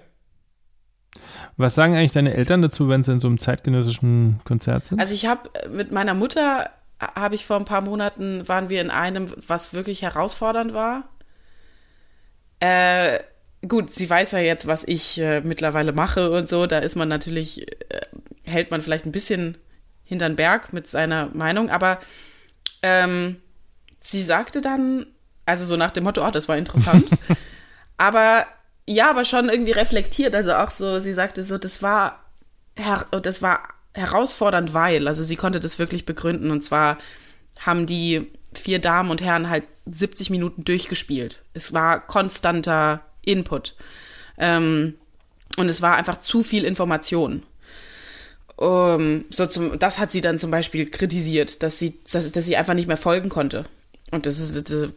[1.55, 4.99] Was sagen eigentlich deine Eltern dazu, wenn sie in so einem zeitgenössischen Konzert sind?
[4.99, 8.89] Also ich habe mit meiner Mutter habe ich vor ein paar Monaten waren wir in
[8.89, 11.09] einem, was wirklich herausfordernd war.
[12.59, 13.19] Äh,
[13.67, 16.65] gut, sie weiß ja jetzt, was ich äh, mittlerweile mache und so.
[16.65, 18.01] Da ist man natürlich, äh,
[18.45, 19.57] hält man vielleicht ein bisschen
[20.03, 21.99] hinter den Berg mit seiner Meinung, aber
[22.81, 23.41] ähm,
[23.99, 25.05] sie sagte dann,
[25.45, 27.09] also so nach dem Motto, oh, das war interessant.
[27.97, 28.47] aber
[28.87, 30.33] ja, aber schon irgendwie reflektiert.
[30.33, 32.23] Also auch so, sie sagte so, das war,
[33.11, 36.51] das war herausfordernd, weil, also sie konnte das wirklich begründen.
[36.51, 36.97] Und zwar
[37.59, 41.43] haben die vier Damen und Herren halt 70 Minuten durchgespielt.
[41.53, 43.75] Es war konstanter Input.
[44.37, 44.95] Ähm,
[45.57, 47.43] und es war einfach zu viel Information.
[48.55, 52.57] Um, so zum, das hat sie dann zum Beispiel kritisiert, dass sie, dass, dass sie
[52.57, 53.65] einfach nicht mehr folgen konnte.
[54.11, 54.93] Und das ist, das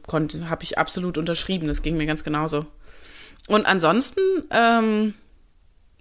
[0.49, 1.69] habe ich absolut unterschrieben.
[1.69, 2.67] Das ging mir ganz genauso.
[3.49, 4.21] Und ansonsten,
[4.51, 5.15] ähm,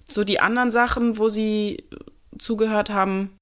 [0.07, 1.84] so die anderen Sachen, wo sie
[2.40, 3.38] zugehört haben,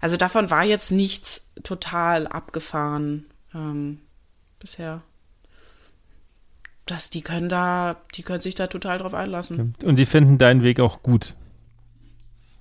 [0.00, 4.00] also davon war jetzt nichts total abgefahren ähm,
[4.58, 5.02] bisher.
[6.86, 9.74] Das, die können da, die können sich da total drauf einlassen.
[9.84, 11.34] Und die finden deinen Weg auch gut.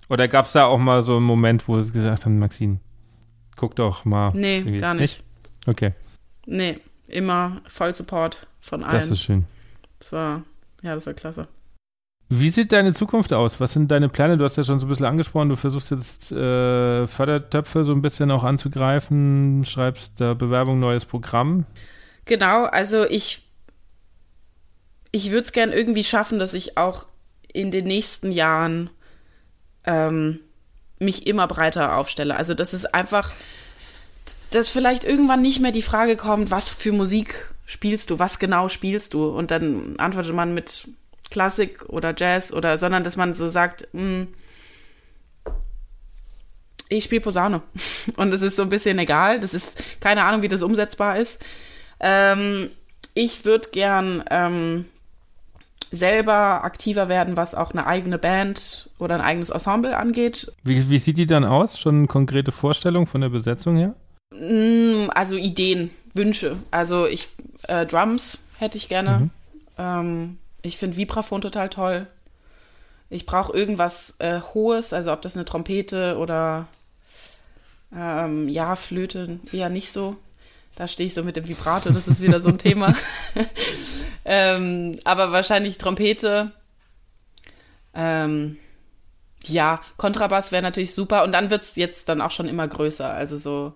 [0.07, 2.80] Oder gab es da auch mal so einen Moment, wo sie gesagt haben, Maxine,
[3.56, 4.32] guck doch mal.
[4.34, 5.02] Nee, gar nicht.
[5.02, 5.24] nicht.
[5.68, 5.94] Okay.
[6.45, 8.91] Nee, immer voll Support von allen.
[8.91, 9.45] Das ist schön.
[9.99, 10.44] Das war,
[10.82, 11.48] ja, das war klasse.
[12.31, 13.60] Wie sieht deine Zukunft aus?
[13.60, 14.38] Was sind deine Pläne?
[14.38, 18.03] Du hast ja schon so ein bisschen angesprochen, du versuchst jetzt äh, Fördertöpfe so ein
[18.03, 21.65] bisschen auch anzugreifen, schreibst da Bewerbung, neues Programm.
[22.26, 23.47] Genau, also ich,
[25.11, 27.07] ich würde es gern irgendwie schaffen, dass ich auch
[27.51, 28.91] in den nächsten Jahren
[29.85, 30.39] ähm,
[30.99, 32.35] mich immer breiter aufstelle.
[32.35, 33.31] Also das ist einfach,
[34.51, 38.69] dass vielleicht irgendwann nicht mehr die Frage kommt, was für Musik spielst du, was genau
[38.69, 39.26] spielst du?
[39.26, 40.89] Und dann antwortet man mit
[41.30, 44.27] Klassik oder Jazz oder, sondern dass man so sagt, mh, hm,
[46.89, 47.61] ich spiele Posaune.
[48.18, 49.39] Und es ist so ein bisschen egal.
[49.39, 51.43] Das ist keine Ahnung, wie das umsetzbar ist.
[51.99, 52.69] Ähm,
[53.14, 54.85] ich würde gern ähm,
[55.91, 60.51] selber aktiver werden, was auch eine eigene Band oder ein eigenes Ensemble angeht.
[60.64, 61.80] Wie, wie sieht die dann aus?
[61.80, 63.95] Schon eine konkrete Vorstellung von der Besetzung her?
[64.31, 66.57] Mm, also Ideen, Wünsche.
[66.72, 67.30] Also ich
[67.68, 69.19] äh, Drums hätte ich gerne.
[69.19, 69.30] Mhm.
[69.77, 72.07] Ähm, ich finde Vibraphon total toll.
[73.10, 76.68] Ich brauche irgendwas äh, Hohes, also ob das eine Trompete oder
[77.95, 80.15] ähm, ja, Flöte eher nicht so.
[80.76, 82.94] Da stehe ich so mit dem Vibrato, das ist wieder so ein Thema.
[84.26, 86.52] ähm, aber wahrscheinlich Trompete.
[87.94, 88.57] Ähm,
[89.45, 91.23] ja, Kontrabass wäre natürlich super.
[91.23, 93.10] Und dann wird es jetzt dann auch schon immer größer.
[93.10, 93.73] Also so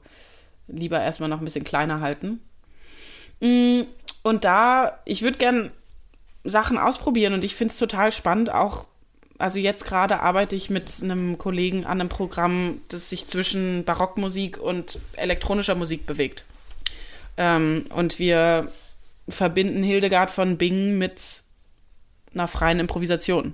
[0.68, 2.40] lieber erstmal noch ein bisschen kleiner halten.
[3.40, 3.82] Mm,
[4.24, 5.72] und da, ich würde gern
[6.44, 8.86] Sachen ausprobieren und ich finde es total spannend, auch
[9.38, 14.58] also jetzt gerade arbeite ich mit einem Kollegen an einem Programm, das sich zwischen Barockmusik
[14.58, 16.46] und elektronischer Musik bewegt.
[17.36, 18.72] Ähm, und wir
[19.28, 21.44] verbinden Hildegard von Bingen mit
[22.34, 23.54] einer freien Improvisation.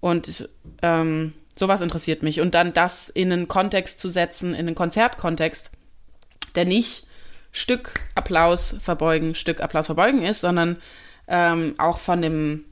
[0.00, 0.48] Und
[0.82, 2.40] ähm, sowas interessiert mich.
[2.40, 5.72] Und dann das in einen Kontext zu setzen, in einen Konzertkontext,
[6.54, 7.06] der nicht
[7.50, 10.76] Stück Applaus verbeugen, Stück Applaus verbeugen ist, sondern
[11.28, 12.64] ähm, auch von dem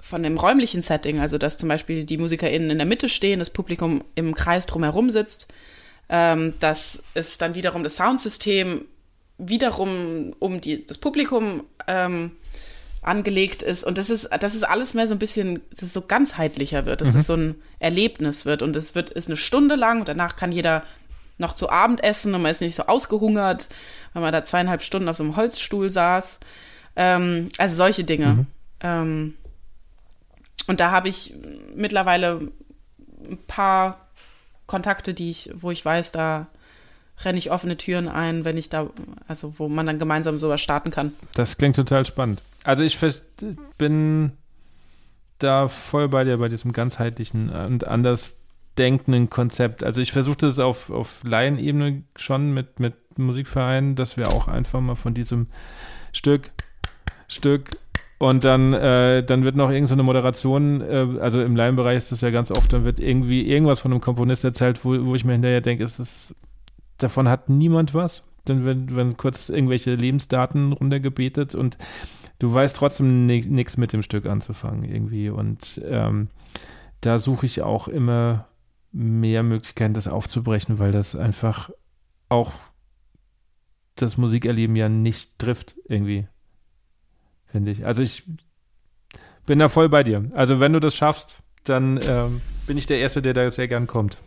[0.00, 3.50] von dem räumlichen Setting, also dass zum Beispiel die MusikerInnen in der Mitte stehen, das
[3.50, 5.46] Publikum im Kreis drumherum sitzt,
[6.08, 8.84] ähm, dass es dann wiederum das Soundsystem
[9.38, 12.32] wiederum um die, das Publikum ähm,
[13.00, 16.02] angelegt ist und das ist, das ist alles mehr so ein bisschen, dass es so
[16.02, 17.18] ganzheitlicher wird, dass mhm.
[17.18, 20.52] es so ein Erlebnis wird und es wird, ist eine Stunde lang und danach kann
[20.52, 20.84] jeder
[21.38, 23.68] noch zu Abend essen und man ist nicht so ausgehungert,
[24.12, 26.40] weil man da zweieinhalb Stunden auf so einem Holzstuhl saß.
[26.96, 28.26] Ähm, also solche Dinge.
[28.26, 28.46] Mhm.
[28.80, 29.34] Ähm,
[30.66, 31.34] und da habe ich
[31.74, 32.52] mittlerweile
[33.28, 34.06] ein paar
[34.66, 36.46] Kontakte, die ich, wo ich weiß, da
[37.24, 38.90] renne ich offene Türen ein, wenn ich da,
[39.28, 41.12] also wo man dann gemeinsam sowas starten kann.
[41.34, 42.40] Das klingt total spannend.
[42.64, 42.98] Also ich
[43.78, 44.32] bin
[45.38, 48.36] da voll bei dir bei diesem ganzheitlichen und anders
[48.78, 49.84] denkenden Konzept.
[49.84, 54.80] Also ich versuche das auf, auf Laienebene schon mit, mit Musikvereinen, dass wir auch einfach
[54.80, 55.48] mal von diesem
[56.12, 56.50] Stück
[57.32, 57.70] Stück.
[58.22, 62.20] Und dann, äh, dann wird noch irgendeine so Moderation, äh, also im Laienbereich ist das
[62.20, 65.32] ja ganz oft, dann wird irgendwie irgendwas von einem Komponist erzählt, wo, wo ich mir
[65.32, 66.32] hinterher denke, ist das,
[66.98, 68.22] davon hat niemand was.
[68.44, 71.78] Dann werden, werden kurz irgendwelche Lebensdaten runtergebetet und
[72.38, 75.28] du weißt trotzdem nichts mit dem Stück anzufangen irgendwie.
[75.28, 76.28] Und ähm,
[77.00, 78.46] da suche ich auch immer
[78.92, 81.70] mehr Möglichkeiten, das aufzubrechen, weil das einfach
[82.28, 82.52] auch
[83.96, 86.28] das Musikerleben ja nicht trifft irgendwie
[87.52, 87.86] finde ich.
[87.86, 88.24] Also ich
[89.46, 90.30] bin da voll bei dir.
[90.34, 93.86] Also wenn du das schaffst, dann ähm, bin ich der Erste, der da sehr gern
[93.86, 94.18] kommt.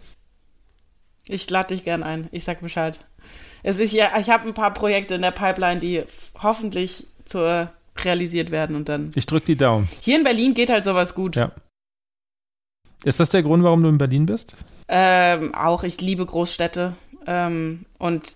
[1.26, 2.28] Ich lade dich gern ein.
[2.32, 3.00] Ich sag Bescheid.
[3.64, 6.04] Es ist ja, ich habe ein paar Projekte in der Pipeline, die
[6.42, 7.72] hoffentlich zur
[8.04, 9.10] realisiert werden und dann.
[9.16, 9.88] Ich drück die Daumen.
[10.02, 11.36] Hier in Berlin geht halt sowas gut.
[11.36, 11.52] Ja.
[13.04, 14.56] Ist das der Grund, warum du in Berlin bist?
[14.88, 16.96] Ähm, auch, ich liebe Großstädte.
[17.28, 18.36] Ähm, und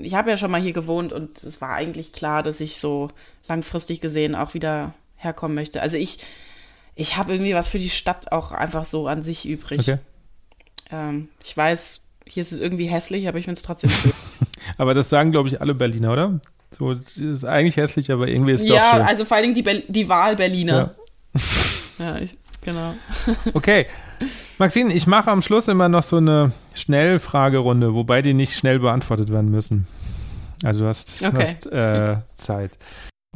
[0.00, 3.10] ich habe ja schon mal hier gewohnt und es war eigentlich klar, dass ich so
[3.48, 5.82] langfristig gesehen auch wieder herkommen möchte.
[5.82, 6.18] Also ich,
[6.94, 9.80] ich habe irgendwie was für die Stadt auch einfach so an sich übrig.
[9.80, 9.98] Okay.
[10.90, 14.12] Ähm, ich weiß, hier ist es irgendwie hässlich, aber ich finde es trotzdem schön.
[14.76, 16.40] Aber das sagen, glaube ich, alle Berliner, oder?
[16.70, 19.02] So, es ist eigentlich hässlich, aber irgendwie ist es doch ja, schön.
[19.02, 20.94] also vor allen Dingen die, Bel die Wahl-Berliner.
[21.98, 22.94] Ja, ich, genau.
[23.54, 23.86] Okay.
[24.58, 29.30] Maxine, ich mache am Schluss immer noch so eine Schnellfragerunde, wobei die nicht schnell beantwortet
[29.32, 29.88] werden müssen.
[30.62, 31.36] Also du hast, Okay.
[31.40, 32.70] hast äh, Zeit.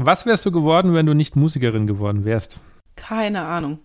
[0.07, 2.59] Was wärst du geworden, wenn du nicht Musikerin geworden wärst?
[2.97, 3.79] Keine Ahnung.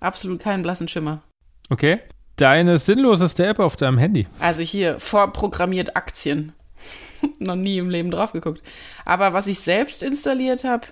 [0.00, 1.22] Absolut keinen blassen Schimmer.
[1.70, 2.00] Okay.
[2.36, 4.26] Deine sinnloseste App auf deinem Handy.
[4.40, 6.52] Also hier vorprogrammiert Aktien.
[7.38, 8.62] Noch nie im Leben drauf geguckt.
[9.04, 10.86] Aber was ich selbst installiert habe,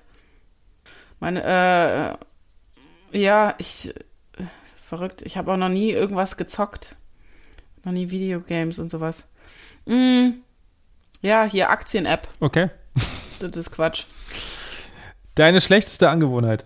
[1.21, 2.19] meine,
[3.13, 3.95] äh, ja, ich,
[4.87, 6.97] verrückt, ich habe auch noch nie irgendwas gezockt.
[7.85, 9.27] Noch nie Videogames und sowas.
[9.87, 10.31] Mm,
[11.23, 12.29] ja, hier Aktien-App.
[12.41, 12.69] Okay.
[13.41, 14.05] Das ist Quatsch.
[15.35, 16.65] Deine schlechteste Angewohnheit.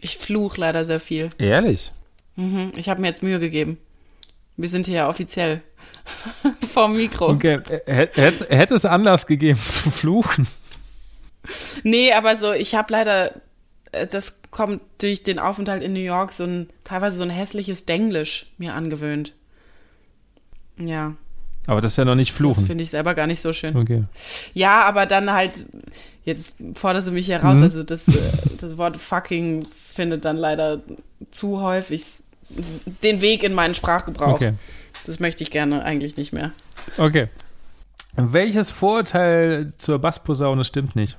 [0.00, 1.30] Ich fluch leider sehr viel.
[1.38, 1.92] Ehrlich?
[2.36, 3.78] Mhm, ich habe mir jetzt Mühe gegeben.
[4.56, 5.62] Wir sind hier ja offiziell
[6.72, 7.28] vorm Mikro.
[7.30, 7.60] Okay.
[7.68, 10.46] H- Hätte, hätte es Anlass gegeben zu fluchen?
[11.82, 13.40] Nee, aber so, ich habe leider,
[13.92, 17.84] äh, das kommt durch den Aufenthalt in New York, so ein, teilweise so ein hässliches
[17.86, 19.34] Denglisch mir angewöhnt.
[20.78, 21.14] Ja,
[21.66, 22.66] Aber das ist ja noch nicht das fluchen.
[22.66, 23.76] finde ich selber gar nicht so schön.
[23.76, 24.04] Okay.
[24.52, 25.64] Ja, aber dann halt,
[26.24, 27.62] jetzt forderst du mich hier raus, Mhm.
[27.62, 28.12] also das, äh,
[28.60, 30.82] das Wort fucking findet dann leider
[31.30, 32.04] zu häufig
[33.02, 34.34] den Weg in meinen Sprachgebrauch.
[34.34, 34.52] Okay.
[35.06, 36.52] Das möchte ich gerne eigentlich nicht mehr.
[36.98, 37.28] Okay.
[38.16, 41.16] Welches Vorurteil zur Bassposaune stimmt nicht?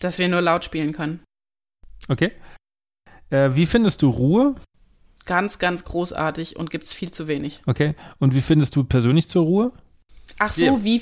[0.00, 1.20] Dass wir nur laut spielen können.
[2.08, 2.32] Okay.
[3.30, 4.54] Äh, wie findest du Ruhe?
[5.26, 7.62] Ganz, ganz großartig und gibt's viel zu wenig.
[7.66, 7.94] Okay.
[8.18, 9.72] Und wie findest du persönlich zur Ruhe?
[10.38, 10.84] Ach so, Ja.
[10.84, 11.00] wie.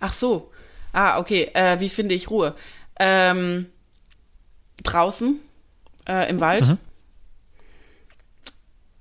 [0.00, 0.50] Ach so.
[0.92, 1.50] Ah, okay.
[1.54, 2.54] Äh, wie finde ich Ruhe?
[3.00, 3.66] Ähm,
[4.82, 5.40] draußen
[6.06, 6.68] äh, im Wald.
[6.68, 6.78] Mhm.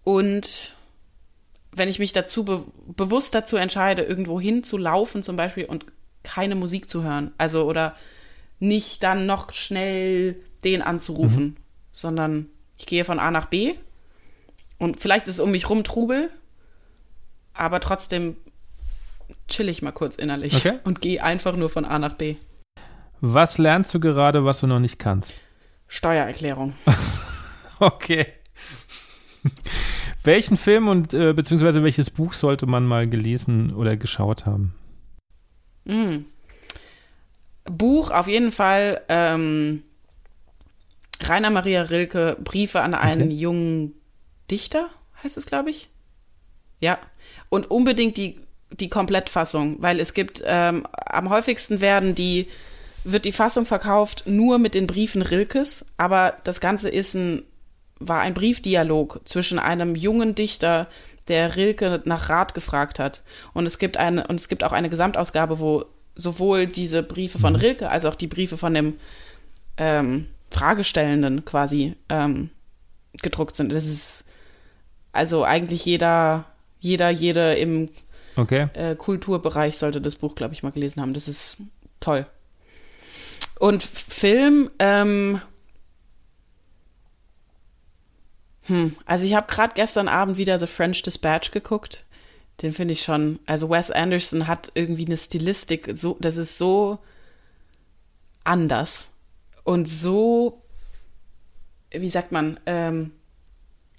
[0.04, 0.76] Und
[1.74, 5.86] wenn ich mich dazu be bewusst dazu entscheide, irgendwo hinzulaufen zum Beispiel und
[6.24, 7.96] keine Musik zu hören, also oder
[8.60, 11.56] nicht dann noch schnell den anzurufen, Mhm.
[11.92, 12.46] sondern
[12.78, 13.76] ich gehe von A nach B
[14.82, 16.30] und vielleicht ist um mich rum Trubel,
[17.54, 18.36] aber trotzdem
[19.48, 20.80] chill ich mal kurz innerlich Okay.
[20.84, 22.36] und gehe einfach nur von A nach B.
[23.22, 25.42] Was lernst du gerade, was du noch nicht kannst?
[25.88, 26.74] Steuererklärung.
[27.84, 28.28] Okay.
[30.24, 34.76] Welchen Film und äh, beziehungsweise welches Buch sollte man mal gelesen oder geschaut haben?
[35.86, 36.26] Mm.
[37.66, 39.82] Buch auf jeden Fall ähm,
[41.24, 43.34] Rainer Maria Rilke, Briefe an einen Okay.
[43.34, 43.94] jungen
[44.52, 44.90] Dichter,
[45.24, 45.90] heißt es, glaube ich.
[46.80, 47.00] Ja.
[47.50, 48.40] Und unbedingt die,
[48.72, 52.48] die Komplettfassung, weil es gibt, ähm, am häufigsten werden die,
[53.04, 57.44] wird die Fassung verkauft nur mit den Briefen Rilkes, aber das Ganze ist ein,
[58.00, 60.88] war ein Briefdialog zwischen einem jungen Dichter,
[61.28, 63.24] der Rilke nach Rat gefragt hat.
[63.54, 67.56] Und es gibt eine, und es gibt auch eine Gesamtausgabe, wo sowohl diese Briefe von
[67.56, 68.96] Rilke als auch die Briefe von dem
[69.78, 72.50] ähm, Fragestellenden quasi ähm,
[73.22, 73.72] gedruckt sind.
[73.72, 74.26] Das ist
[75.12, 76.46] also eigentlich jeder,
[76.80, 77.90] jeder, jede im
[78.36, 78.70] Okay.
[78.74, 81.14] äh, Kulturbereich sollte das Buch, glaube ich, mal gelesen haben.
[81.14, 81.58] Das ist
[82.00, 82.26] toll.
[83.60, 85.42] Und Film, ähm,
[88.64, 92.06] hm, also ich habe gerade gestern Abend wieder The French Dispatch geguckt.
[92.62, 97.00] Den finde ich schon, also Wes Anderson hat irgendwie eine Stilistik, so, das ist so
[98.44, 99.10] anders
[99.64, 100.62] und so,
[101.92, 103.12] wie sagt man, ähm,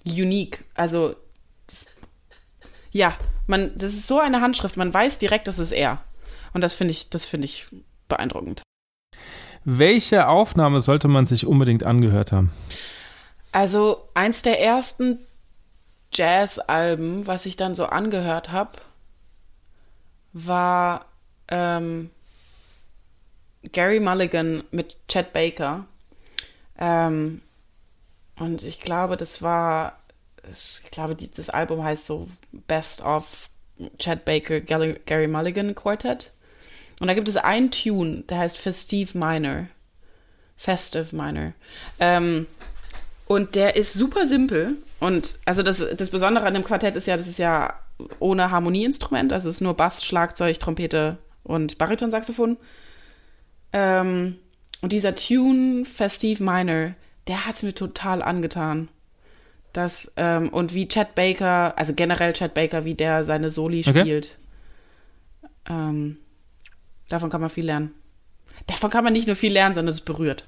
[0.04, 0.64] unique.
[0.74, 1.14] Also
[1.66, 1.86] das,
[2.90, 3.14] ja,
[3.46, 6.02] man, das ist so eine Handschrift, man weiß direkt, das ist er.
[6.52, 7.66] Und das finde ich, das finde ich
[8.08, 8.62] beeindruckend.
[9.64, 12.52] Welche Aufnahme sollte man sich unbedingt angehört haben?
[13.52, 15.18] Also eins der ersten
[16.12, 18.72] Jazz-Alben, was ich dann so angehört habe,
[20.32, 21.06] war
[21.48, 22.10] ähm,
[23.70, 25.84] Gary Mulligan mit Chet Baker.
[26.78, 27.42] Ähm,
[28.42, 30.00] und ich glaube, das war,
[30.50, 33.48] ich glaube, die, das Album heißt so Best of
[34.00, 36.32] Chet Baker, Gary, Gary Mulligan Quartet.
[36.98, 39.68] Und da gibt es einen Tune, der heißt Festive Minor.
[40.56, 41.52] Festive Minor.
[42.00, 42.48] Ähm,
[43.28, 44.74] und der ist super simpel.
[44.98, 47.78] Und also das, das Besondere an dem Quartett ist ja, das ist ja
[48.18, 49.32] ohne Harmonieinstrument.
[49.32, 52.56] Also es ist nur Bass, Schlagzeug, Trompete und Baritonsaxophon.
[53.72, 54.36] Ähm,
[54.80, 56.94] und dieser Tune, Festive Minor,
[57.28, 58.88] der hat es mir total angetan.
[59.72, 64.00] Das, ähm, und wie Chad Baker, also generell Chad Baker, wie der seine Soli Okay.
[64.00, 64.38] spielt.
[65.68, 66.18] ähm,
[67.08, 67.92] davon kann man viel lernen.
[68.66, 70.44] Davon kann man nicht nur viel lernen, sondern es berührt.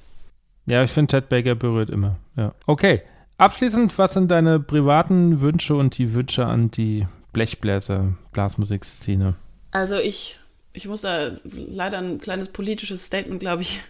[0.66, 2.16] Ja, ich finde, Chad Baker berührt immer.
[2.36, 2.54] Ja.
[2.66, 3.02] Okay.
[3.36, 9.34] Abschließend, was sind deine privaten Wünsche und die Wünsche an die Blechbläser, Blasmusikszene?
[9.72, 10.38] Also ich,
[10.72, 13.80] ich muss da leider ein kleines politisches Statement, glaube ich,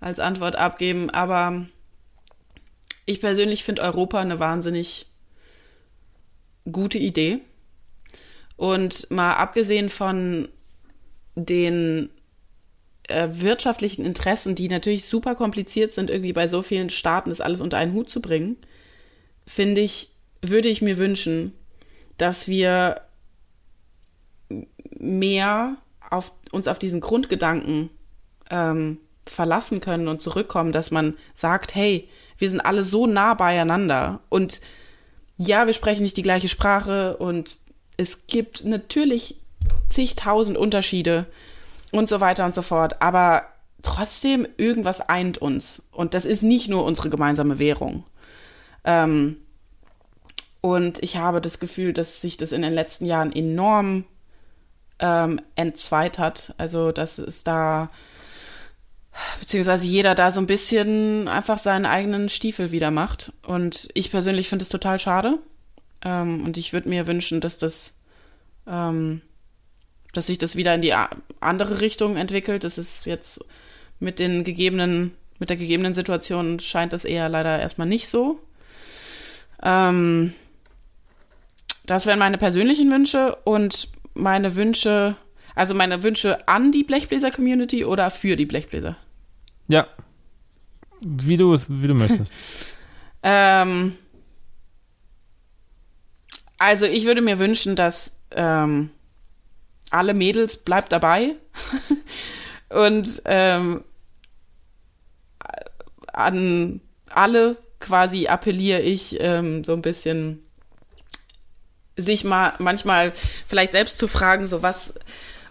[0.00, 1.66] als Antwort abgeben, aber
[3.06, 5.06] ich persönlich finde Europa eine wahnsinnig
[6.70, 7.40] gute Idee.
[8.56, 10.48] Und mal abgesehen von
[11.34, 12.10] den
[13.08, 17.60] äh, wirtschaftlichen Interessen, die natürlich super kompliziert sind, irgendwie bei so vielen Staaten das alles
[17.60, 18.56] unter einen Hut zu bringen,
[19.46, 20.10] finde ich,
[20.42, 21.52] würde ich mir wünschen,
[22.18, 23.00] dass wir
[24.98, 25.76] mehr
[26.10, 27.90] auf, uns auf diesen Grundgedanken
[28.50, 34.20] ähm, verlassen können und zurückkommen, dass man sagt, hey, wir sind alle so nah beieinander
[34.28, 34.60] und
[35.38, 37.56] ja, wir sprechen nicht die gleiche Sprache und
[37.96, 39.40] es gibt natürlich
[39.88, 41.26] zigtausend Unterschiede
[41.90, 43.44] und so weiter und so fort, aber
[43.82, 48.04] trotzdem irgendwas eint uns und das ist nicht nur unsere gemeinsame Währung.
[48.84, 49.36] Ähm,
[50.60, 54.04] und ich habe das Gefühl, dass sich das in den letzten Jahren enorm
[55.00, 56.54] ähm, entzweit hat.
[56.56, 57.90] Also, dass es da,
[59.40, 63.32] beziehungsweise jeder da so ein bisschen einfach seinen eigenen Stiefel wieder macht.
[63.46, 65.38] Und ich persönlich finde es total schade.
[66.04, 67.94] Ähm, und ich würde mir wünschen, dass das,
[68.66, 69.22] ähm,
[70.12, 70.94] dass sich das wieder in die
[71.40, 72.64] andere Richtung entwickelt.
[72.64, 73.44] Das ist jetzt
[74.00, 78.40] mit den gegebenen, mit der gegebenen Situation scheint das eher leider erstmal nicht so.
[79.62, 80.34] Ähm,
[81.86, 85.16] das wären meine persönlichen Wünsche und meine Wünsche,
[85.54, 88.96] also meine Wünsche an die Blechbläser-Community oder für die Blechbläser?
[89.72, 89.86] Ja.
[91.00, 92.32] Wie du, wie du möchtest.
[93.22, 93.96] ähm,
[96.58, 98.90] also ich würde mir wünschen, dass ähm,
[99.90, 101.36] alle Mädels bleibt dabei
[102.68, 103.82] und ähm,
[106.12, 110.42] an alle quasi appelliere ich ähm, so ein bisschen
[111.96, 113.14] sich mal manchmal
[113.48, 114.98] vielleicht selbst zu fragen, so was,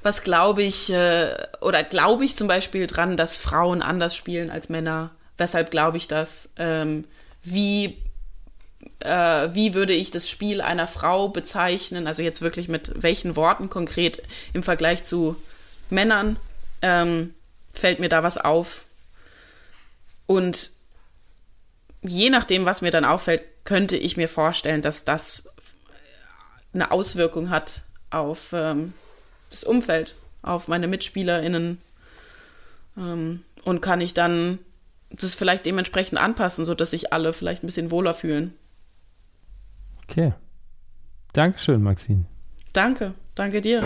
[0.03, 4.69] was glaube ich, äh, oder glaube ich zum Beispiel dran, dass Frauen anders spielen als
[4.69, 5.11] Männer?
[5.37, 6.53] Weshalb glaube ich das?
[6.57, 7.05] Ähm,
[7.43, 7.97] wie,
[8.99, 12.07] äh, wie würde ich das Spiel einer Frau bezeichnen?
[12.07, 14.23] Also jetzt wirklich mit welchen Worten konkret
[14.53, 15.35] im Vergleich zu
[15.89, 16.37] Männern?
[16.81, 17.33] Ähm,
[17.73, 18.85] fällt mir da was auf?
[20.25, 20.71] Und
[22.01, 25.49] je nachdem, was mir dann auffällt, könnte ich mir vorstellen, dass das
[26.73, 28.93] eine Auswirkung hat auf ähm,
[29.51, 31.77] das Umfeld, auf meine MitspielerInnen.
[32.97, 34.59] Ähm, und kann ich dann
[35.11, 38.53] das vielleicht dementsprechend anpassen, sodass sich alle vielleicht ein bisschen wohler fühlen.
[40.03, 40.33] Okay.
[41.33, 42.25] Dankeschön, Maxine.
[42.73, 43.83] Danke, danke dir.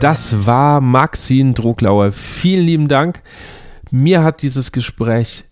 [0.00, 2.12] Das war Maxine Drucklauer.
[2.12, 3.22] Vielen lieben Dank.
[3.90, 5.44] Mir hat dieses Gespräch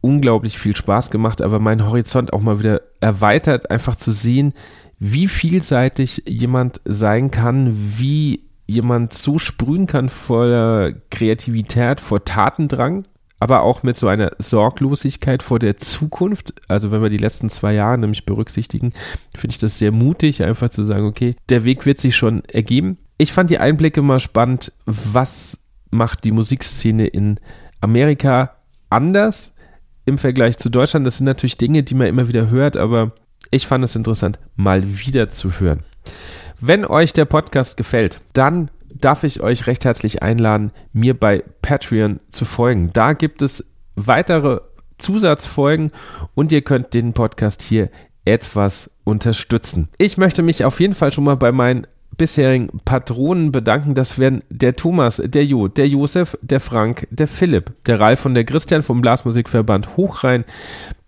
[0.00, 4.52] unglaublich viel Spaß gemacht, aber meinen Horizont auch mal wieder erweitert, einfach zu sehen,
[4.98, 13.04] wie vielseitig jemand sein kann, wie jemand so sprühen kann vor Kreativität, vor Tatendrang,
[13.38, 16.54] aber auch mit so einer Sorglosigkeit vor der Zukunft.
[16.68, 18.92] Also wenn wir die letzten zwei Jahre nämlich berücksichtigen,
[19.36, 22.98] finde ich das sehr mutig, einfach zu sagen, okay, der Weg wird sich schon ergeben.
[23.18, 25.58] Ich fand die Einblicke mal spannend, was
[25.90, 27.38] macht die Musikszene in
[27.80, 28.56] Amerika
[28.90, 29.54] anders
[30.06, 31.06] im Vergleich zu Deutschland.
[31.06, 33.08] Das sind natürlich Dinge, die man immer wieder hört, aber
[33.50, 35.80] ich fand es interessant, mal wieder zu hören.
[36.60, 42.20] Wenn euch der Podcast gefällt, dann darf ich euch recht herzlich einladen, mir bei Patreon
[42.30, 42.90] zu folgen.
[42.92, 43.64] Da gibt es
[43.94, 44.60] weitere
[44.98, 45.92] Zusatzfolgen
[46.34, 47.90] und ihr könnt den Podcast hier
[48.24, 49.88] etwas unterstützen.
[49.98, 51.86] Ich möchte mich auf jeden Fall schon mal bei meinen
[52.16, 53.94] bisherigen Patronen bedanken.
[53.94, 58.34] Das wären der Thomas, der Jo, der Josef, der Frank, der Philipp, der Ralf und
[58.34, 60.44] der Christian vom Blasmusikverband Hochrhein,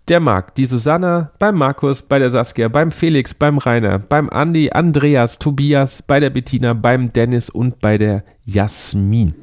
[0.09, 4.71] der Marc, die Susanna, beim Markus, bei der Saskia, beim Felix, beim Rainer, beim Andi,
[4.71, 9.33] Andreas, Tobias, bei der Bettina, beim Dennis und bei der Jasmin.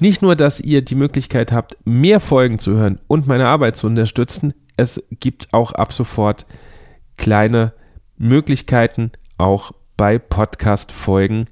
[0.00, 3.86] Nicht nur, dass ihr die Möglichkeit habt, mehr Folgen zu hören und meine Arbeit zu
[3.86, 6.46] unterstützen, es gibt auch ab sofort
[7.16, 7.72] kleine
[8.16, 11.46] Möglichkeiten, auch bei Podcast-Folgen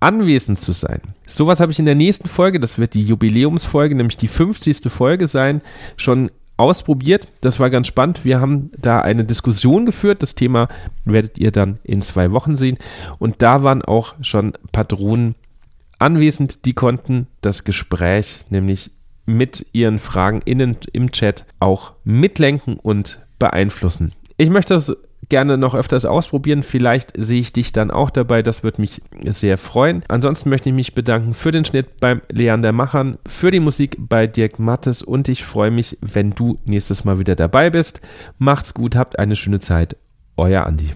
[0.00, 1.00] anwesend zu sein.
[1.26, 4.92] Sowas habe ich in der nächsten Folge, das wird die Jubiläumsfolge, nämlich die 50.
[4.92, 5.62] Folge sein,
[5.96, 7.28] schon ausprobiert.
[7.40, 8.24] Das war ganz spannend.
[8.24, 10.22] Wir haben da eine Diskussion geführt.
[10.22, 10.68] Das Thema
[11.06, 12.76] werdet ihr dann in zwei Wochen sehen.
[13.18, 15.34] Und da waren auch schon Patronen
[15.98, 18.90] anwesend, die konnten das Gespräch nämlich
[19.26, 24.12] mit ihren Fragen innen im Chat auch mitlenken und beeinflussen.
[24.36, 24.96] Ich möchte das
[25.28, 26.62] gerne noch öfters ausprobieren.
[26.62, 28.42] Vielleicht sehe ich dich dann auch dabei.
[28.42, 30.02] Das würde mich sehr freuen.
[30.08, 34.26] Ansonsten möchte ich mich bedanken für den Schnitt beim Leander Machern, für die Musik bei
[34.26, 38.00] Dirk Mattes und ich freue mich, wenn du nächstes Mal wieder dabei bist.
[38.38, 39.96] Macht's gut, habt eine schöne Zeit.
[40.36, 40.92] Euer Andi.